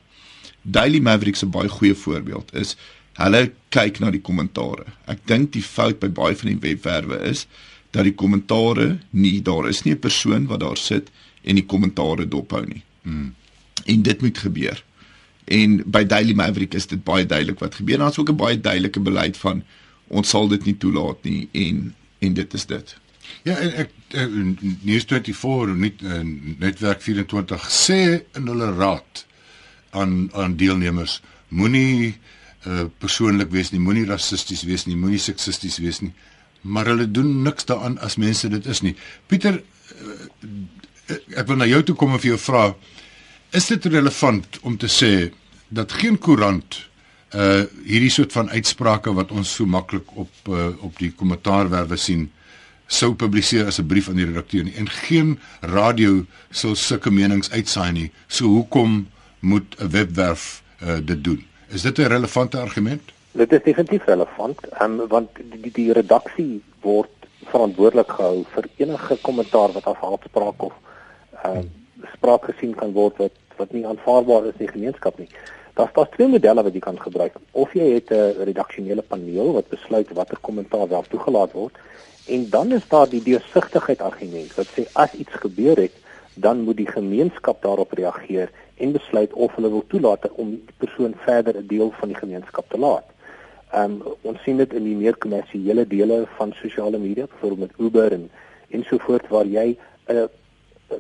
Daily 0.64 1.00
Maverick 1.00 1.37
se 1.37 1.46
baie 1.46 1.68
goeie 1.68 1.94
voorbeeld 1.94 2.55
is 2.57 2.74
hulle 3.20 3.53
kyk 3.74 4.00
na 4.03 4.11
die 4.11 4.22
kommentare. 4.24 4.88
Ek 5.07 5.20
dink 5.29 5.53
die 5.55 5.62
fout 5.62 6.00
by 6.03 6.11
baie 6.11 6.35
van 6.38 6.50
die 6.50 6.61
webwerwe 6.62 7.20
is 7.29 7.44
dat 7.94 8.09
die 8.09 8.16
kommentare 8.18 8.98
nie 9.11 9.38
daar 9.44 9.68
is 9.68 9.85
nie 9.85 9.94
'n 9.94 10.00
persoon 10.00 10.46
wat 10.46 10.61
daar 10.61 10.77
sit 10.77 11.11
en 11.44 11.55
die 11.55 11.66
kommentare 11.66 12.27
dophou 12.29 12.64
nie. 12.66 12.83
Hmm. 13.03 13.35
En 13.85 14.03
dit 14.03 14.20
moet 14.20 14.38
gebeur. 14.38 14.83
En 15.44 15.83
by 15.87 16.05
Daily 16.05 16.33
Maverick 16.33 16.74
is 16.74 16.87
dit 16.87 17.05
baie 17.05 17.27
duidelik 17.27 17.59
wat 17.59 17.74
gebeur. 17.74 17.98
Daar's 17.98 18.18
ook 18.18 18.31
'n 18.31 18.37
baie 18.37 18.61
duidelike 18.61 19.00
beleid 19.00 19.37
van 19.37 19.62
ons 20.09 20.29
sal 20.29 20.48
dit 20.48 20.64
nie 20.64 20.77
toelaat 20.77 21.22
nie 21.24 21.48
en 21.53 21.94
en 22.18 22.35
dit 22.35 22.55
is 22.55 22.66
dit. 22.66 22.96
Ja, 23.42 23.57
en 23.57 23.72
ek 23.74 23.90
News 24.81 25.05
24 25.05 25.77
nie 25.77 25.94
netwerk 26.59 27.03
24 27.03 27.70
sê 27.70 28.24
in 28.33 28.46
hulle 28.46 28.72
raad 28.72 29.27
aan 29.94 30.30
aan 30.35 30.57
deelnemers. 30.61 31.20
Moenie 31.48 32.14
uh 32.66 32.87
persoonlik 32.98 33.50
wees 33.52 33.72
nie, 33.72 33.80
moenie 33.80 34.07
rassisties 34.09 34.64
wees 34.68 34.87
nie, 34.88 34.96
moenie 34.96 35.20
seksisties 35.20 35.78
wees 35.85 36.00
nie. 36.04 36.12
Maar 36.62 36.92
hulle 36.92 37.11
doen 37.11 37.42
niks 37.44 37.68
daaraan 37.68 37.98
as 38.04 38.16
mense 38.16 38.48
dit 38.48 38.66
is 38.66 38.80
nie. 38.80 38.94
Pieter, 39.28 39.61
uh, 39.61 40.28
ek 41.37 41.46
wil 41.46 41.61
na 41.61 41.68
jou 41.68 41.83
toe 41.85 41.96
kom 42.00 42.16
en 42.16 42.22
vir 42.22 42.35
jou 42.35 42.40
vra, 42.40 42.70
is 43.54 43.68
dit 43.70 43.87
relevant 43.92 44.59
om 44.62 44.78
te 44.80 44.88
sê 44.90 45.30
dat 45.68 45.92
geen 46.00 46.18
koerant 46.18 46.80
uh 47.35 47.64
hierdie 47.83 48.12
soort 48.14 48.33
van 48.33 48.50
uitsprake 48.50 49.12
wat 49.14 49.33
ons 49.35 49.50
so 49.59 49.66
maklik 49.66 50.11
op 50.16 50.48
uh, 50.48 50.70
op 50.87 50.98
die 51.02 51.11
kommentaarwerwe 51.11 51.98
sien 51.98 52.28
sou 52.87 53.14
publiseer 53.14 53.66
as 53.66 53.80
'n 53.80 53.87
brief 53.87 54.09
aan 54.09 54.20
die 54.20 54.28
redakteur 54.28 54.64
nie 54.64 54.76
en 54.76 54.88
geen 54.88 55.38
radio 55.61 56.26
sou 56.50 56.74
sulke 56.74 57.11
menings 57.11 57.50
uitsaai 57.50 57.92
nie. 57.92 58.11
So 58.28 58.46
hoekom 58.46 59.07
moet 59.44 59.76
'n 59.78 59.90
webwerf 59.90 60.62
uh, 60.83 60.96
dit 61.04 61.24
doen? 61.24 61.40
Is 61.68 61.83
dit 61.83 61.98
'n 61.98 62.12
relevante 62.16 62.59
argument? 62.59 63.02
Dit 63.33 63.52
is 63.52 63.62
definitief 63.62 64.04
relevant, 64.04 64.59
um, 64.83 65.07
want 65.09 65.28
die, 65.50 65.61
die, 65.61 65.72
die 65.72 65.92
redaksie 65.92 66.62
word 66.80 67.11
verantwoordelik 67.44 68.11
gehou 68.11 68.44
vir 68.54 68.64
enige 68.76 69.16
kommentaar 69.20 69.72
wat 69.72 69.85
af 69.85 70.00
haatspraak 70.00 70.62
of 70.62 70.72
uh, 71.44 71.59
spraak 72.12 72.44
gesien 72.44 72.74
kan 72.74 72.92
word 72.92 73.16
wat 73.16 73.37
wat 73.57 73.72
nie 73.72 73.87
aanvaarbaar 73.87 74.46
is 74.48 74.57
in 74.59 74.66
die 74.66 74.72
gemeenskap 74.72 75.18
nie. 75.18 75.28
Daar's 75.74 75.92
daar 75.94 76.09
twee 76.11 76.26
modelle 76.26 76.62
wat 76.62 76.74
jy 76.74 76.80
kan 76.83 76.96
gebruik. 77.00 77.37
Of 77.50 77.72
jy 77.72 77.87
het 77.94 78.11
'n 78.11 78.44
redaksionele 78.50 79.02
paneel 79.02 79.52
wat 79.52 79.68
besluit 79.68 80.12
watter 80.12 80.38
kommentaar 80.40 80.88
wel 80.88 81.04
toegelaat 81.09 81.52
word 81.52 81.76
en 82.26 82.50
dan 82.50 82.72
is 82.72 82.88
daar 82.88 83.09
die 83.09 83.22
deursigtigheid 83.22 84.00
argument 84.00 84.54
wat 84.54 84.66
sê 84.76 84.87
as 84.92 85.12
iets 85.12 85.35
gebeur 85.44 85.76
het, 85.76 85.92
dan 86.35 86.64
moet 86.64 86.76
die 86.76 86.90
gemeenskap 86.90 87.62
daarop 87.62 87.92
reageer 87.92 88.50
en 88.75 88.93
besluit 88.93 89.33
of 89.33 89.55
hulle 89.55 89.71
wil 89.71 89.85
toelaat 89.87 90.29
om 90.33 90.51
die 90.51 90.77
persoon 90.77 91.15
verder 91.27 91.57
'n 91.57 91.67
deel 91.67 91.91
van 91.99 92.09
die 92.09 92.19
gemeenskap 92.19 92.71
te 92.71 92.79
laat. 92.79 93.05
Ehm 93.73 93.93
um, 93.93 94.15
ons 94.23 94.43
sien 94.43 94.57
dit 94.57 94.73
in 94.73 94.85
die 94.85 94.97
meer 94.97 95.17
kommersiële 95.17 95.87
dele 95.87 96.25
van 96.37 96.53
sosiale 96.63 96.99
media, 96.99 97.27
byvoorbeeld 97.27 97.61
met 97.61 97.87
Uber 97.87 98.13
en 98.13 98.31
ensovoorts 98.71 99.29
waar 99.29 99.47
jy 99.47 99.77
'n 100.07 100.17
uh, 100.17 100.23
uh, 100.91 100.99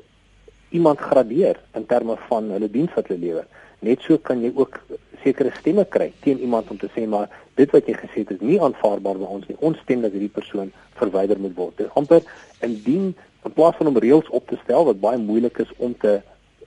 iemand 0.68 0.98
gradeer 0.98 1.60
in 1.74 1.86
terme 1.86 2.16
van 2.28 2.50
hulle 2.50 2.70
diens 2.70 2.94
wat 2.94 3.06
hulle 3.06 3.20
lewer. 3.20 3.46
Net 3.78 4.00
so 4.00 4.18
kan 4.18 4.40
jy 4.42 4.52
ook 4.54 4.80
sekere 5.22 5.50
stemme 5.58 5.84
kry 5.84 6.12
teen 6.20 6.38
iemand 6.38 6.70
om 6.70 6.78
te 6.78 6.88
sê 6.96 7.06
maar 7.08 7.28
dit 7.54 7.70
wat 7.70 7.86
jy 7.86 7.94
gesê 7.94 8.24
het 8.24 8.30
is 8.30 8.40
nie 8.40 8.60
aanvaarbaar 8.60 9.18
by 9.18 9.28
ons 9.36 9.46
nie. 9.48 9.56
Ons 9.60 9.78
stem 9.78 10.00
dat 10.00 10.12
hierdie 10.12 10.32
persoon 10.32 10.72
verwyder 10.98 11.38
moet 11.38 11.54
word. 11.54 11.76
Dit 11.76 11.94
amper 11.94 12.22
indien 12.60 13.14
in 13.44 13.52
plaas 13.52 13.76
van 13.76 13.86
om 13.86 13.98
reëls 13.98 14.28
op 14.28 14.48
te 14.48 14.58
stel 14.62 14.84
wat 14.84 15.00
baie 15.00 15.18
moeilik 15.18 15.58
is 15.58 15.72
om 15.76 15.94
te 15.98 16.20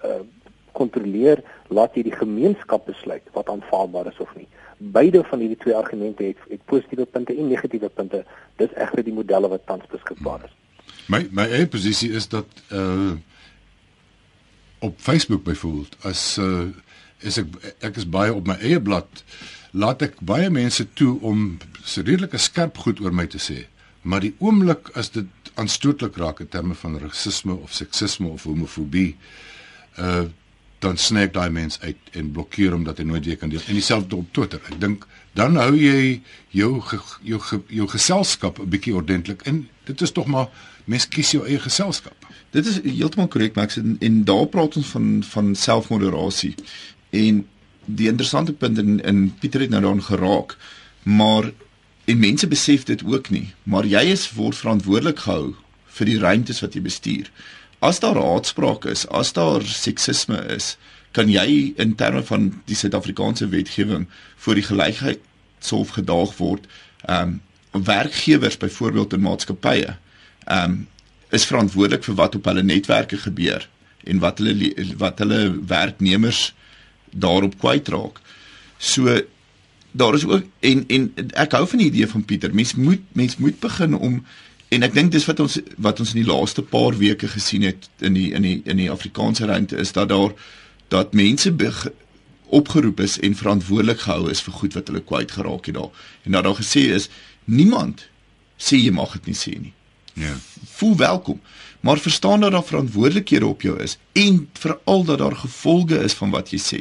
uh, 0.05 0.21
kontroleer, 0.77 1.41
laat 1.73 1.97
jy 1.97 2.05
die 2.07 2.15
gemeenskap 2.15 2.85
besluit 2.87 3.25
wat 3.35 3.49
aanvaarbaar 3.53 4.13
is 4.13 4.21
of 4.23 4.31
nie 4.37 4.47
beide 4.77 5.23
van 5.23 5.39
hierdie 5.39 5.57
twee 5.57 5.75
argumente 5.75 6.23
het, 6.23 6.37
het 6.49 6.65
positiewe 6.65 7.05
punte 7.05 7.35
en 7.35 7.47
negatiewe 7.47 7.89
punte. 7.89 8.23
Dis 8.61 8.73
egter 8.75 9.03
die 9.03 9.13
modelle 9.13 9.49
wat 9.49 9.65
tans 9.65 9.85
beskikbaar 9.91 10.45
is. 10.45 10.53
My 11.07 11.23
my 11.31 11.47
eie 11.49 11.67
posisie 11.71 12.11
is 12.15 12.27
dat 12.31 12.47
uh 12.71 13.15
op 14.79 14.99
Facebook 15.01 15.43
byvoorbeeld 15.43 15.95
as 16.05 16.37
uh 16.37 16.67
is 17.25 17.39
ek 17.41 17.55
ek 17.81 17.95
is 17.97 18.05
baie 18.05 18.33
op 18.33 18.45
my 18.47 18.59
eie 18.61 18.81
blad 18.81 19.23
laat 19.73 20.03
ek 20.05 20.19
baie 20.21 20.49
mense 20.53 20.85
toe 20.93 21.17
om 21.25 21.57
se 21.83 22.03
redelike 22.05 22.37
skerp 22.37 22.77
goed 22.77 23.01
oor 23.01 23.13
my 23.13 23.25
te 23.25 23.41
sê. 23.41 23.65
Maar 24.01 24.27
die 24.27 24.35
oomblik 24.37 24.91
as 24.93 25.09
dit 25.15 25.51
aanstootlik 25.57 26.17
raak 26.21 26.43
in 26.45 26.51
terme 26.53 26.77
van 26.77 26.99
rasisme 27.01 27.55
of 27.57 27.73
seksisme 27.73 28.29
of 28.29 28.45
homofobie 28.45 29.15
uh 29.97 30.27
dan 30.79 30.97
ek 31.17 31.33
daai 31.33 31.49
mens 31.49 31.79
uit 31.81 31.97
en 32.11 32.31
blokkeer 32.31 32.71
hom 32.71 32.83
dat 32.85 32.97
hy 32.97 33.03
nooit 33.03 33.25
weer 33.25 33.37
kan 33.37 33.49
deel. 33.49 33.63
En 33.65 33.73
dieselfde 33.73 34.15
op 34.15 34.33
Twitter. 34.33 34.61
Ek 34.69 34.79
dink 34.81 35.07
dan 35.37 35.57
hou 35.57 35.73
jy 35.77 36.21
jou 36.53 36.81
jou 37.23 37.41
jou 37.67 37.87
geselskap 37.87 38.59
'n 38.59 38.69
bietjie 38.69 38.95
ordentlik 38.95 39.41
in. 39.45 39.67
Dit 39.85 40.01
is 40.01 40.11
tog 40.11 40.25
maar 40.25 40.49
mens 40.85 41.07
kies 41.07 41.31
jou 41.31 41.45
eie 41.45 41.59
geselskap. 41.59 42.15
Dit 42.51 42.65
is 42.65 42.79
heeltemal 42.83 43.27
korrek, 43.27 43.55
Max 43.55 43.77
en, 43.77 43.97
en 43.99 44.23
daar 44.23 44.47
praat 44.47 44.77
ons 44.77 44.87
van 44.87 45.23
van 45.23 45.55
selfmoderasie. 45.55 46.55
En 47.09 47.45
die 47.85 48.07
interessante 48.07 48.53
punt 48.53 48.77
in 48.77 48.99
in 49.03 49.33
Pieter 49.39 49.61
het 49.61 49.69
nou 49.69 49.81
daaraan 49.81 50.03
geraak, 50.03 50.57
maar 51.03 51.51
en 52.05 52.19
mense 52.19 52.47
besef 52.47 52.83
dit 52.83 53.03
ook 53.03 53.29
nie, 53.29 53.53
maar 53.63 53.85
jy 53.85 54.01
is 54.11 54.31
word 54.31 54.55
verantwoordelik 54.55 55.19
gehou 55.19 55.55
vir 55.97 56.05
die 56.05 56.19
ruimtes 56.19 56.61
wat 56.63 56.73
jy 56.73 56.81
bestuur 56.81 57.31
as 57.79 57.99
daar 57.99 58.17
haatspraak 58.17 58.85
is, 58.85 59.05
as 59.07 59.33
daar 59.33 59.65
seksisme 59.65 60.39
is, 60.53 60.75
kan 61.11 61.29
jy 61.29 61.73
in 61.81 61.95
terme 61.95 62.23
van 62.23 62.49
die 62.69 62.75
Suid-Afrikaanse 62.77 63.47
wetgewing 63.49 64.07
voor 64.43 64.59
die 64.59 64.65
gelykheidshof 64.67 65.95
gedaag 65.99 66.37
word. 66.37 66.67
Ehm 67.05 67.37
um, 67.37 67.41
werkgewers 67.83 68.57
byvoorbeeld 68.57 69.13
in 69.13 69.21
maatskappye 69.21 69.97
ehm 70.45 70.71
um, 70.71 70.87
is 71.29 71.45
verantwoordelik 71.45 72.05
vir 72.07 72.15
wat 72.15 72.35
op 72.35 72.45
hulle 72.47 72.63
netwerke 72.63 73.17
gebeur 73.17 73.67
en 74.07 74.21
wat 74.23 74.39
hulle 74.39 74.71
wat 74.97 75.19
hulle 75.19 75.41
werknemers 75.67 76.53
daarop 77.11 77.57
kwytraak. 77.59 78.21
So 78.77 79.21
daar 79.91 80.15
is 80.15 80.25
ook 80.25 80.45
en 80.59 80.83
en 80.87 81.11
ek 81.33 81.51
hou 81.57 81.65
van 81.67 81.83
die 81.83 81.89
idee 81.91 82.07
van 82.07 82.25
Pieter. 82.25 82.53
Mens 82.53 82.75
moet 82.75 83.03
mens 83.11 83.37
moet 83.37 83.59
begin 83.59 83.95
om 83.95 84.25
En 84.69 84.83
ek 84.83 84.93
dink 84.93 85.11
dis 85.11 85.25
wat 85.25 85.39
ons 85.39 85.59
wat 85.77 85.99
ons 86.03 86.13
in 86.13 86.23
die 86.23 86.27
laaste 86.27 86.61
paar 86.61 86.97
weke 86.99 87.29
gesien 87.31 87.63
het 87.63 87.87
in 88.03 88.17
die 88.17 88.31
in 88.35 88.43
die 88.43 88.57
in 88.65 88.81
die 88.81 88.91
Afrikaanse 88.91 89.47
ruimte 89.47 89.79
is 89.79 89.93
dat 89.95 90.09
daar 90.09 90.35
dat 90.91 91.13
mense 91.13 91.53
opgeroep 92.47 92.99
is 92.99 93.19
en 93.19 93.35
verantwoordelik 93.35 93.99
gehou 93.99 94.29
is 94.31 94.41
vir 94.41 94.53
goed 94.53 94.75
wat 94.77 94.87
hulle 94.87 95.03
kwyt 95.03 95.31
geraak 95.35 95.65
het 95.67 95.75
daar. 95.75 95.91
En 96.23 96.31
dat 96.31 96.43
daar 96.43 96.59
gesê 96.59 96.87
is 96.95 97.09
niemand 97.45 98.07
sê 98.57 98.79
jy 98.79 98.91
mag 98.91 99.11
dit 99.19 99.31
nie 99.31 99.35
sê 99.35 99.55
nie. 99.59 99.73
Ja. 100.17 100.35
Voel 100.77 100.95
welkom. 100.97 101.41
Maar 101.79 101.99
verstaan 101.99 102.41
dat 102.41 102.51
daar 102.51 102.63
verantwoordelikhede 102.63 103.45
op 103.45 103.61
jou 103.61 103.75
is 103.83 103.97
en 104.13 104.47
veral 104.53 105.03
dat 105.03 105.19
daar 105.19 105.35
gevolge 105.35 105.99
is 106.03 106.13
van 106.13 106.29
wat 106.29 106.51
jy 106.51 106.59
sê. 106.59 106.79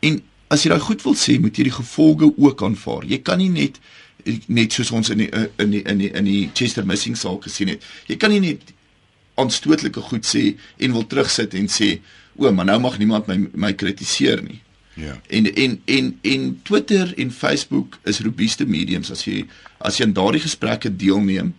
En 0.00 0.20
as 0.52 0.62
jy 0.62 0.70
daai 0.72 0.84
goed 0.84 1.02
wil 1.02 1.16
sê, 1.16 1.38
moet 1.40 1.56
jy 1.56 1.66
die 1.70 1.74
gevolge 1.74 2.28
ook 2.36 2.62
aanvaar. 2.62 3.06
Jy 3.08 3.18
kan 3.24 3.40
nie 3.40 3.50
net 3.50 3.80
net 4.46 4.72
soos 4.72 4.90
ons 4.90 5.10
in 5.10 5.24
die 5.24 5.30
in 5.62 5.70
die 5.70 5.82
in 5.82 5.98
die 5.98 6.10
in 6.10 6.24
die 6.28 6.50
Chester 6.54 6.86
missing 6.86 7.16
saak 7.18 7.46
gesien 7.48 7.68
het. 7.74 7.84
Jy 8.06 8.16
kan 8.16 8.30
nie 8.30 8.40
net 8.40 8.72
aanstootlike 9.40 10.00
goed 10.00 10.26
sê 10.28 10.52
en 10.78 10.92
wil 10.96 11.06
terugsit 11.06 11.54
en 11.58 11.70
sê 11.72 11.96
o, 12.36 12.50
maar 12.52 12.68
nou 12.68 12.78
mag 12.80 12.98
niemand 12.98 13.28
my 13.30 13.38
my 13.52 13.72
kritiseer 13.78 14.42
nie. 14.44 14.60
Ja. 14.94 15.16
En 15.28 15.48
en 15.54 15.80
en 15.84 16.18
en 16.22 16.60
Twitter 16.62 17.14
en 17.16 17.32
Facebook 17.32 17.98
is 18.04 18.20
robuuste 18.20 18.66
mediums 18.68 19.10
as 19.10 19.24
jy 19.24 19.46
as 19.78 19.96
jy 19.96 20.06
aan 20.06 20.16
daardie 20.16 20.44
gesprekke 20.44 20.92
deelneem 20.96 21.54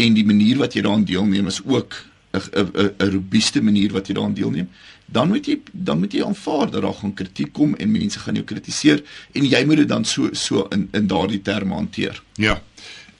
en 0.00 0.14
die 0.14 0.26
manier 0.26 0.60
wat 0.62 0.74
jy 0.74 0.84
daaraan 0.86 1.04
deelneem 1.04 1.50
is 1.50 1.60
ook 1.64 1.98
'n 2.32 2.38
'n 2.38 2.94
'n 2.98 3.10
robuuste 3.10 3.62
manier 3.62 3.92
wat 3.92 4.06
jy 4.06 4.14
daaraan 4.14 4.34
deelneem 4.34 4.68
dan 5.12 5.28
moet 5.28 5.46
jy 5.46 5.60
dan 5.72 5.98
moet 5.98 6.12
jy 6.14 6.24
aanvaar 6.24 6.70
dat 6.70 6.82
daar 6.82 6.94
gaan 6.94 7.14
kritiek 7.14 7.52
kom 7.52 7.74
en 7.74 7.90
mense 7.90 8.18
gaan 8.18 8.34
jou 8.38 8.46
kritiseer 8.46 9.02
en 9.32 9.46
jy 9.46 9.64
moet 9.66 9.76
dit 9.82 9.88
dan 9.88 10.04
so 10.04 10.28
so 10.32 10.68
in 10.74 10.88
in 10.92 11.06
daardie 11.10 11.42
terme 11.42 11.74
hanteer. 11.74 12.22
Ja. 12.34 12.62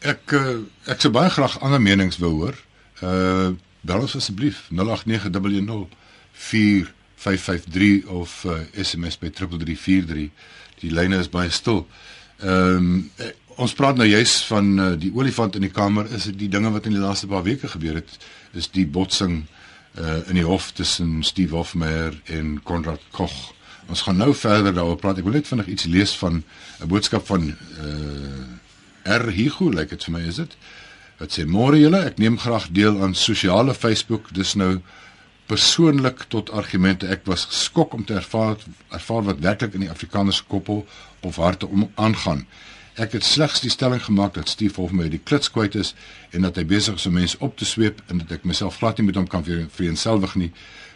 Ek 0.00 0.32
uh, 0.32 0.56
ek 0.88 1.00
sou 1.02 1.12
baie 1.12 1.30
graag 1.30 1.60
ander 1.60 1.80
menings 1.82 2.18
wou 2.22 2.32
hoor. 2.44 2.56
Uh 3.02 3.50
bel 3.80 4.00
ons 4.04 4.16
asseblief 4.16 4.68
0890045553 4.76 4.82
of 8.12 8.44
uh, 8.44 8.52
SMS 8.76 9.18
by 9.18 9.30
3343. 9.32 10.30
Die 10.82 10.92
lyne 10.92 11.16
is 11.16 11.28
baie 11.32 11.50
stil. 11.50 11.86
Ehm 12.40 12.76
um, 12.76 13.04
ons 13.60 13.74
praat 13.76 13.98
nou 13.98 14.06
juis 14.08 14.34
van 14.48 14.68
uh, 14.80 14.84
die 14.96 15.10
olifant 15.12 15.56
in 15.58 15.66
die 15.66 15.74
kamer 15.74 16.06
is 16.16 16.24
dit 16.30 16.38
die 16.46 16.48
dinge 16.48 16.70
wat 16.72 16.86
in 16.88 16.94
die 16.96 17.02
laaste 17.02 17.28
paar 17.28 17.42
weke 17.44 17.68
gebeur 17.68 17.98
het 17.98 18.08
is 18.56 18.70
die 18.72 18.86
botsing 18.88 19.42
uh 19.98 20.28
in 20.28 20.34
die 20.38 20.46
hof 20.46 20.70
tussen 20.72 21.22
Steve 21.22 21.56
Hofmeyer 21.56 22.14
en 22.24 22.60
Konrad 22.62 23.02
Koch. 23.10 23.52
Ons 23.88 24.02
gaan 24.06 24.16
nou 24.16 24.34
verder 24.34 24.74
daaroor 24.74 24.96
praat. 24.96 25.18
Ek 25.18 25.26
wil 25.26 25.34
net 25.34 25.48
vinnig 25.48 25.66
iets 25.66 25.84
lees 25.84 26.12
van 26.18 26.42
'n 26.80 26.88
boodskap 26.88 27.26
van 27.26 27.50
uh 27.50 29.16
R 29.18 29.30
Higu, 29.30 29.72
like 29.74 29.90
dit 29.90 30.04
vir 30.04 30.12
my 30.12 30.26
is 30.28 30.36
dit. 30.36 30.56
Dit 31.18 31.32
sê 31.32 31.44
môre 31.44 31.78
julle, 31.80 32.04
ek 32.04 32.18
neem 32.18 32.38
graag 32.38 32.68
deel 32.72 33.02
aan 33.02 33.14
sosiale 33.14 33.74
Facebook. 33.74 34.30
Dis 34.34 34.54
nou 34.54 34.80
persoonlik 35.50 36.24
tot 36.28 36.50
argumente. 36.50 37.08
Ek 37.10 37.26
was 37.26 37.44
geskok 37.50 37.94
om 37.94 38.04
te 38.04 38.14
ervaar 38.14 38.56
ervaar 38.88 39.22
wat 39.22 39.42
werklik 39.42 39.74
in 39.74 39.86
die 39.86 39.90
Afrikaners 39.90 40.44
koppel 40.46 40.86
of 41.20 41.36
harte 41.36 41.66
om 41.66 41.90
aangaan. 41.94 42.46
Ek 42.98 43.12
het 43.12 43.24
slegs 43.24 43.60
die 43.60 43.70
stelling 43.70 44.02
gemaak 44.02 44.34
dat 44.34 44.48
Steve 44.48 44.80
Hofmeyer 44.80 45.10
die 45.10 45.22
klits 45.22 45.50
kwyt 45.50 45.74
is 45.74 45.94
en 46.30 46.42
dat 46.42 46.56
hy 46.56 46.64
besig 46.64 46.94
is 46.98 47.06
om 47.06 47.14
mense 47.14 47.38
op 47.38 47.56
te 47.56 47.64
sweep 47.64 48.02
en 48.08 48.18
dat 48.18 48.32
ek 48.40 48.44
myself 48.44 48.80
glad 48.80 48.98
nie 48.98 49.06
met 49.06 49.18
hom 49.20 49.28
kan 49.30 49.44
vereenselwig 49.46 50.34
nie. 50.34 50.50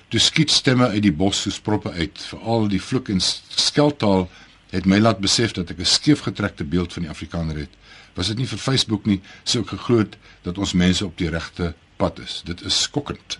Toe 0.08 0.20
skiet 0.20 0.50
stemme 0.50 0.88
uit 0.90 1.02
die 1.02 1.14
bos 1.14 1.40
soos 1.42 1.60
proppe 1.60 1.92
uit. 1.94 2.18
Veral 2.30 2.68
die 2.68 2.82
vloek 2.82 3.08
en 3.14 3.22
skeltaal 3.22 4.26
het 4.74 4.88
my 4.90 4.98
laat 4.98 5.22
besef 5.22 5.54
dat 5.54 5.70
ek 5.70 5.78
'n 5.78 5.86
skeefgetrekte 5.86 6.64
beeld 6.64 6.92
van 6.92 7.02
die 7.02 7.10
Afrikaner 7.10 7.56
het. 7.56 7.70
Was 8.14 8.26
dit 8.26 8.38
nie 8.38 8.46
vir 8.46 8.58
Facebook 8.58 9.06
nie, 9.06 9.20
sou 9.44 9.62
ek 9.62 9.68
geglo 9.68 9.98
het 9.98 10.16
dat 10.42 10.58
ons 10.58 10.72
mense 10.72 11.04
op 11.04 11.18
die 11.18 11.30
regte 11.30 11.74
pad 11.96 12.18
is. 12.18 12.42
Dit 12.44 12.62
is 12.62 12.82
skokkend. 12.82 13.38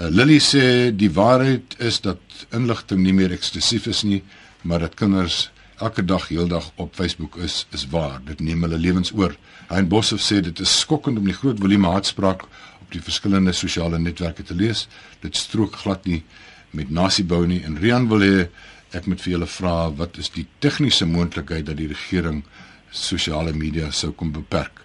Uh, 0.00 0.08
Lily 0.10 0.38
sê 0.38 0.96
die 0.96 1.10
waarheid 1.10 1.74
is 1.78 2.00
dat 2.00 2.20
inligting 2.50 3.02
nie 3.02 3.12
meer 3.12 3.32
eksklusief 3.32 3.86
is 3.86 4.02
nie, 4.02 4.22
maar 4.62 4.78
dat 4.78 4.94
kinders 4.94 5.50
elke 5.78 6.04
dag 6.04 6.28
heeldag 6.28 6.70
op 6.74 6.94
Facebook 6.94 7.36
is 7.36 7.66
is 7.70 7.86
waar. 7.90 8.20
Dit 8.24 8.40
neem 8.40 8.62
hulle 8.62 8.78
lewens 8.78 9.12
oor. 9.12 9.36
Hein 9.68 9.88
Boshoff 9.88 10.22
sê 10.22 10.40
dit 10.40 10.60
is 10.60 10.78
skokkend 10.80 11.18
om 11.18 11.24
die 11.24 11.36
groot 11.36 11.58
volume 11.58 11.90
haatspraak 11.92 12.42
op 12.82 12.90
die 12.94 13.02
verskillende 13.02 13.52
sosiale 13.52 13.98
netwerke 13.98 14.42
te 14.42 14.54
lees. 14.54 14.86
Dit 15.20 15.36
strook 15.36 15.76
glad 15.84 16.06
nie 16.06 16.22
met 16.70 16.90
nasiebou 16.90 17.46
nie. 17.46 17.62
En 17.64 17.78
Rian 17.78 18.08
wil 18.08 18.24
hê 18.26 18.48
ek 18.96 19.06
moet 19.06 19.20
vir 19.20 19.36
julle 19.36 19.50
vra 19.52 19.76
wat 19.96 20.18
is 20.18 20.32
die 20.34 20.46
tegniese 20.64 21.06
moontlikheid 21.06 21.66
dat 21.68 21.76
die 21.76 21.90
regering 21.90 22.42
sosiale 22.90 23.52
media 23.52 23.90
sou 23.92 24.12
kom 24.12 24.32
beperk? 24.32 24.84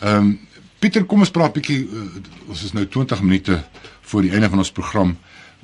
Ehm 0.00 0.18
um, 0.18 0.34
Pieter, 0.84 1.06
kom 1.08 1.22
ons 1.24 1.30
praat 1.32 1.54
bietjie 1.54 1.78
uh, 1.80 2.00
ons 2.52 2.62
is 2.66 2.74
nou 2.76 2.82
20 2.84 3.22
minute 3.24 3.54
voor 4.10 4.26
die 4.26 4.32
einde 4.36 4.50
van 4.52 4.60
ons 4.60 4.72
program. 4.72 5.14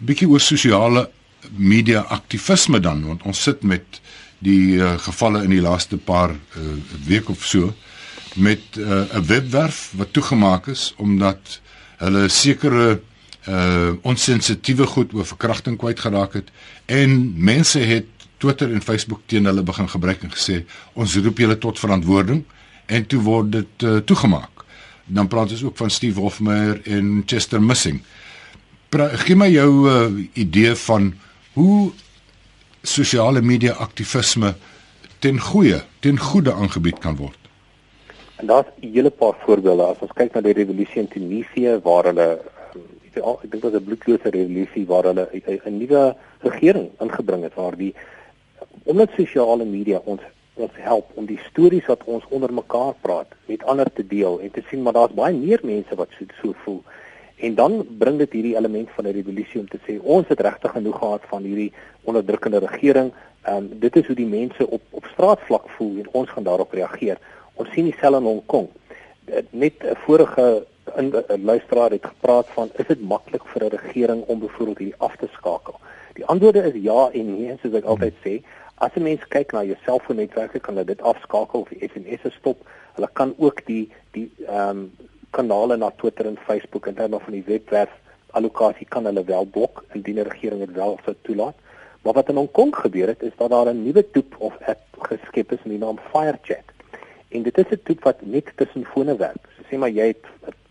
Bietjie 0.01 0.29
oor 0.31 0.41
sosiale 0.41 1.11
media 1.57 2.07
aktivisme 2.09 2.81
dan 2.81 3.03
want 3.05 3.27
ons 3.29 3.43
sit 3.43 3.63
met 3.63 4.01
die 4.41 4.81
uh, 4.81 4.97
gevalle 4.99 5.45
in 5.45 5.53
die 5.53 5.63
laaste 5.63 5.97
paar 5.97 6.33
uh, 6.33 6.75
week 7.07 7.29
of 7.29 7.45
so 7.47 7.73
met 8.35 8.61
'n 8.77 8.81
uh, 8.81 9.21
webwerf 9.27 9.93
wat 9.97 10.13
toegemaak 10.13 10.67
is 10.67 10.95
omdat 10.97 11.61
hulle 11.99 12.29
sekere 12.29 13.01
uh 13.49 13.93
onsensitiewe 14.03 14.87
goed 14.87 15.15
oor 15.15 15.25
verkrachting 15.25 15.79
kwyt 15.81 16.01
geraak 16.01 16.33
het 16.33 16.49
en 16.87 17.33
mense 17.37 17.79
het 17.79 18.07
Twitter 18.41 18.73
en 18.73 18.83
Facebook 18.83 19.21
teen 19.27 19.45
hulle 19.45 19.63
begin 19.63 19.89
gebruik 19.89 20.23
en 20.23 20.33
gesê 20.33 20.65
ons 20.93 21.17
roep 21.17 21.39
julle 21.39 21.59
tot 21.59 21.79
verantwoording 21.79 22.45
en 22.91 23.07
toe 23.07 23.21
word 23.23 23.53
dit 23.55 23.85
uh, 23.87 23.99
toegemaak. 24.07 24.65
Dan 25.07 25.29
praat 25.31 25.53
ons 25.55 25.65
ook 25.67 25.77
van 25.79 25.91
Steve 25.91 26.21
Hofmeyer 26.21 26.81
en 26.85 27.23
Chester 27.27 27.63
Missing. 27.63 28.01
Gee 29.25 29.37
my 29.39 29.51
jou 29.51 29.71
uh, 29.91 30.07
idee 30.35 30.75
van 30.87 31.13
hoe 31.59 31.93
sosiale 32.83 33.41
media 33.41 33.73
aktivisme 33.73 34.55
ten 35.21 35.39
goeie, 35.41 35.83
ten 36.01 36.19
goeie 36.19 36.53
aangebied 36.53 36.99
kan 36.99 37.17
word. 37.17 37.39
En 38.41 38.47
daar's 38.47 38.67
'n 38.81 38.93
hele 38.93 39.11
paar 39.11 39.35
voorbeelde. 39.45 39.83
As 39.83 40.01
ons 40.01 40.13
kyk 40.13 40.35
na 40.35 40.41
die 40.41 40.53
revolusie 40.53 41.03
in 41.03 41.09
Tunesië 41.09 41.81
waar 41.83 42.05
hulle 42.05 42.41
um, 42.75 43.37
ek 43.43 43.51
dink 43.51 43.63
dit 43.63 43.63
was 43.63 43.81
'n 43.81 43.85
bloedlose 43.85 44.31
revolusie 44.31 44.87
waar 44.87 45.05
hulle 45.05 45.29
'n 45.65 45.79
nuwe 45.79 46.17
regering 46.39 46.91
ingebring 47.01 47.43
het 47.43 47.55
waar 47.55 47.77
die 47.77 47.95
omdat 48.85 49.11
sosiale 49.17 49.65
media 49.65 50.01
ons 50.05 50.21
ons 50.55 50.73
help 50.75 51.11
om 51.15 51.27
die 51.27 51.41
stories 51.51 51.87
wat 51.87 52.05
ons 52.05 52.25
onder 52.29 52.53
mekaar 52.53 52.95
praat 53.01 53.29
met 53.47 53.63
ander 53.65 53.93
te 53.93 54.07
deel 54.07 54.41
en 54.41 54.51
te 54.51 54.63
sien 54.69 54.83
maar 54.83 54.93
daar's 54.93 55.15
baie 55.15 55.35
meer 55.35 55.61
mense 55.63 55.95
wat 55.95 56.09
so 56.19 56.25
so 56.43 56.55
voel. 56.65 56.83
En 57.41 57.55
dan 57.55 57.87
bring 57.99 58.19
dit 58.19 58.33
hierdie 58.33 58.57
element 58.57 58.89
van 58.91 59.07
'n 59.07 59.13
revolusie 59.13 59.61
om 59.61 59.69
te 59.69 59.79
sê 59.87 60.01
ons 60.03 60.29
het 60.29 60.41
regtig 60.41 60.71
genoeg 60.71 60.99
gehad 60.99 61.23
van 61.29 61.43
hierdie 61.43 61.73
onderdrukkende 62.03 62.59
regering. 62.59 63.13
Ehm 63.43 63.57
um, 63.57 63.79
dit 63.79 63.97
is 63.97 64.07
hoe 64.07 64.17
die 64.17 64.27
mense 64.27 64.71
op 64.71 64.83
op 64.91 65.05
straatvlak 65.13 65.69
voel 65.69 65.97
en 65.99 66.09
ons 66.13 66.31
gaan 66.31 66.43
daarop 66.43 66.73
reageer. 66.73 67.19
Ons 67.55 67.71
sien 67.73 67.85
dieselfde 67.85 68.19
in 68.19 68.25
Hong 68.25 68.47
Kong. 68.47 68.69
Net 69.51 69.75
'n 69.81 69.97
vorige 70.05 70.67
in 70.97 71.15
'n 71.29 71.45
luisteraar 71.45 71.91
het 71.91 72.07
gepraat 72.07 72.49
van 72.49 72.69
is 72.77 72.87
dit 72.87 73.01
maklik 73.01 73.45
vir 73.45 73.65
'n 73.65 73.77
regering 73.77 74.23
om 74.27 74.39
byvoorbeeld 74.39 74.79
hierdie 74.79 75.01
af 75.01 75.17
te 75.17 75.29
skakel? 75.33 75.81
Die 76.13 76.27
antwoorde 76.27 76.63
is 76.63 76.83
ja 76.83 77.11
en 77.13 77.27
nee, 77.37 77.59
soos 77.63 77.75
ek 77.75 77.85
altyd 77.85 78.15
sê. 78.25 78.43
As 78.75 78.91
'n 78.95 79.03
mens 79.03 79.29
kyk 79.29 79.53
na 79.53 79.65
jou 79.65 79.77
selfoonnetwerke, 79.85 80.61
kan 80.61 80.75
hulle 80.75 80.87
dit 80.87 81.03
afskakel 81.03 81.61
of 81.61 81.69
die 81.69 81.89
SMS'e 81.89 82.31
stop. 82.31 82.69
Hulle 82.95 83.09
kan 83.13 83.35
ook 83.39 83.67
die 83.67 83.91
die 84.11 84.31
ehm 84.47 84.69
um, 84.69 84.93
kanale 85.31 85.77
na 85.77 85.91
Twitter 85.91 86.27
en 86.27 86.39
Facebook 86.47 86.87
en 86.87 86.95
dan 86.95 87.21
van 87.21 87.33
die 87.33 87.45
webwerf 87.47 87.91
allocasie 88.31 88.87
kan 88.87 89.05
hulle 89.05 89.25
wel 89.25 89.45
blok 89.45 89.85
indien 89.95 90.21
die 90.21 90.29
regering 90.29 90.65
dit 90.65 90.77
wel 90.77 90.99
sou 91.05 91.15
toelaat. 91.23 91.55
Maar 92.03 92.17
wat 92.17 92.29
in 92.29 92.37
Hong 92.41 92.51
Kong 92.51 92.77
gebeur 92.77 93.09
het 93.13 93.23
is 93.23 93.37
dat 93.37 93.51
daar 93.51 93.67
'n 93.67 93.83
nuwe 93.83 94.11
toep 94.11 94.35
of 94.39 94.55
app 94.67 94.83
geskep 94.99 95.53
is 95.53 95.63
met 95.65 95.75
die 95.77 95.79
naam 95.79 95.99
FireChat. 96.13 96.67
En 97.29 97.43
dit 97.43 97.59
is 97.59 97.71
'n 97.71 97.81
toep 97.85 98.03
wat 98.03 98.23
net 98.23 98.53
tussen 98.57 98.85
fone 98.85 99.17
werk. 99.17 99.43
So 99.57 99.63
sê 99.63 99.79
maar 99.79 99.91
jy 99.91 100.07
het 100.07 100.25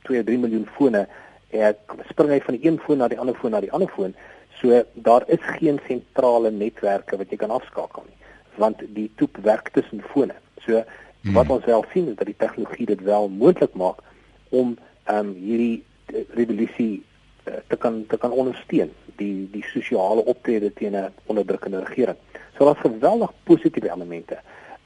2, 0.03 0.23
3 0.23 0.37
miljoen 0.37 0.67
fone 0.75 1.07
en 1.49 1.75
spring 2.09 2.29
hy 2.29 2.41
van 2.41 2.55
die 2.55 2.65
een 2.67 2.79
foon 2.79 2.97
na 2.97 3.07
die 3.07 3.19
ander 3.19 3.35
foon 3.35 3.51
na 3.51 3.59
die 3.59 3.71
ander 3.71 3.89
foon. 3.89 4.15
So 4.61 4.83
daar 4.93 5.23
is 5.27 5.39
geen 5.41 5.79
sentrale 5.87 6.51
netwerke 6.51 7.17
wat 7.17 7.29
jy 7.29 7.37
kan 7.37 7.49
afskakel 7.49 8.03
nie, 8.05 8.17
want 8.55 8.81
die 8.93 9.11
toep 9.15 9.37
werk 9.37 9.69
tussen 9.69 10.01
fone. 10.01 10.35
So 10.65 10.83
hmm. 11.21 11.33
wat 11.33 11.49
ons 11.49 11.65
wel 11.65 11.85
sien 11.93 12.07
is 12.07 12.15
dat 12.15 12.25
die 12.25 12.37
tegnologie 12.37 12.85
dit 12.85 13.01
wel 13.01 13.29
moontlik 13.29 13.73
maak 13.73 14.01
om 14.49 14.77
ehm 15.03 15.27
um, 15.27 15.33
hierdie 15.33 15.83
eh, 16.13 16.25
revolusie 16.37 17.03
uh, 17.47 17.53
te 17.67 17.77
kan 17.77 18.05
te 18.07 18.17
kan 18.17 18.31
ondersteun 18.31 18.91
die 19.17 19.49
die 19.51 19.63
sosiale 19.73 20.25
optrede 20.25 20.73
teen 20.73 20.95
'n 20.95 21.13
onderdrukkende 21.25 21.83
regering. 21.83 22.17
So 22.57 22.65
daar's 22.65 22.79
geweldig 22.79 23.31
positiewe 23.43 23.89
elemente. 23.89 24.37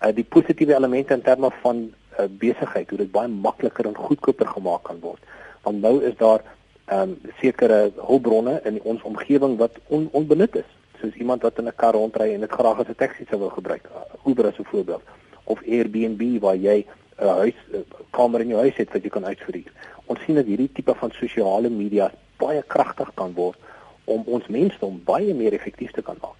Uh 0.01 0.13
die 0.13 0.23
positiewe 0.23 0.75
elemente 0.75 1.13
in 1.13 1.21
terme 1.21 1.51
van 1.61 1.93
uh, 2.19 2.25
besigheid, 2.29 2.89
hoe 2.89 2.97
dit 2.97 3.11
baie 3.11 3.27
makliker 3.27 3.85
en 3.85 3.95
goedkoper 3.95 4.47
gemaak 4.47 4.83
kan 4.83 4.99
word. 4.99 5.21
Want 5.61 5.81
nou 5.81 6.03
is 6.03 6.15
daar 6.17 6.43
ehm 6.85 7.09
um, 7.09 7.17
sekere 7.39 7.91
hulpbronne 7.95 8.59
in 8.63 8.81
ons 8.81 9.01
omgewing 9.01 9.57
wat 9.57 9.71
on, 9.87 10.09
onbenut 10.11 10.55
is. 10.55 10.69
Soos 10.99 11.15
iemand 11.15 11.41
wat 11.41 11.57
in 11.57 11.67
'n 11.67 11.75
kar 11.75 11.93
rondry 11.93 12.33
en 12.33 12.39
dit 12.39 12.51
graag 12.51 12.79
as 12.79 12.87
'n 12.87 12.95
taxi 12.95 13.25
sou 13.29 13.39
wil 13.39 13.49
gebruik. 13.49 13.89
Uber 14.25 14.47
as 14.47 14.59
'n 14.59 14.63
voorbeeld 14.63 15.03
of 15.43 15.61
Airbnb 15.67 16.39
waar 16.41 16.55
jy 16.55 16.85
'n 17.17 17.25
uh, 17.25 17.35
huis 17.37 17.59
uh, 17.71 17.79
kamer 18.09 18.41
in 18.41 18.47
jou 18.47 18.59
huis 18.59 18.75
het 18.75 18.93
wat 18.93 19.03
jy 19.03 19.09
kan 19.09 19.25
uitverhuur. 19.25 19.71
Ons 20.05 20.19
sien 20.25 20.35
dat 20.35 20.45
hierdie 20.45 20.71
tipe 20.73 20.93
van 20.95 21.11
sosiale 21.11 21.69
media 21.69 22.11
baie 22.37 22.63
kragtig 22.67 23.11
kan 23.13 23.33
word 23.33 23.59
om 24.05 24.23
ons 24.25 24.47
mensdom 24.47 25.01
baie 25.05 25.33
meer 25.33 25.53
effektief 25.53 25.91
te 25.91 26.01
kan 26.01 26.17
maak. 26.21 26.39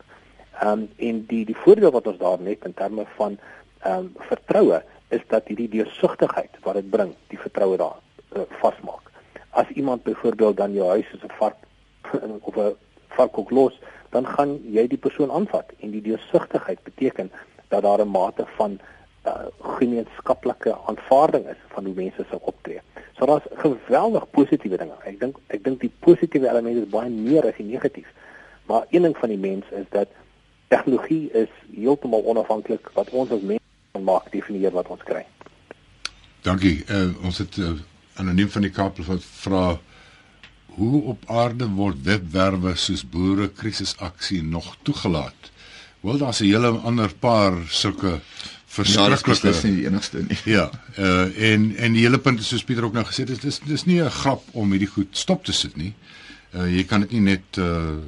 Ehm 0.61 0.71
um, 0.71 0.89
en 0.97 1.25
die 1.27 1.45
die 1.45 1.57
voordeel 1.65 1.91
wat 1.91 2.07
ons 2.07 2.17
daar 2.17 2.41
net 2.41 2.65
in 2.65 2.73
terme 2.73 3.05
van 3.17 3.37
ehm 3.83 3.99
um, 3.99 4.11
vertroue 4.29 4.83
is 5.09 5.21
dat 5.27 5.47
hierdie 5.47 5.69
deursigtigheid 5.69 6.57
wat 6.65 6.79
dit 6.79 6.89
bring, 6.89 7.13
die 7.27 7.39
vertroue 7.39 7.77
daar 7.77 7.99
uh, 8.35 8.41
vasmaak. 8.61 9.11
As 9.49 9.69
iemand 9.69 10.03
byvoorbeeld 10.03 10.57
dan 10.57 10.73
jou 10.73 10.87
huis 10.89 11.09
is 11.13 11.23
'n 11.23 11.37
vark 11.37 11.57
of 12.47 12.55
'n 12.57 12.75
vark 13.07 13.37
ook 13.37 13.51
los, 13.51 13.79
dan 14.09 14.27
gaan 14.27 14.59
jy 14.63 14.87
die 14.87 14.97
persoon 14.97 15.31
aanvat 15.31 15.73
en 15.79 15.91
die 15.91 16.01
deursigtigheid 16.01 16.83
beteken 16.83 17.31
dat 17.67 17.81
daar 17.81 18.01
'n 18.01 18.09
mate 18.09 18.45
van 18.57 18.79
uh, 19.25 19.47
gemeenskaplike 19.77 20.77
aanvaarding 20.87 21.47
is 21.47 21.61
van 21.75 21.85
hoe 21.85 21.93
mense 21.93 22.25
sou 22.29 22.39
optree. 22.41 22.81
So 23.17 23.25
daar's 23.25 23.47
geweldig 23.61 24.29
positiewe 24.29 24.77
dinge. 24.77 24.97
Ek 25.05 25.19
dink 25.19 25.39
ek 25.47 25.63
dink 25.63 25.79
die 25.81 25.91
positiewe 25.99 26.49
element 26.49 26.81
is 26.81 26.89
baie 26.91 27.09
meer 27.09 27.47
as 27.47 27.57
die 27.57 27.69
negatief. 27.69 28.09
Maar 28.65 28.85
een 28.89 29.07
ding 29.07 29.17
van 29.17 29.29
die 29.29 29.39
mens 29.39 29.69
is 29.71 29.87
dat 29.95 30.11
tegnologie 30.67 31.29
is 31.31 31.51
heeltemal 31.75 32.25
onafhanklik 32.25 32.89
wat 32.97 33.09
ons 33.09 33.31
as 33.31 33.41
mense 33.41 33.91
kan 33.91 34.03
maak 34.03 34.31
definieer 34.31 34.73
wat 34.75 34.89
ons 34.93 35.03
kry. 35.07 35.25
Dankie. 36.43 36.83
Uh, 36.89 37.13
ons 37.23 37.37
het 37.39 37.57
uh, 37.61 37.73
anoniem 38.19 38.49
van 38.51 38.65
die 38.65 38.73
Kaap 38.73 38.99
wat 39.07 39.23
vra 39.45 39.65
hoe 40.73 41.03
op 41.13 41.25
aarde 41.29 41.67
word 41.77 42.01
webwerwe 42.03 42.73
soos 42.75 43.03
boere 43.05 43.47
krisisaksie 43.53 44.41
nog 44.43 44.73
toegelaat? 44.81 45.51
Wel 46.03 46.17
daar's 46.17 46.41
'n 46.41 46.49
hele 46.49 46.71
ander 46.83 47.13
paar 47.15 47.53
sulke 47.69 48.19
verskriklike 48.73 49.47
ja, 49.47 49.53
is 49.53 49.63
nie 49.63 49.75
die 49.77 49.85
enigste 49.87 50.23
nie. 50.25 50.37
Ja, 50.57 50.67
uh 50.97 51.51
en 51.51 51.75
en 51.77 51.97
die 51.97 52.05
hele 52.05 52.19
punt 52.21 52.41
is 52.41 52.49
soos 52.53 52.65
Pieter 52.65 52.87
ook 52.87 52.95
nou 52.97 53.05
gesê 53.05 53.25
het, 53.27 53.41
dis 53.41 53.59
dis 53.65 53.85
nie 53.85 54.01
'n 54.01 54.09
grap 54.09 54.43
om 54.51 54.71
hierdie 54.71 54.89
goed 54.89 55.17
stop 55.17 55.45
te 55.45 55.53
sit 55.53 55.77
nie. 55.77 55.93
Uh 56.53 56.67
jy 56.67 56.83
kan 56.83 57.01
dit 57.05 57.11
nie 57.11 57.21
net 57.21 57.57
uh 57.57 57.99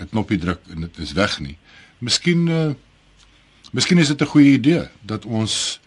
'n 0.00 0.08
knoppie 0.10 0.38
druk 0.38 0.60
en 0.72 0.80
dit 0.80 0.98
is 0.98 1.12
weg 1.12 1.40
nie. 1.40 1.56
Miskien 1.98 2.48
uh 2.48 2.72
miskien 3.72 3.98
is 3.98 4.08
dit 4.08 4.22
'n 4.22 4.32
goeie 4.32 4.52
idee 4.52 4.88
dat 5.02 5.24
ons 5.24 5.80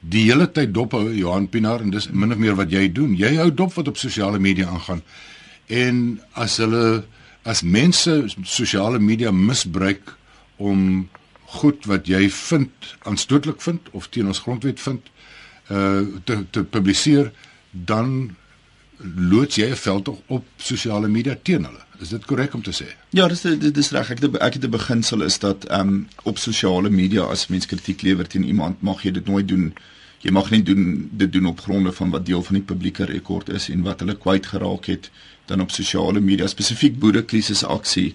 die 0.00 0.24
hele 0.30 0.46
tyd 0.52 0.74
dop 0.74 0.92
hou 0.92 1.10
Johan 1.14 1.48
Pinaar 1.48 1.80
en 1.80 1.90
dis 1.90 2.08
min 2.10 2.32
of 2.32 2.38
meer 2.38 2.54
wat 2.54 2.70
jy 2.70 2.92
doen. 2.92 3.16
Jy 3.16 3.36
hou 3.36 3.50
dop 3.54 3.74
wat 3.74 3.88
op 3.88 3.96
sosiale 3.96 4.38
media 4.38 4.68
aangaan. 4.68 5.02
En 5.66 6.20
as 6.32 6.56
hulle 6.56 7.04
as 7.42 7.62
mense 7.62 8.24
sosiale 8.42 8.98
media 8.98 9.30
misbruik 9.30 10.14
om 10.56 11.08
goed 11.46 11.84
wat 11.84 12.06
jy 12.06 12.30
vind 12.30 12.96
aanstootlik 13.02 13.60
vind 13.60 13.80
of 13.90 14.08
teen 14.08 14.26
ons 14.26 14.38
grondwet 14.38 14.80
vind 14.80 15.12
uh 15.70 16.02
te 16.24 16.44
te 16.50 16.64
publiseer 16.64 17.32
dan 17.70 18.36
loods 19.14 19.56
jy 19.56 19.70
'n 19.70 19.76
veldtog 19.76 20.18
op 20.26 20.44
sosiale 20.56 21.08
media 21.08 21.36
teen 21.42 21.64
hulle. 21.64 21.84
Is 22.00 22.08
dit 22.08 22.24
korrek 22.24 22.54
om 22.54 22.62
te 22.62 22.72
sê? 22.72 22.86
Ja, 23.10 23.28
dis 23.28 23.40
dit 23.40 23.76
is 23.76 23.90
reg. 23.90 24.10
Ek 24.10 24.22
ek 24.22 24.54
het 24.54 24.64
'n 24.64 24.70
beginsel 24.70 25.22
is 25.22 25.38
dat 25.38 25.64
ehm 25.64 25.80
um, 25.80 26.08
op 26.22 26.38
sosiale 26.38 26.90
media 26.90 27.22
as 27.22 27.46
mens 27.46 27.66
kritiek 27.66 28.02
lewer 28.02 28.26
teen 28.26 28.44
iemand, 28.44 28.82
mag 28.82 29.02
jy 29.02 29.10
dit 29.10 29.26
nooit 29.26 29.48
doen. 29.48 29.74
Jy 30.20 30.30
mag 30.30 30.50
nie 30.50 30.62
doen 30.62 31.08
dit 31.12 31.32
doen 31.32 31.46
op 31.46 31.60
gronde 31.60 31.92
van 31.92 32.10
wat 32.10 32.26
deel 32.26 32.42
van 32.42 32.54
die 32.54 32.64
publieke 32.64 33.04
rekord 33.04 33.48
is 33.48 33.68
en 33.68 33.82
wat 33.82 34.00
hulle 34.00 34.16
kwyt 34.16 34.46
geraak 34.46 34.86
het 34.86 35.10
dan 35.46 35.60
op 35.60 35.70
sosiale 35.70 36.20
media 36.20 36.46
spesifiek 36.46 36.98
boerekrisis 36.98 37.64
aksie 37.64 38.14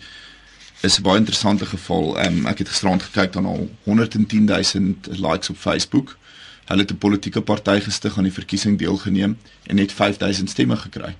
is 0.81 0.97
'n 0.97 1.01
baie 1.01 1.17
interessante 1.17 1.65
geval. 1.65 2.25
Um, 2.25 2.45
ek 2.45 2.57
het 2.57 2.69
gisterand 2.69 3.03
gekyk 3.03 3.33
dan 3.33 3.45
al 3.45 3.69
110 3.83 4.45
000 4.45 4.95
likes 5.05 5.49
op 5.49 5.57
Facebook. 5.57 6.17
Hulle 6.65 6.81
het 6.81 6.91
'n 6.91 6.97
politieke 6.97 7.41
party 7.41 7.79
gestig 7.79 8.17
aan 8.17 8.23
die 8.23 8.33
verkiesing 8.33 8.77
deelgeneem 8.77 9.37
en 9.63 9.75
net 9.75 9.91
5000 9.91 10.49
stemme 10.49 10.75
gekry. 10.75 11.15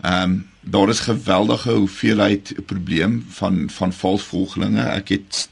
Ehm 0.00 0.22
um, 0.22 0.48
daar 0.60 0.88
is 0.88 1.00
geweldige 1.00 1.72
hoeveelheid 1.72 2.54
probleem 2.66 3.26
van 3.28 3.70
van 3.70 3.92
vals 3.92 4.22
volgelinge. 4.22 4.82
Ek 4.82 5.08
het 5.08 5.48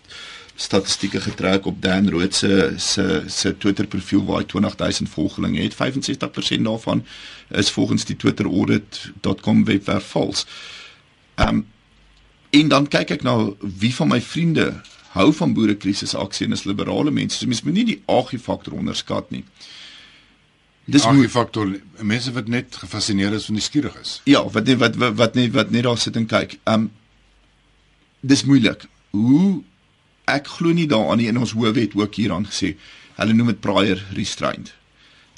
statistieke 0.54 1.20
getrek 1.20 1.66
op 1.66 1.82
Dan 1.82 2.08
Rood 2.08 2.34
se 2.34 2.72
se 2.76 3.22
se 3.26 3.56
Twitter 3.58 3.86
profiel 3.86 4.24
waar 4.24 4.38
hy 4.38 4.44
20000 4.44 5.08
volgelinge 5.08 5.62
het. 5.62 5.74
65% 5.74 6.62
daarvan 6.62 7.04
is 7.48 7.70
volgens 7.70 8.04
die 8.04 8.16
Twitter 8.16 8.46
audit.com 8.46 9.64
webwerf 9.64 10.04
vals. 10.04 10.46
Ehm 11.34 11.48
um, 11.48 11.66
En 12.50 12.68
dan 12.68 12.88
kyk 12.88 13.10
ek 13.18 13.22
na 13.26 13.34
wie 13.60 13.94
van 13.94 14.08
my 14.08 14.20
vriende 14.24 14.70
hou 15.16 15.32
van 15.32 15.52
boerekrisis 15.56 16.14
aksie 16.14 16.46
en 16.46 16.56
is 16.56 16.64
liberale 16.68 17.10
mense. 17.10 17.38
So 17.38 17.46
mens 17.46 17.62
moet 17.62 17.76
nie 17.76 17.86
die 17.88 18.02
agie 18.06 18.38
faktor 18.38 18.76
onderskat 18.78 19.30
nie. 19.34 19.44
Dis 20.88 21.04
'n 21.04 21.28
faktor 21.28 21.80
mense 22.00 22.32
wat 22.32 22.48
net 22.48 22.76
gefassineer 22.76 23.32
is 23.32 23.44
van 23.44 23.54
die 23.54 23.64
skierig 23.64 23.96
is. 24.00 24.20
Ja, 24.24 24.48
wat 24.48 24.64
net 24.64 24.78
wat 24.78 24.96
wat 24.96 25.14
wat 25.16 25.34
net 25.34 25.52
wat 25.52 25.70
net 25.70 25.82
daar 25.82 25.98
sit 25.98 26.16
en 26.16 26.26
kyk. 26.26 26.58
Um 26.64 26.90
dis 28.20 28.44
moeilik. 28.44 28.86
Hoe 29.10 29.62
ek 30.24 30.46
glo 30.46 30.72
nie 30.72 30.86
daaraan 30.86 31.18
nie 31.18 31.28
en 31.28 31.38
ons 31.38 31.52
howe 31.52 31.80
het 31.80 31.94
ook 31.94 32.14
hieraan 32.14 32.46
gesê. 32.46 32.76
Hulle 33.16 33.32
noem 33.32 33.46
dit 33.46 33.60
prior 33.60 34.06
restraint. 34.12 34.72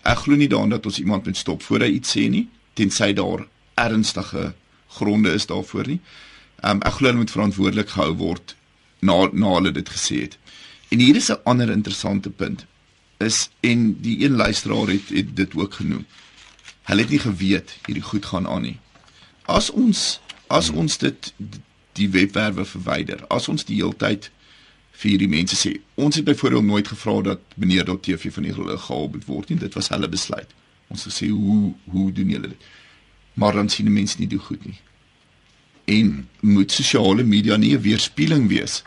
Ek 0.02 0.18
glo 0.18 0.36
nie 0.36 0.48
daaraan 0.48 0.68
dat 0.68 0.86
ons 0.86 0.98
iemand 0.98 1.24
moet 1.24 1.36
stop 1.36 1.62
voor 1.62 1.80
hy 1.80 1.90
iets 1.98 2.16
sê 2.16 2.28
nie 2.28 2.48
tensy 2.74 3.12
daar 3.12 3.46
ernstige 3.74 4.54
gronde 4.88 5.32
is 5.32 5.46
daarvoor 5.46 5.86
nie. 5.86 6.00
Um 6.62 6.82
ek 6.84 6.98
glo 6.98 7.08
hulle 7.08 7.22
moet 7.22 7.30
verantwoordelik 7.30 7.92
gehou 7.94 8.14
word 8.20 8.56
na 9.00 9.16
na 9.32 9.54
hulle 9.56 9.72
dit 9.72 9.88
gesê 9.88 10.20
het. 10.26 10.38
En 10.90 10.98
hier 10.98 11.16
is 11.16 11.30
'n 11.30 11.40
ander 11.44 11.70
interessante 11.70 12.30
punt 12.30 12.66
is 13.18 13.50
en 13.60 14.00
die 14.00 14.24
een 14.24 14.36
luisteraar 14.36 14.88
het, 14.88 15.08
het 15.08 15.36
dit 15.36 15.54
ook 15.54 15.74
genoem. 15.74 16.06
Hulle 16.82 17.00
het 17.00 17.10
nie 17.10 17.18
geweet 17.18 17.76
hierdie 17.86 18.02
goed 18.02 18.26
gaan 18.26 18.48
aan 18.48 18.62
nie. 18.62 18.78
As 19.44 19.70
ons 19.70 20.20
as 20.46 20.70
ons 20.70 20.98
dit 20.98 21.32
die 21.92 22.08
webwerwe 22.10 22.64
verwyder, 22.64 23.26
as 23.26 23.48
ons 23.48 23.64
die 23.64 23.76
heeltyd 23.76 24.30
vir 24.90 25.18
die 25.18 25.28
mense 25.28 25.56
sê, 25.56 25.76
ons 25.94 26.16
het 26.16 26.24
byvoorbeeld 26.24 26.64
nooit 26.64 26.88
gevra 26.88 27.20
dat 27.22 27.40
meneer 27.54 27.84
dot 27.84 28.02
TV 28.02 28.32
van 28.34 28.42
die 28.42 28.54
gehaal 28.54 29.10
word 29.26 29.48
nie, 29.48 29.58
dit 29.58 29.74
was 29.74 29.88
hulle 29.88 30.08
besluit. 30.08 30.50
Ons 30.88 31.04
het 31.04 31.12
gesê 31.12 31.28
hoe 31.30 31.74
hoe 31.84 32.12
doen 32.12 32.28
julle 32.28 32.48
dit? 32.48 32.68
Maar 33.34 33.52
dan 33.52 33.68
sien 33.68 33.86
die 33.86 33.94
mense 33.94 34.18
nie 34.18 34.26
dit 34.26 34.40
goed 34.42 34.64
nie. 34.66 34.78
En 35.90 36.28
moet 36.40 36.72
sosiale 36.72 37.22
media 37.22 37.56
nie 37.56 37.74
'n 37.76 37.82
weerspieëling 37.82 38.48
wees 38.48 38.82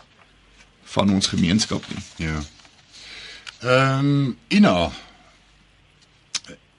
van 0.94 1.12
ons 1.12 1.28
gemeenskap 1.28 1.84
nie. 1.90 2.28
Ja. 2.28 2.40
Ehm 3.64 4.00
um, 4.00 4.38
Ina 4.48 4.92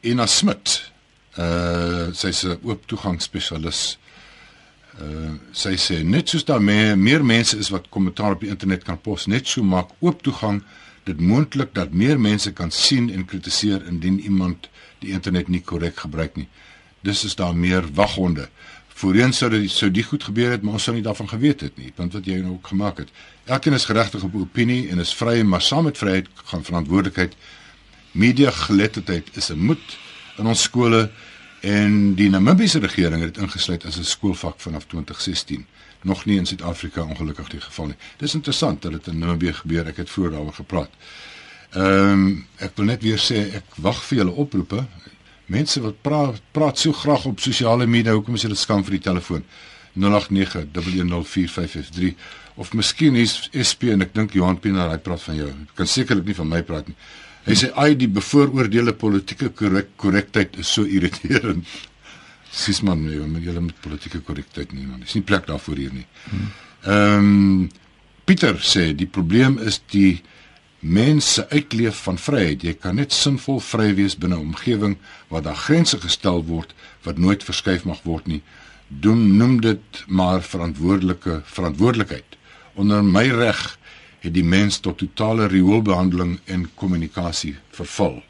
Ina 0.00 0.26
Smit. 0.26 0.92
Uh 1.38 2.12
sy's 2.12 2.44
'n 2.44 2.58
oop 2.62 2.86
toegang 2.86 3.22
spesialis. 3.22 3.98
Uh 5.00 5.34
sy 5.52 5.74
sê 5.76 6.02
net 6.04 6.28
soos 6.28 6.44
daar 6.44 6.62
meer, 6.62 6.98
meer 6.98 7.24
mense 7.24 7.58
is 7.58 7.68
wat 7.68 7.88
kommentaar 7.88 8.32
op 8.32 8.40
die 8.40 8.48
internet 8.48 8.84
kan 8.84 9.00
pos, 9.00 9.26
net 9.26 9.48
so 9.48 9.62
maak 9.62 9.88
oop 9.98 10.22
toegang 10.22 10.62
dit 11.04 11.20
moontlik 11.20 11.74
dat 11.74 11.92
meer 11.92 12.20
mense 12.20 12.52
kan 12.52 12.70
sien 12.70 13.10
en 13.10 13.24
kritiseer 13.24 13.86
indien 13.86 14.20
iemand 14.20 14.68
die 14.98 15.10
internet 15.12 15.48
nie 15.48 15.60
korrek 15.60 15.96
gebruik 15.96 16.36
nie. 16.36 16.48
Dis 17.00 17.24
is 17.24 17.34
daar 17.34 17.56
meer 17.56 17.84
waghonde. 17.92 18.48
Voorheen 18.94 19.32
sou 19.32 19.50
dit 19.50 19.70
sou 19.70 19.90
die 19.90 20.04
goed 20.06 20.22
gebeur 20.22 20.50
het, 20.54 20.62
maar 20.62 20.78
ons 20.78 20.84
sou 20.86 20.94
nie 20.94 21.02
daarvan 21.02 21.28
geweet 21.28 21.60
het 21.66 21.76
nie, 21.76 21.90
want 21.96 22.14
wat 22.14 22.26
jy 22.30 22.38
nou 22.38 22.52
ook 22.52 22.70
gemaak 22.70 23.00
het. 23.02 23.10
Elkeen 23.44 23.74
is 23.74 23.84
geregtig 23.90 24.22
op 24.22 24.34
opinie 24.38 24.88
en 24.88 25.02
is 25.02 25.14
vry, 25.18 25.40
maar 25.42 25.62
saam 25.62 25.88
met 25.88 25.98
vryheid 25.98 26.28
gaan 26.52 26.64
verantwoordelikheid. 26.64 27.34
Media 28.12 28.50
geletterdheid 28.50 29.36
is 29.36 29.50
'n 29.50 29.58
moet 29.58 29.98
in 30.38 30.46
ons 30.46 30.62
skole 30.62 31.10
en 31.60 32.14
die 32.14 32.30
Namibiese 32.30 32.78
regering 32.78 33.22
het 33.22 33.34
dit 33.34 33.42
ingesluit 33.42 33.84
as 33.84 33.98
'n 33.98 34.04
skoolvak 34.04 34.60
vanaf 34.60 34.86
2016. 34.86 35.66
Nog 36.02 36.24
nie 36.24 36.36
in 36.38 36.46
Suid-Afrika 36.46 37.02
ongelukkig 37.02 37.48
die 37.48 37.60
geval 37.60 37.86
nie. 37.86 37.96
Dis 38.16 38.34
interessant 38.34 38.82
dat 38.82 38.92
dit 38.92 39.06
in 39.06 39.18
Namibië 39.18 39.52
gebeur. 39.52 39.86
Ek 39.86 39.96
het 39.96 40.10
vroeër 40.10 40.30
daaroor 40.30 40.52
gepraat. 40.52 40.90
Ehm 41.70 42.12
um, 42.12 42.46
ek 42.56 42.76
wil 42.76 42.84
net 42.84 43.02
weer 43.02 43.18
sê 43.18 43.54
ek 43.54 43.64
wag 43.76 44.04
vir 44.04 44.18
julle 44.18 44.30
oproepe. 44.30 44.84
Mense 45.52 45.76
wat 45.84 45.96
praat 46.02 46.40
praat 46.56 46.76
so 46.80 46.92
graag 46.96 47.24
op 47.28 47.40
sosiale 47.40 47.86
media, 47.86 48.12
hoekom 48.16 48.34
is 48.38 48.46
hulle 48.46 48.56
skam 48.56 48.84
vir 48.84 48.92
die 48.98 49.06
telefoon? 49.10 49.44
0891104553 50.00 52.14
of 52.54 52.72
miskien 52.74 53.16
is 53.18 53.50
SP 53.52 53.82
en 53.94 54.02
ek 54.06 54.14
dink 54.14 54.34
Johan 54.34 54.60
Pienaar 54.62 54.90
hy 54.94 55.00
praat 55.02 55.22
van 55.26 55.36
jou. 55.38 55.50
Ek 55.50 55.74
kan 55.78 55.88
sekerlik 55.90 56.26
nie 56.30 56.38
van 56.38 56.50
my 56.50 56.62
praat 56.66 56.86
nie. 56.90 56.98
Hy 57.44 57.54
sê 57.60 57.68
ai 57.76 57.92
die 57.98 58.08
bevooroordeelde 58.08 58.94
politieke 58.96 59.48
korrek 59.56 59.88
korrektheid 60.00 60.56
is 60.62 60.68
so 60.72 60.82
irriterend. 60.88 61.64
Sis 62.64 62.80
man, 62.86 62.98
nee, 63.04 63.18
jy 63.18 63.58
moet 63.58 63.80
politieke 63.82 64.20
korrektheid 64.24 64.70
nie, 64.72 64.86
man. 64.86 65.02
Dis 65.02 65.16
nie 65.18 65.26
plek 65.26 65.44
daarvoor 65.50 65.78
hier 65.82 65.94
nie. 65.94 66.06
Ehm 66.84 67.18
um, 67.18 67.70
Pieter 68.24 68.56
sê 68.64 68.94
die 68.96 69.10
probleem 69.12 69.58
is 69.60 69.82
die 69.92 70.22
mense 70.84 71.48
uitleef 71.48 72.02
van 72.02 72.18
vryheid. 72.18 72.62
Jy 72.62 72.74
kan 72.76 72.98
net 73.00 73.12
sinvol 73.12 73.60
vry 73.64 73.94
wees 73.96 74.18
binne 74.20 74.36
'n 74.36 74.52
omgewing 74.52 74.96
waar 75.28 75.42
daar 75.42 75.56
grense 75.56 76.00
gestel 76.00 76.44
word 76.44 76.74
wat 77.02 77.18
nooit 77.18 77.44
verskuif 77.44 77.84
mag 77.84 78.02
word 78.02 78.26
nie. 78.26 78.42
Doen 78.88 79.36
noem 79.36 79.60
dit 79.60 80.04
maar 80.06 80.42
verantwoordelike 80.42 81.40
verantwoordelikheid. 81.44 82.36
Onder 82.74 83.04
my 83.04 83.28
reg 83.28 83.78
het 84.20 84.34
die 84.34 84.44
mens 84.44 84.78
tot 84.78 84.98
totale 84.98 85.46
rioolbehandeling 85.46 86.40
en 86.44 86.70
kommunikasie 86.74 87.56
verval. 87.70 88.22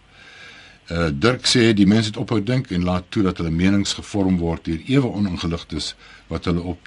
Uh 0.90 1.08
Dirk 1.12 1.46
sê 1.46 1.72
die 1.72 1.86
mense 1.86 2.08
het 2.08 2.16
ophou 2.16 2.42
dink 2.42 2.70
en 2.70 2.84
laat 2.84 3.04
toe 3.08 3.22
dat 3.22 3.36
hulle 3.36 3.50
menings 3.50 3.92
gevorm 3.92 4.38
word 4.38 4.64
deur 4.64 4.80
ewe 4.86 5.06
oningeligtes 5.06 5.94
wat 6.26 6.44
hulle 6.44 6.60
op 6.60 6.78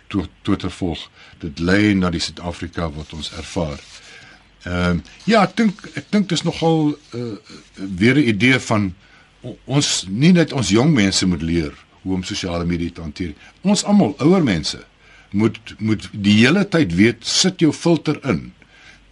Twitter 0.42 0.72
volg. 0.72 1.10
Dit 1.40 1.60
lei 1.60 1.94
na 1.94 2.10
die 2.10 2.20
Suid-Afrika 2.20 2.92
wat 2.92 3.14
ons 3.14 3.32
ervaar. 3.32 3.80
Ehm 4.68 4.98
uh, 4.98 5.04
ja, 5.24 5.44
ek 5.46 5.56
dink 5.56 5.84
ek 5.96 6.08
dink 6.12 6.30
dis 6.32 6.44
nogal 6.44 6.98
uh, 7.16 7.36
weer 7.76 8.18
'n 8.20 8.28
idee 8.34 8.60
van 8.60 8.94
ons 9.66 10.06
nie 10.10 10.34
net 10.36 10.52
ons 10.52 10.70
jong 10.70 10.92
mense 10.94 11.26
moet 11.26 11.42
leer 11.42 11.74
hoe 12.02 12.16
om 12.16 12.24
sosiale 12.24 12.66
media 12.66 12.92
te 12.92 13.02
hanteer. 13.02 13.34
Ons 13.62 13.84
almal, 13.84 14.16
ouer 14.20 14.44
mense, 14.44 14.80
moet 15.32 15.60
moet 15.80 16.10
die 16.12 16.36
hele 16.42 16.66
tyd 16.68 16.96
weet 16.96 17.24
sit 17.26 17.60
jou 17.60 17.72
filter 17.74 18.20
in. 18.24 18.52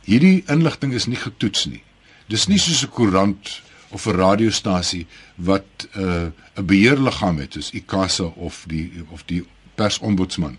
Hierdie 0.03 0.43
inligting 0.47 0.93
is 0.93 1.07
nie 1.07 1.19
getoets 1.19 1.65
nie. 1.65 1.83
Dis 2.27 2.47
nie 2.47 2.59
soos 2.59 2.83
'n 2.83 2.91
koerant 2.91 3.61
of 3.91 4.07
'n 4.07 4.17
radiostasie 4.17 5.05
wat 5.35 5.87
'n 5.93 6.03
uh, 6.03 6.27
'n 6.59 6.65
beheerliggaam 6.65 7.37
het 7.39 7.53
soos 7.53 7.71
ICASA 7.71 8.27
of 8.35 8.65
die 8.67 8.91
of 9.09 9.23
die 9.25 9.45
persombudsman. 9.75 10.57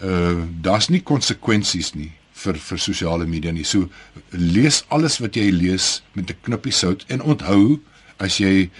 Uh 0.00 0.42
daar's 0.60 0.88
nie 0.88 1.02
konsekwensies 1.02 1.94
nie 1.94 2.12
vir 2.42 2.58
vir 2.58 2.78
sosiale 2.78 3.26
media 3.26 3.52
nie. 3.52 3.64
So 3.64 3.88
lees 4.30 4.82
alles 4.88 5.18
wat 5.22 5.36
jy 5.36 5.50
lees 5.50 6.02
met 6.14 6.30
'n 6.30 6.42
knippie 6.42 6.72
sout 6.72 7.04
en 7.08 7.22
onthou 7.22 7.80
as 8.18 8.38
jy 8.38 8.70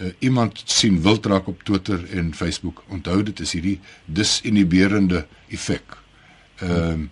uh, 0.00 0.10
iemand 0.18 0.62
sien 0.64 1.02
wildraak 1.02 1.46
op 1.48 1.62
Twitter 1.62 2.00
en 2.10 2.34
Facebook, 2.34 2.84
onthou 2.88 3.22
dit 3.22 3.40
is 3.40 3.52
hierdie 3.52 3.80
disinhiberende 4.06 5.26
effek. 5.48 5.98
Ehm 6.60 7.02
uh, 7.02 7.08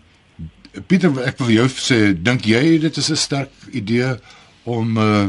Pieter, 0.87 1.13
ek 1.29 1.37
wil 1.37 1.51
jou 1.53 1.67
sê, 1.69 1.97
dink 2.17 2.47
jy 2.49 2.79
dit 2.81 2.97
is 2.97 3.11
'n 3.11 3.17
sterk 3.17 3.53
idee 3.71 4.17
om 4.65 4.97
uh 4.97 5.29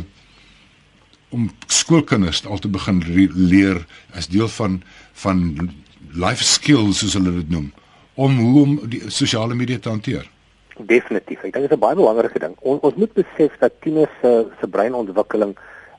om 1.34 1.50
skoolkinders 1.68 2.46
al 2.46 2.60
te 2.62 2.70
begin 2.70 3.02
leer 3.34 3.86
as 4.14 4.28
deel 4.28 4.48
van 4.48 4.84
van 5.14 5.70
life 6.14 6.44
skills 6.44 7.00
soos 7.02 7.14
hulle 7.18 7.34
dit 7.34 7.50
noem 7.50 7.72
om 8.14 8.38
hoe 8.38 8.62
om 8.62 8.76
die 8.90 9.02
sosiale 9.10 9.56
media 9.58 9.80
te 9.80 9.90
hanteer? 9.90 10.30
Definitief. 10.78 11.44
Ek 11.44 11.54
dink 11.54 11.70
dit 11.70 11.72
is 11.72 11.78
'n 11.78 11.80
baie 11.80 11.96
belangrike 11.96 12.40
ding. 12.40 12.56
On, 12.62 12.80
ons 12.82 12.96
moet 12.96 13.14
besef 13.14 13.58
dat 13.60 13.74
tieners 13.82 14.10
se 14.22 14.48
se 14.60 14.68
breinontwikkeling 14.68 15.56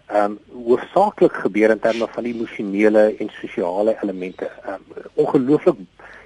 ehm 0.07 0.25
um, 0.25 0.39
hoofsaaklik 0.66 1.33
gebeur 1.33 1.70
in 1.70 1.79
terme 1.79 2.07
van 2.07 2.25
emosionele 2.25 3.14
en 3.18 3.31
sosiale 3.41 3.97
elemente. 4.03 4.51
Ehm 4.66 4.75
um, 4.75 5.05
ongelooflik 5.14 5.77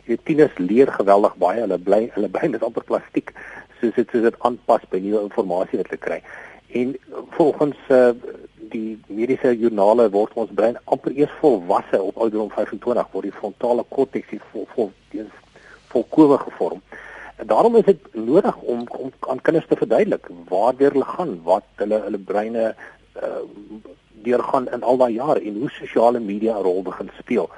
jy 0.04 0.14
weet 0.14 0.24
tieners 0.24 0.58
leer 0.58 0.92
geweldig 0.92 1.36
baie. 1.36 1.60
Hulle 1.60 1.78
bly 1.78 2.10
hulle 2.14 2.28
brein 2.28 2.54
is 2.54 2.62
amper 2.62 2.84
plastiek 2.84 3.32
soos 3.80 3.94
dit 3.94 4.08
soos 4.10 4.22
dit 4.22 4.38
aanpas 4.38 4.82
by 4.90 4.98
nuwe 4.98 5.20
inligting 5.20 5.48
wat 5.52 5.70
hulle 5.70 6.04
kry. 6.06 6.22
En 6.72 6.96
volgens 7.36 7.76
uh, 7.88 8.10
die 8.72 8.98
mediese 9.06 9.58
joernale 9.58 10.10
word 10.10 10.32
ons 10.34 10.50
brein 10.54 10.76
amper 10.84 11.12
eers 11.12 11.32
volwasse 11.40 12.02
op 12.02 12.16
ouderdom 12.16 12.50
25 12.50 13.12
word 13.12 13.28
die 13.28 13.38
frontale 13.40 13.84
korteks 13.88 14.40
vol 14.52 14.66
vol 14.74 14.90
volkome 15.88 16.38
gevorm. 16.38 16.80
En 16.80 16.96
daarom 17.46 17.76
is 17.76 17.84
dit 17.84 18.14
nodig 18.14 18.56
om, 18.56 18.84
om 18.88 19.12
aan 19.20 19.40
kinders 19.40 19.66
te 19.66 19.76
verduidelik 19.76 20.26
waar 20.48 20.74
hulle 20.76 21.04
gaan, 21.04 21.40
wat 21.42 21.64
hulle 21.74 22.00
hulle 22.02 22.18
breine 22.18 22.74
uh, 23.22 23.42
deurgaan 24.22 24.68
in 24.72 24.82
al 24.82 24.96
daai 24.96 25.12
jare 25.12 25.40
en 25.40 25.60
hoe 25.62 25.70
sosiale 25.70 26.20
media 26.20 26.58
'n 26.58 26.62
rol 26.62 26.82
begin 26.82 27.10
speel. 27.18 27.50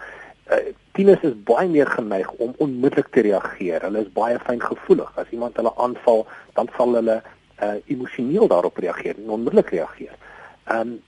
Uh, 0.51 0.57
tieners 0.93 1.23
is 1.23 1.43
baie 1.45 1.69
meer 1.69 1.87
geneig 1.87 2.31
om 2.33 2.55
onmiddellik 2.57 3.09
te 3.11 3.21
reageer. 3.21 3.83
Hulle 3.83 4.01
is 4.01 4.13
baie 4.13 4.39
fyngevoelig. 4.39 5.13
As 5.17 5.31
iemand 5.31 5.57
hulle 5.57 5.73
aanval, 5.77 6.27
dan 6.55 6.69
sal 6.77 6.95
hulle 6.95 7.23
uh, 7.63 7.75
emosioneel 7.87 8.49
daarop 8.49 8.77
reageer 8.77 9.17
en 9.17 9.31
onmiddellik 9.31 9.71
reageer. 9.71 10.17
Ehm 10.65 10.81
um, 10.81 11.01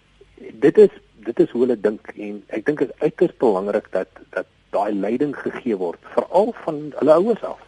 dit 0.53 0.79
is 0.79 0.91
dit 1.25 1.41
is 1.41 1.51
hoe 1.51 1.61
hulle 1.61 1.81
dink 1.81 2.09
en 2.17 2.43
ek 2.49 2.65
dink 2.67 2.79
dit 2.79 2.89
is 2.91 3.01
uiters 3.01 3.37
belangrik 3.39 3.87
dat 3.91 4.09
dat 4.31 4.47
daai 4.71 4.93
leiding 4.95 5.37
gegee 5.37 5.77
word 5.77 6.01
veral 6.15 6.55
van 6.65 6.81
hulle 6.99 7.13
ouers 7.13 7.45
af 7.45 7.61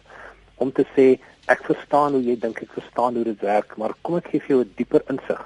om 0.57 0.71
te 0.71 0.85
sê 0.95 1.19
ek 1.45 1.63
verstaan 1.63 2.17
hoe 2.17 2.23
jy 2.23 2.39
dink, 2.39 2.61
ek 2.61 2.71
verstaan 2.73 3.15
hoe 3.15 3.23
dit 3.23 3.41
werk, 3.41 3.77
maar 3.77 3.93
kom 4.01 4.17
ek 4.17 4.31
gee 4.31 4.39
vir 4.39 4.55
jou 4.55 4.61
'n 4.63 4.73
dieper 4.75 5.03
insig 5.09 5.41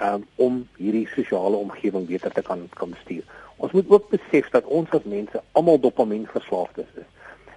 um, 0.00 0.26
om 0.36 0.68
hierdie 0.76 1.06
sosiale 1.14 1.56
omgewing 1.56 2.06
beter 2.06 2.32
te 2.32 2.42
kan 2.42 2.68
kan 2.74 2.90
bestuur. 2.90 3.24
Ons 3.56 3.72
moet 3.72 3.88
ook 3.88 4.08
besef 4.10 4.50
dat 4.50 4.64
ons 4.64 4.90
as 4.90 5.04
mense 5.04 5.42
almal 5.52 5.80
dopamien 5.80 6.26
verslaafdes 6.26 6.90
is. 6.94 7.08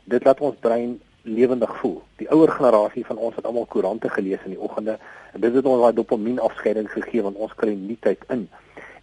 Dit 0.04 0.24
laat 0.24 0.40
ons 0.40 0.56
brein 0.60 1.00
lewendig 1.22 1.72
voel. 1.82 2.02
Die 2.18 2.30
ouer 2.32 2.52
generasie 2.52 3.06
van 3.06 3.18
ons 3.18 3.36
het 3.36 3.46
almal 3.46 3.66
koerante 3.66 4.10
gelees 4.10 4.46
in 4.46 4.56
die 4.56 4.62
oggende 4.62 4.98
en 5.34 5.42
dit 5.42 5.54
het 5.54 5.66
ons 5.66 5.82
daai 5.82 5.94
dopamien 5.94 6.40
afskeiding 6.40 6.88
gegee 6.92 7.22
want 7.26 7.38
ons 7.38 7.54
kry 7.60 7.76
nuutheid 7.76 8.24
in. 8.30 8.48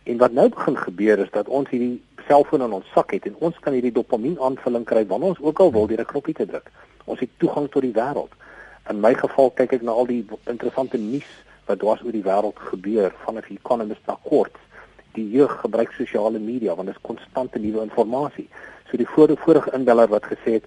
En 0.06 0.18
wat 0.22 0.32
nou 0.32 0.48
begin 0.48 0.76
gebeur 0.76 1.18
is 1.18 1.30
dat 1.34 1.48
ons 1.48 1.68
hierdie 1.68 2.00
selfoon 2.26 2.64
in 2.64 2.72
ons 2.72 2.88
sak 2.94 3.12
het 3.14 3.26
en 3.28 3.36
ons 3.48 3.58
kan 3.62 3.76
hierdie 3.76 3.94
dopamien 3.94 4.38
aanvulling 4.40 4.86
kry 4.88 5.04
wanneer 5.06 5.34
ons 5.34 5.44
ook 5.44 5.60
al 5.60 5.72
wil 5.72 5.86
deur 5.86 6.00
'n 6.00 6.12
knoppie 6.12 6.34
te 6.34 6.46
druk. 6.46 6.70
Ons 7.06 7.22
het 7.22 7.32
toegang 7.42 7.70
tot 7.70 7.82
die 7.86 7.94
wêreld. 7.96 8.34
In 8.90 9.00
my 9.02 9.14
geval 9.18 9.50
kyk 9.58 9.78
ek 9.78 9.82
na 9.86 9.94
al 9.94 10.06
die 10.10 10.22
interessante 10.44 10.98
nuus 11.00 11.28
wat 11.66 11.80
dwars 11.82 12.02
oor 12.06 12.14
die 12.14 12.24
wêreld 12.26 12.58
gebeur 12.70 13.14
van 13.24 13.38
'n 13.38 13.44
Economist 13.50 14.06
na 14.06 14.18
kort. 14.22 14.54
Die 15.14 15.30
jeug 15.30 15.60
gebruik 15.60 15.92
sosiale 15.92 16.38
media 16.38 16.74
want 16.74 16.88
dit 16.88 16.96
is 16.96 17.02
konstante 17.02 17.58
nuwe 17.58 17.82
inligting. 17.82 18.48
So 18.90 18.96
die 18.96 19.08
vorige 19.08 19.42
vorige 19.42 19.72
inbeller 19.72 20.08
wat 20.08 20.24
gesê 20.24 20.52
het 20.58 20.66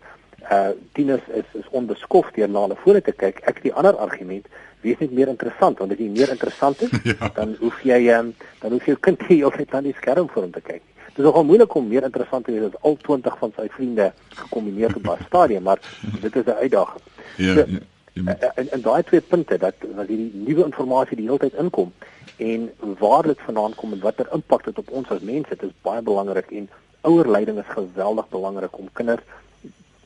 uh 0.52 0.72
tieners 0.94 1.22
is 1.28 1.46
is 1.60 1.68
onbeskof 1.70 2.32
deur 2.32 2.50
na 2.50 2.62
hulle 2.62 2.76
fone 2.76 3.02
te 3.02 3.12
kyk. 3.12 3.40
Ek 3.44 3.62
die 3.62 3.74
ander 3.74 3.96
argument 3.96 4.48
wees 4.82 5.00
net 5.00 5.12
meer 5.12 5.28
interessant 5.28 5.80
want 5.80 5.92
as 5.92 6.00
jy 6.00 6.10
meer 6.10 6.30
interessant 6.30 6.82
is, 6.82 6.92
ja. 7.12 7.30
dan 7.36 7.56
hoef 7.60 7.82
jy 7.84 8.00
um, 8.16 8.34
dan 8.62 8.72
hoef 8.72 8.86
jy 8.86 8.96
kind 9.00 9.28
nie 9.30 9.44
altyd 9.44 9.74
aan 9.74 9.84
die 9.84 9.96
skerm 9.98 10.30
voor 10.30 10.48
hom 10.48 10.52
te 10.56 10.62
kyk 10.62 10.82
nie. 10.82 10.99
Dit 11.20 11.28
is 11.28 11.34
nogal 11.34 11.48
moeilik 11.48 11.74
om 11.76 11.88
meer 11.88 12.04
interessant 12.04 12.46
te 12.46 12.52
wees 12.52 12.64
as 12.64 12.82
al 12.88 12.94
20 13.04 13.38
van 13.38 13.52
sy 13.56 13.66
vriende 13.70 14.06
gekombineer 14.42 14.94
op 14.96 15.08
'n 15.08 15.24
stadium, 15.26 15.64
maar 15.64 15.80
dit 16.22 16.36
is 16.36 16.46
'n 16.46 16.62
uitdaging. 16.64 17.02
Ja. 17.36 17.54
So, 17.54 17.64
ja. 17.68 18.38
En 18.56 18.72
en 18.72 18.82
daai 18.82 19.04
twee 19.04 19.22
punte 19.22 19.58
dat 19.58 19.74
dat 19.96 20.08
hierdie 20.08 20.32
nuwe 20.34 20.64
inligting 20.64 21.20
die 21.20 21.26
hele 21.26 21.38
tyd 21.38 21.54
inkom 21.54 21.92
en 22.38 22.72
waar 23.00 23.24
dit 23.24 23.40
vandaan 23.40 23.76
kom 23.76 23.94
en 23.94 24.00
watter 24.00 24.28
impak 24.34 24.64
dit 24.64 24.78
op 24.78 24.90
ons 24.90 25.10
as 25.10 25.20
mense 25.20 25.50
het, 25.50 25.64
is 25.64 25.82
baie 25.82 26.02
belangrik 26.02 26.52
en 26.52 26.70
ouerleiding 27.02 27.58
is 27.58 27.74
geweldig 27.76 28.30
belangrik 28.30 28.78
om 28.78 28.90
kinders 28.94 29.24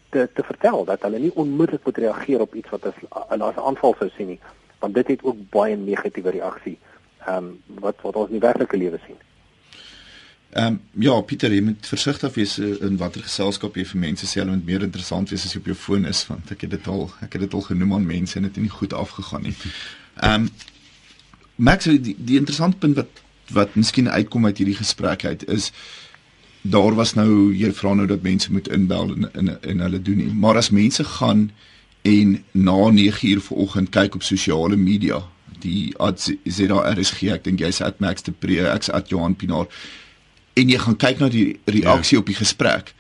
te 0.09 0.30
te 0.34 0.43
vertel 0.43 0.86
dat 0.86 1.01
hulle 1.01 1.20
nie 1.20 1.36
onmiddellik 1.36 1.86
moet 1.86 1.97
reageer 1.97 2.41
op 2.41 2.55
iets 2.55 2.70
wat 2.70 2.86
as 2.86 2.95
'n 3.30 3.41
aanval 3.41 3.95
sou 3.99 4.09
sien 4.09 4.28
nie 4.28 4.39
want 4.80 4.93
dit 4.93 5.07
het 5.07 5.24
ook 5.24 5.38
baie 5.49 5.76
negatiewe 5.76 6.30
reaksie 6.30 6.78
ehm 7.26 7.38
um, 7.38 7.61
wat 7.80 7.95
wat 8.01 8.16
ons 8.16 8.28
in 8.28 8.39
die 8.39 8.47
werklike 8.47 8.78
lewe 8.78 8.99
sien. 9.05 9.18
Ehm 10.54 10.66
um, 10.66 10.80
ja, 11.01 11.22
Pieter, 11.22 11.54
jy 11.54 11.62
moet 11.66 11.88
versigtig 11.88 12.34
wees 12.36 12.60
eh, 12.62 12.76
in 12.86 12.97
watter 13.01 13.24
geselskap 13.26 13.78
jy 13.78 13.88
vir 13.89 14.01
mense 14.04 14.28
sê 14.30 14.43
hulle 14.43 14.54
moet 14.54 14.68
meer 14.68 14.84
interessant 14.86 15.32
wees 15.34 15.45
as 15.47 15.56
jy 15.56 15.62
op 15.64 15.70
jou 15.72 15.78
foon 15.86 16.06
is 16.06 16.20
want 16.30 16.51
ek 16.54 16.68
het 16.68 16.76
dit 16.76 16.89
al 16.93 17.08
ek 17.26 17.38
het 17.38 17.45
dit 17.47 17.56
al 17.58 17.66
genoem 17.66 17.95
aan 17.97 18.06
mense 18.06 18.38
en 18.38 18.45
dit 18.45 18.54
het 18.54 18.62
nie 18.62 18.74
goed 18.74 18.93
afgegaan 18.93 19.47
nie. 19.49 19.56
Ehm 20.22 20.45
um, 20.45 20.51
Max, 21.56 21.86
die, 21.86 22.16
die 22.18 22.38
interessante 22.38 22.78
punt 22.82 22.97
wat 22.97 23.22
wat 23.54 23.76
miskien 23.78 24.10
uitkom 24.10 24.45
uit 24.45 24.58
hierdie 24.62 24.78
gesprek 24.78 25.26
uit 25.26 25.47
is 25.49 25.72
daar 26.62 26.95
was 27.01 27.14
nou 27.18 27.49
jy 27.54 27.74
vra 27.74 27.93
nou 27.97 28.08
dat 28.10 28.22
mense 28.26 28.54
moet 28.54 28.70
inbel 28.78 29.16
en 29.16 29.30
en, 29.34 29.51
en 29.62 29.84
hulle 29.88 30.01
doen 30.01 30.22
nie. 30.22 30.30
Maar 30.45 30.62
as 30.62 30.70
mense 30.70 31.04
gaan 31.18 31.49
en 32.01 32.38
na 32.51 32.78
9 32.91 33.30
uur 33.30 33.41
vanoggend 33.41 33.89
kyk 33.89 34.16
op 34.16 34.24
sosiale 34.24 34.78
media 34.78 35.24
die 35.66 35.93
ZRSG 36.45 37.34
ek 37.34 37.43
dink 37.43 37.60
jy's 37.60 37.82
at 37.82 37.99
Max 37.99 38.22
de 38.24 38.32
Pre 38.32 38.62
ek's 38.70 38.89
at 38.89 39.10
Johan 39.10 39.36
Pinaar 39.36 39.68
en 40.54 40.70
jy 40.70 40.80
gaan 40.80 40.97
kyk 41.06 41.20
na 41.20 41.30
die 41.34 41.60
reaksie 41.66 42.18
ja. 42.18 42.22
op 42.22 42.30
die 42.30 42.38
gesprek 42.38 42.93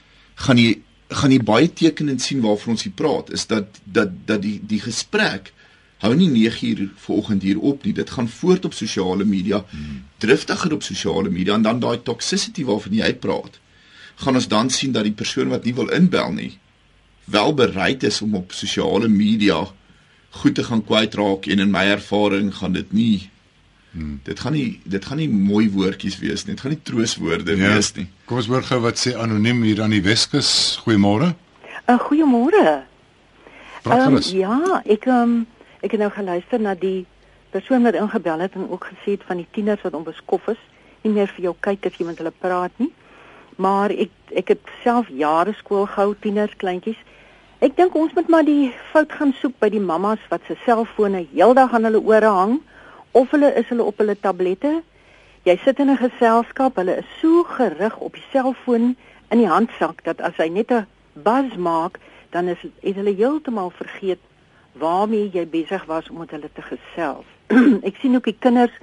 gaan 0.47 0.61
jy 0.61 0.79
gaan 1.13 1.33
jy 1.33 1.41
baie 1.45 1.69
tekenend 1.69 2.21
sien 2.21 2.41
waarvan 2.41 2.73
ons 2.73 2.85
hier 2.87 2.95
praat 2.97 3.29
is 3.35 3.45
dat 3.47 3.81
dat 3.85 4.15
dat 4.29 4.41
die 4.41 4.59
die 4.69 4.81
gesprek 4.81 5.51
hou 6.03 6.13
nie 6.19 6.29
9 6.31 6.69
uur 6.69 6.89
vanoggend 7.05 7.45
hier 7.47 7.59
op 7.59 7.85
nie 7.85 7.93
dit 7.93 8.09
gaan 8.09 8.29
voort 8.29 8.65
op 8.65 8.73
sosiale 8.73 9.25
media 9.25 9.61
hmm. 9.69 10.01
driftiger 10.17 10.73
op 10.73 10.83
sosiale 10.83 11.29
media 11.29 11.55
en 11.55 11.67
dan 11.67 11.79
daai 11.83 12.01
toxicity 12.01 12.65
waarvan 12.67 12.97
jy 12.99 13.13
praat 13.25 13.59
gaan 14.23 14.39
ons 14.39 14.47
dan 14.47 14.69
sien 14.69 14.91
dat 14.91 15.07
die 15.07 15.15
persoon 15.21 15.53
wat 15.53 15.65
nie 15.65 15.75
wil 15.77 15.93
inbel 15.93 16.33
nie 16.33 16.51
wel 17.25 17.53
bereid 17.53 18.03
is 18.03 18.21
om 18.21 18.35
op 18.35 18.51
sosiale 18.51 19.07
media 19.07 19.61
goed 20.41 20.55
te 20.55 20.63
gaan 20.63 20.83
kwytraak 20.83 21.47
en 21.47 21.59
in 21.59 21.71
my 21.71 21.85
ervaring 21.93 22.49
gaan 22.55 22.73
dit 22.73 22.93
nie 22.93 23.29
hmm. 23.93 24.19
dit 24.27 24.39
gaan 24.39 24.53
nie 24.53 24.81
dit 24.83 25.05
gaan 25.05 25.21
nie 25.21 25.29
mooi 25.29 25.69
woordjies 25.71 26.19
wees 26.19 26.45
nie. 26.45 26.55
Dit 26.57 26.65
gaan 26.65 26.75
nie 26.75 26.83
trooswoorde 26.83 27.57
ja. 27.57 27.73
wees 27.73 27.93
nie. 27.97 28.09
Kom 28.29 28.41
ons 28.41 28.49
hoor 28.51 28.65
gou 28.67 28.81
wat 28.83 28.99
sê 29.01 29.15
anoniem 29.15 29.63
hier 29.63 29.81
aan 29.85 29.95
die 29.95 30.03
Weskus. 30.03 30.51
Goeiemôre. 30.85 31.33
'n 31.83 31.91
uh, 31.91 31.99
goeiemôre 31.99 32.83
um, 33.85 34.17
ja 34.31 34.81
ek 34.85 35.05
um, 35.11 35.45
ek 35.83 35.91
het 35.91 35.99
nou 35.99 36.11
geluister 36.15 36.59
na 36.59 36.75
die 36.79 37.05
persoon 37.51 37.83
wat 37.83 37.97
ingebel 37.99 38.39
het 38.39 38.53
en 38.55 38.69
ook 38.69 38.87
gesê 38.91 39.17
het 39.17 39.25
van 39.27 39.41
die 39.41 39.47
tieners 39.51 39.81
wat 39.83 39.93
onbeskof 39.93 40.47
is 40.47 40.61
nie 41.03 41.11
meer 41.11 41.27
vir 41.35 41.49
jou 41.49 41.55
kyk 41.59 41.85
as 41.85 41.97
jy 41.99 42.05
met 42.07 42.21
hulle 42.21 42.31
praat 42.31 42.71
nie. 42.79 42.91
Maar 43.59 43.91
ek 43.91 44.13
ek 44.39 44.53
het 44.55 44.71
self 44.83 45.09
jare 45.11 45.53
skool 45.59 45.85
gehou 45.85 46.15
tieners 46.23 46.55
kleintjies. 46.57 46.99
Ek 47.59 47.75
dink 47.75 47.95
ons 47.95 48.15
moet 48.15 48.29
maar 48.31 48.47
die 48.47 48.71
fout 48.91 49.11
gaan 49.11 49.35
soek 49.41 49.59
by 49.59 49.69
die 49.69 49.83
mammas 49.83 50.23
wat 50.31 50.41
se 50.47 50.55
selfone 50.63 51.25
heeldag 51.33 51.75
aan 51.75 51.85
hulle 51.89 52.01
ore 52.01 52.31
hang 52.39 52.55
of 53.13 53.31
hulle 53.31 53.53
is 53.59 53.69
hulle 53.69 53.85
op 53.85 53.97
hulle 54.01 54.15
tablette. 54.19 54.81
Jy 55.43 55.57
sit 55.63 55.79
in 55.79 55.89
'n 55.89 55.97
geselskap, 55.97 56.75
hulle 56.75 56.97
is 56.97 57.09
so 57.21 57.43
gerig 57.43 57.97
op 57.97 58.13
die 58.13 58.27
selfoon 58.31 58.95
in 59.29 59.37
die 59.37 59.49
handsak 59.49 60.03
dat 60.03 60.21
as 60.21 60.37
hy 60.37 60.47
net 60.47 60.71
'n 60.71 60.87
buzz 61.13 61.55
maak, 61.55 61.99
dan 62.29 62.47
is 62.47 62.61
het 62.81 62.95
hulle 62.95 63.15
heeltemal 63.15 63.69
vergeet 63.69 64.19
waarmee 64.73 65.29
jy 65.33 65.45
besig 65.47 65.85
was 65.85 66.09
om 66.09 66.17
met 66.17 66.31
hulle 66.31 66.49
te 66.53 66.61
gesels. 66.61 67.25
Ek 67.89 67.95
sien 68.01 68.15
ook 68.15 68.29
die 68.29 68.39
kinders 68.39 68.73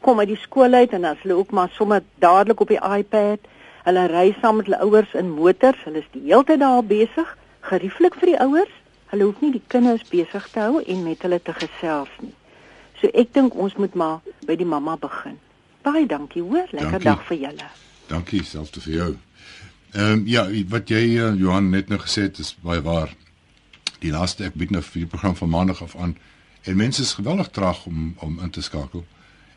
kom 0.00 0.18
uit 0.18 0.28
die 0.28 0.40
skool 0.40 0.72
uit 0.72 0.92
en 0.92 1.04
as 1.04 1.20
hulle 1.22 1.36
ook 1.36 1.50
maar 1.50 1.72
sommer 1.72 2.02
dadelik 2.18 2.60
op 2.60 2.68
die 2.68 2.80
iPad, 2.98 3.40
hulle 3.84 4.06
ry 4.12 4.36
saam 4.40 4.56
met 4.56 4.68
hulle 4.68 4.82
ouers 4.84 5.14
in 5.14 5.30
motors, 5.30 5.84
hulle 5.84 5.98
is 6.04 6.12
die 6.12 6.26
hele 6.28 6.44
tyd 6.44 6.60
daar 6.60 6.84
besig 6.84 7.36
gerieflik 7.60 8.16
vir 8.20 8.34
die 8.34 8.40
ouers. 8.40 8.76
Hulle 9.10 9.26
hoef 9.26 9.40
nie 9.42 9.52
die 9.56 9.64
kinders 9.66 10.04
besig 10.08 10.44
te 10.52 10.60
hou 10.60 10.82
en 10.84 11.02
met 11.02 11.22
hulle 11.26 11.40
te 11.42 11.52
gesels 11.56 12.12
nie. 12.20 12.34
So 13.00 13.08
ek 13.16 13.32
dink 13.36 13.54
ons 13.56 13.76
moet 13.80 13.94
maar 13.96 14.20
by 14.46 14.56
die 14.60 14.68
mamma 14.68 14.96
begin. 15.00 15.38
Baie 15.84 16.04
dankie 16.06 16.42
hoor, 16.44 16.68
lekker 16.68 16.98
dankie. 16.98 17.08
dag 17.08 17.22
vir 17.28 17.38
julle. 17.46 17.68
Dankie 18.10 18.42
selfs 18.44 18.76
vir 18.84 18.94
jou. 18.94 19.10
Ehm 19.94 20.12
um, 20.12 20.26
ja, 20.28 20.44
wat 20.70 20.90
jy 20.92 21.02
uh, 21.18 21.30
Johan 21.38 21.70
net 21.70 21.88
nou 21.88 21.98
gesê 21.98 22.28
het 22.28 22.38
is 22.38 22.52
baie 22.62 22.82
waar. 22.84 23.14
Die 24.00 24.12
laaste 24.12 24.44
ek 24.46 24.58
bied 24.60 24.70
nou 24.70 24.82
vir 24.84 25.02
die 25.02 25.08
program 25.10 25.36
van 25.36 25.50
maandag 25.50 25.82
af 25.82 25.96
aan 25.96 26.16
en 26.68 26.76
mense 26.76 27.02
is 27.02 27.16
geweldig 27.16 27.48
traag 27.56 27.86
om 27.86 28.14
om 28.20 28.38
in 28.44 28.50
te 28.50 28.62
skakel. 28.62 29.04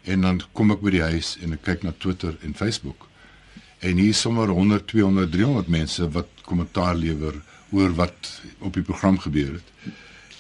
En 0.04 0.22
dan 0.22 0.42
kom 0.52 0.72
ek 0.72 0.82
by 0.84 0.96
die 0.96 1.04
huis 1.04 1.36
en 1.44 1.54
ek 1.54 1.64
kyk 1.68 1.84
na 1.84 1.94
Twitter 1.98 2.38
en 2.44 2.56
Facebook. 2.56 3.08
En 3.84 4.00
hier 4.00 4.16
is 4.16 4.20
sommer 4.20 4.48
100, 4.48 4.88
200, 4.88 5.32
300 5.32 5.68
mense 5.68 6.10
wat 6.16 6.44
kommentaar 6.48 6.96
lewer 6.96 7.36
oor 7.72 7.94
wat 8.00 8.32
op 8.60 8.74
die 8.74 8.84
program 8.84 9.20
gebeur 9.20 9.60
het. 9.60 9.94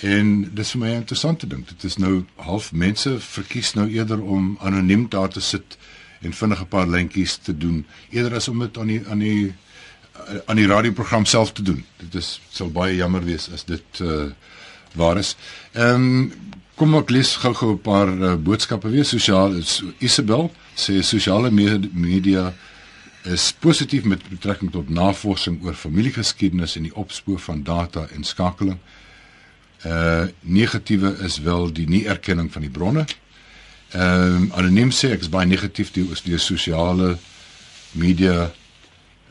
En 0.03 0.31
dis 0.51 0.71
vir 0.75 0.81
my 0.81 0.89
interessant 0.97 1.39
te 1.39 1.47
dink. 1.47 1.69
Dit 1.69 1.83
is 1.87 1.95
nou 2.01 2.25
half 2.43 2.71
mense 2.75 3.11
verkies 3.23 3.71
nou 3.77 3.85
eerder 3.87 4.19
om 4.19 4.57
anoniem 4.59 5.05
daar 5.09 5.29
te 5.31 5.41
sit 5.41 5.77
en 6.21 6.33
vinnig 6.33 6.61
'n 6.61 6.67
paar 6.67 6.87
lyntjies 6.87 7.37
te 7.37 7.57
doen 7.57 7.85
eerder 8.09 8.35
as 8.35 8.47
om 8.47 8.59
dit 8.59 8.77
aan 8.77 8.87
die 8.87 9.01
aan 9.07 9.19
die 9.19 9.53
aan 10.45 10.55
die 10.55 10.67
radioprogram 10.67 11.25
self 11.25 11.51
te 11.51 11.61
doen. 11.63 11.85
Dit 11.97 12.15
is 12.15 12.41
sal 12.49 12.71
baie 12.71 12.95
jammer 12.95 13.23
wees 13.23 13.49
as 13.53 13.63
dit 13.63 13.99
uh 14.01 14.31
waar 14.93 15.17
is. 15.17 15.35
Ehm 15.71 15.95
um, 15.95 16.33
kom 16.75 16.95
ek 16.95 17.09
lees 17.09 17.35
gou-gou 17.35 17.73
'n 17.73 17.81
paar 17.81 18.07
uh, 18.07 18.35
boodskappe 18.35 18.89
weer 18.89 19.05
sosiaal 19.05 19.55
Isabel 19.99 20.51
sê 20.75 21.01
sosiale 21.01 21.51
media 21.93 22.53
is 23.23 23.53
positief 23.59 24.03
met 24.03 24.29
betrekking 24.29 24.71
tot 24.71 24.89
navorsing 24.89 25.63
oor 25.63 25.73
familiegeskiedenis 25.73 26.75
en 26.75 26.83
die 26.83 26.95
opspoor 26.95 27.39
van 27.39 27.63
data 27.63 28.07
en 28.11 28.23
skakeling. 28.23 28.77
Uh 28.77 29.02
negatiewe 30.41 31.17
is 31.27 31.41
wel 31.43 31.71
die 31.73 31.87
nie-erkenning 31.89 32.51
van 32.51 32.61
die 32.61 32.71
bronne. 32.71 33.05
Ehm 33.93 34.47
uh, 34.49 34.57
anoniem 34.57 34.89
sê 34.91 35.11
ek 35.13 35.21
is 35.21 35.29
baie 35.29 35.45
negatief 35.45 35.91
die 35.93 36.05
oor 36.07 36.17
die 36.25 36.39
sosiale 36.41 37.17
media 37.91 38.47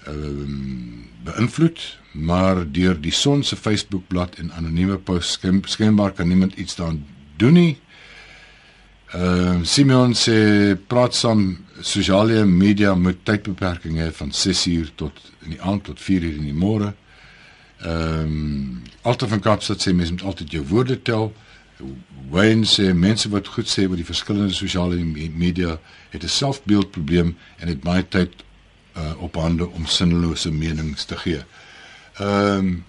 ehm 0.06 0.42
um, 0.44 1.08
beïnvloed, 1.26 1.80
maar 2.12 2.62
deur 2.70 2.98
die 3.00 3.14
son 3.14 3.42
se 3.42 3.56
Facebookblad 3.56 4.38
en 4.42 4.52
anonieme 4.52 4.98
posts 4.98 5.38
skynbaar 5.70 6.12
kan 6.12 6.28
niemand 6.28 6.54
iets 6.54 6.76
daaraan 6.78 7.02
doen 7.36 7.58
nie. 7.58 7.74
Ehm 9.12 9.60
uh, 9.60 9.66
Simeon 9.66 10.14
sê 10.14 10.38
praat 10.86 11.14
saam 11.14 11.42
sosiale 11.80 12.44
media 12.46 12.94
met 12.94 13.24
tydbeperking 13.24 13.98
hê 13.98 14.12
van 14.14 14.30
6uur 14.30 14.94
tot 14.94 15.18
in 15.42 15.56
die 15.56 15.62
aand 15.62 15.84
tot 15.90 16.00
4uur 16.00 16.38
in 16.38 16.46
die 16.52 16.54
môre. 16.54 16.94
Ehm 17.82 18.20
um, 18.20 18.82
Alta 19.02 19.26
van 19.26 19.40
Kaapstad 19.40 19.82
sê 19.82 19.90
mense 19.94 20.12
moet 20.12 20.22
altyd 20.22 20.50
jou 20.50 20.66
woorde 20.66 21.02
tel. 21.02 21.32
Wayne 22.30 22.66
sê 22.66 22.92
mense 22.94 23.28
wat 23.28 23.48
goed 23.48 23.66
sê 23.66 23.88
oor 23.88 23.98
die 23.98 24.06
verskillende 24.06 24.54
sosiale 24.54 24.96
media 25.34 25.78
het 26.10 26.22
'n 26.22 26.28
selfbeeldprobleem 26.28 27.36
en 27.58 27.68
het 27.68 27.80
baie 27.80 28.08
tyd 28.08 28.30
uh, 28.96 29.22
op 29.22 29.34
hande 29.34 29.68
om 29.70 29.86
sinnelose 29.86 30.52
menings 30.52 31.04
te 31.04 31.16
gee. 31.16 31.42
Ehm 32.18 32.58
um, 32.58 32.84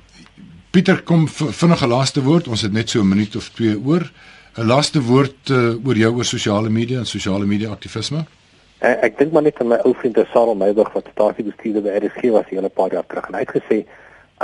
Pieter 0.74 1.04
kom 1.04 1.28
vinnige 1.30 1.88
laaste 1.88 2.22
woord. 2.24 2.48
Ons 2.48 2.62
het 2.62 2.72
net 2.72 2.90
so 2.90 3.02
'n 3.02 3.08
minuut 3.08 3.36
of 3.36 3.50
2 3.50 3.80
oor. 3.86 4.12
'n 4.56 4.66
laaste 4.66 5.02
woord 5.02 5.50
uh, 5.50 5.86
oor 5.86 5.96
jou 5.98 6.16
oor 6.16 6.26
sosiale 6.26 6.70
media 6.70 6.98
en 6.98 7.06
sosiale 7.06 7.46
media 7.46 7.70
aktivisme? 7.70 8.26
Uh, 8.84 8.90
ek 9.02 9.18
dink 9.18 9.32
maar 9.32 9.42
net 9.42 9.60
aan 9.60 9.68
my 9.68 9.80
ou 9.88 9.94
vriend 9.98 10.18
Sarel 10.34 10.56
Meyburg 10.56 10.92
wat 10.94 11.08
stasiebestuurder 11.14 11.82
by 11.82 11.94
RSG 12.02 12.30
was 12.36 12.46
hier 12.50 12.62
'n 12.62 12.70
paar 12.70 12.92
jaar 12.94 13.06
terug 13.08 13.28
en 13.28 13.34
hy 13.34 13.40
het 13.40 13.56
gesê 13.58 13.86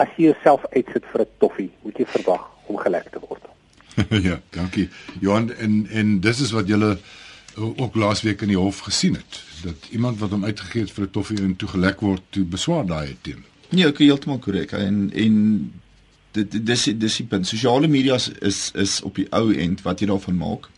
as 0.02 0.12
jy 0.18 0.30
jouself 0.30 0.66
uitsit 0.76 1.06
vir 1.12 1.22
'n 1.22 1.32
toffie, 1.44 1.72
moet 1.84 1.98
jy 1.98 2.06
verwag 2.06 2.46
om 2.68 2.78
gelek 2.78 3.12
te 3.12 3.20
word. 3.20 3.44
ja, 4.30 4.40
dankie. 4.56 4.90
Johan 5.20 5.52
en 5.54 5.88
en 5.92 6.20
dis 6.20 6.42
is 6.42 6.52
wat 6.56 6.68
julle 6.68 6.98
ook 7.60 7.96
laasweek 7.96 8.42
in 8.42 8.54
die 8.54 8.58
hof 8.58 8.80
gesien 8.88 9.16
het 9.20 9.44
dat 9.64 9.90
iemand 9.92 10.20
wat 10.20 10.32
hom 10.32 10.46
uitgegee 10.46 10.82
het 10.82 10.92
vir 10.92 11.06
'n 11.06 11.12
toffie 11.12 11.42
en 11.42 11.56
toe 11.56 11.70
gelek 11.70 12.00
word 12.00 12.22
toe 12.30 12.44
beswaar 12.44 12.86
daai 12.86 13.18
teen. 13.22 13.44
Nee, 13.70 13.86
ek 13.86 14.00
is 14.00 14.08
heeltemal 14.08 14.40
korrek 14.40 14.72
en 14.72 15.12
en 15.14 15.36
dit 16.32 16.66
dis 16.66 16.84
dis 16.84 17.18
die 17.18 17.26
punt. 17.26 17.48
Sosiale 17.48 17.88
media 17.88 18.18
is 18.42 18.72
is 18.74 19.02
op 19.02 19.16
die 19.16 19.28
ou 19.30 19.54
end 19.54 19.82
wat 19.82 20.00
jy 20.00 20.08
daarvan 20.08 20.38
maak. 20.38 20.70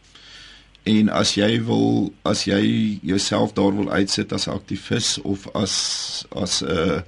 En 0.83 1.09
as 1.09 1.35
jy 1.35 1.63
wil 1.63 2.13
as 2.21 2.43
jy 2.43 2.99
jouself 3.01 3.53
daar 3.53 3.75
wil 3.75 3.91
uitsit 3.91 4.33
as 4.33 4.47
'n 4.47 4.57
aktivis 4.57 5.21
of 5.21 5.47
as 5.53 6.25
as 6.29 6.61
'n 6.61 6.71
uh, 6.71 7.01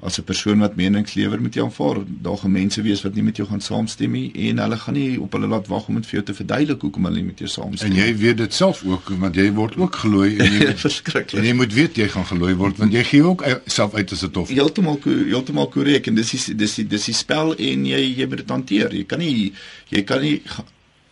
as 0.00 0.18
'n 0.18 0.24
persoon 0.24 0.58
wat 0.58 0.76
menings 0.76 1.14
lewer 1.14 1.40
met 1.42 1.54
jou 1.54 1.66
aanvaar. 1.66 1.96
Daar 2.06 2.36
gaan 2.36 2.50
mense 2.50 2.82
wees 2.82 3.02
wat 3.02 3.14
nie 3.14 3.22
met 3.22 3.36
jou 3.36 3.48
gaan 3.48 3.60
saamstem 3.60 4.10
nie 4.10 4.32
en 4.32 4.58
hulle 4.58 4.76
gaan 4.76 4.94
nie 4.94 5.20
op 5.20 5.32
hulle 5.32 5.46
laat 5.46 5.66
wag 5.66 5.88
om 5.88 5.94
dit 5.94 6.06
vir 6.06 6.12
jou 6.12 6.22
te 6.22 6.34
verduidelik 6.34 6.80
hoekom 6.80 7.04
hulle 7.04 7.16
nie 7.16 7.24
met 7.24 7.38
jou 7.38 7.50
saamstem 7.50 7.90
nie. 7.90 8.00
En 8.00 8.06
jy 8.06 8.16
weet 8.16 8.36
dit 8.36 8.54
self 8.54 8.84
ook 8.84 9.08
want 9.08 9.34
jy 9.34 9.52
word 9.52 9.76
ook 9.76 9.96
gelooi 9.96 10.36
en 10.36 10.52
jy 10.58 10.76
verskriklik. 10.76 11.40
En 11.40 11.46
jy 11.46 11.52
moet 11.52 11.72
weet 11.72 11.96
jy 11.96 12.08
gaan 12.08 12.26
gelooi 12.26 12.54
word 12.54 12.76
want 12.78 12.92
jy 12.92 13.04
gee 13.04 13.24
ook 13.24 13.44
self 13.66 13.94
uit 13.94 14.12
as 14.12 14.22
'n 14.22 14.30
tof. 14.30 14.48
Heeltemal 14.48 15.00
heeltemal 15.04 15.68
korrek 15.68 16.06
en 16.06 16.14
dis 16.14 16.30
die, 16.30 16.54
dis 16.54 16.74
die, 16.74 16.86
dis 16.86 17.04
die 17.04 17.14
spel 17.14 17.54
en 17.56 17.86
jy 17.86 18.14
jy 18.14 18.26
moet 18.26 18.36
dit 18.36 18.50
hanteer. 18.50 18.94
Jy 18.94 19.04
kan 19.04 19.18
nie 19.18 19.52
jy 19.88 20.02
kan 20.02 20.20
nie 20.20 20.42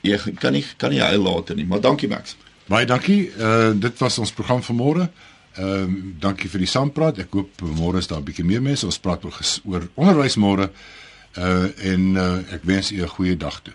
jy 0.02 0.18
kan 0.38 0.52
nie 0.52 0.64
kan 0.76 0.90
nie 0.90 1.02
uitlaat 1.02 1.54
nie. 1.56 1.66
Maar 1.66 1.80
dankie 1.80 2.08
Max. 2.08 2.36
Baie 2.66 2.86
dankie. 2.86 3.30
Uh 3.38 3.72
dit 3.74 3.98
was 3.98 4.18
ons 4.18 4.32
program 4.32 4.62
vir 4.62 4.76
môre. 4.76 5.10
Ehm 5.56 5.82
um, 5.82 6.14
dankie 6.20 6.50
vir 6.52 6.60
die 6.64 6.68
saampraat. 6.70 7.18
Ek 7.18 7.32
hoop 7.32 7.62
môre 7.62 7.98
is 7.98 8.06
daar 8.06 8.20
'n 8.20 8.28
bietjie 8.28 8.44
meer 8.44 8.62
mense. 8.62 8.86
Ons 8.86 8.98
praat 8.98 9.24
oor, 9.24 9.36
oor 9.64 9.88
onderwys 9.94 10.36
môre. 10.36 10.70
Uh 11.36 11.68
en 11.92 12.16
uh, 12.16 12.54
ek 12.54 12.64
wens 12.64 12.92
u 12.92 13.02
'n 13.02 13.08
goeie 13.08 13.36
dag 13.36 13.60
toe. 13.62 13.74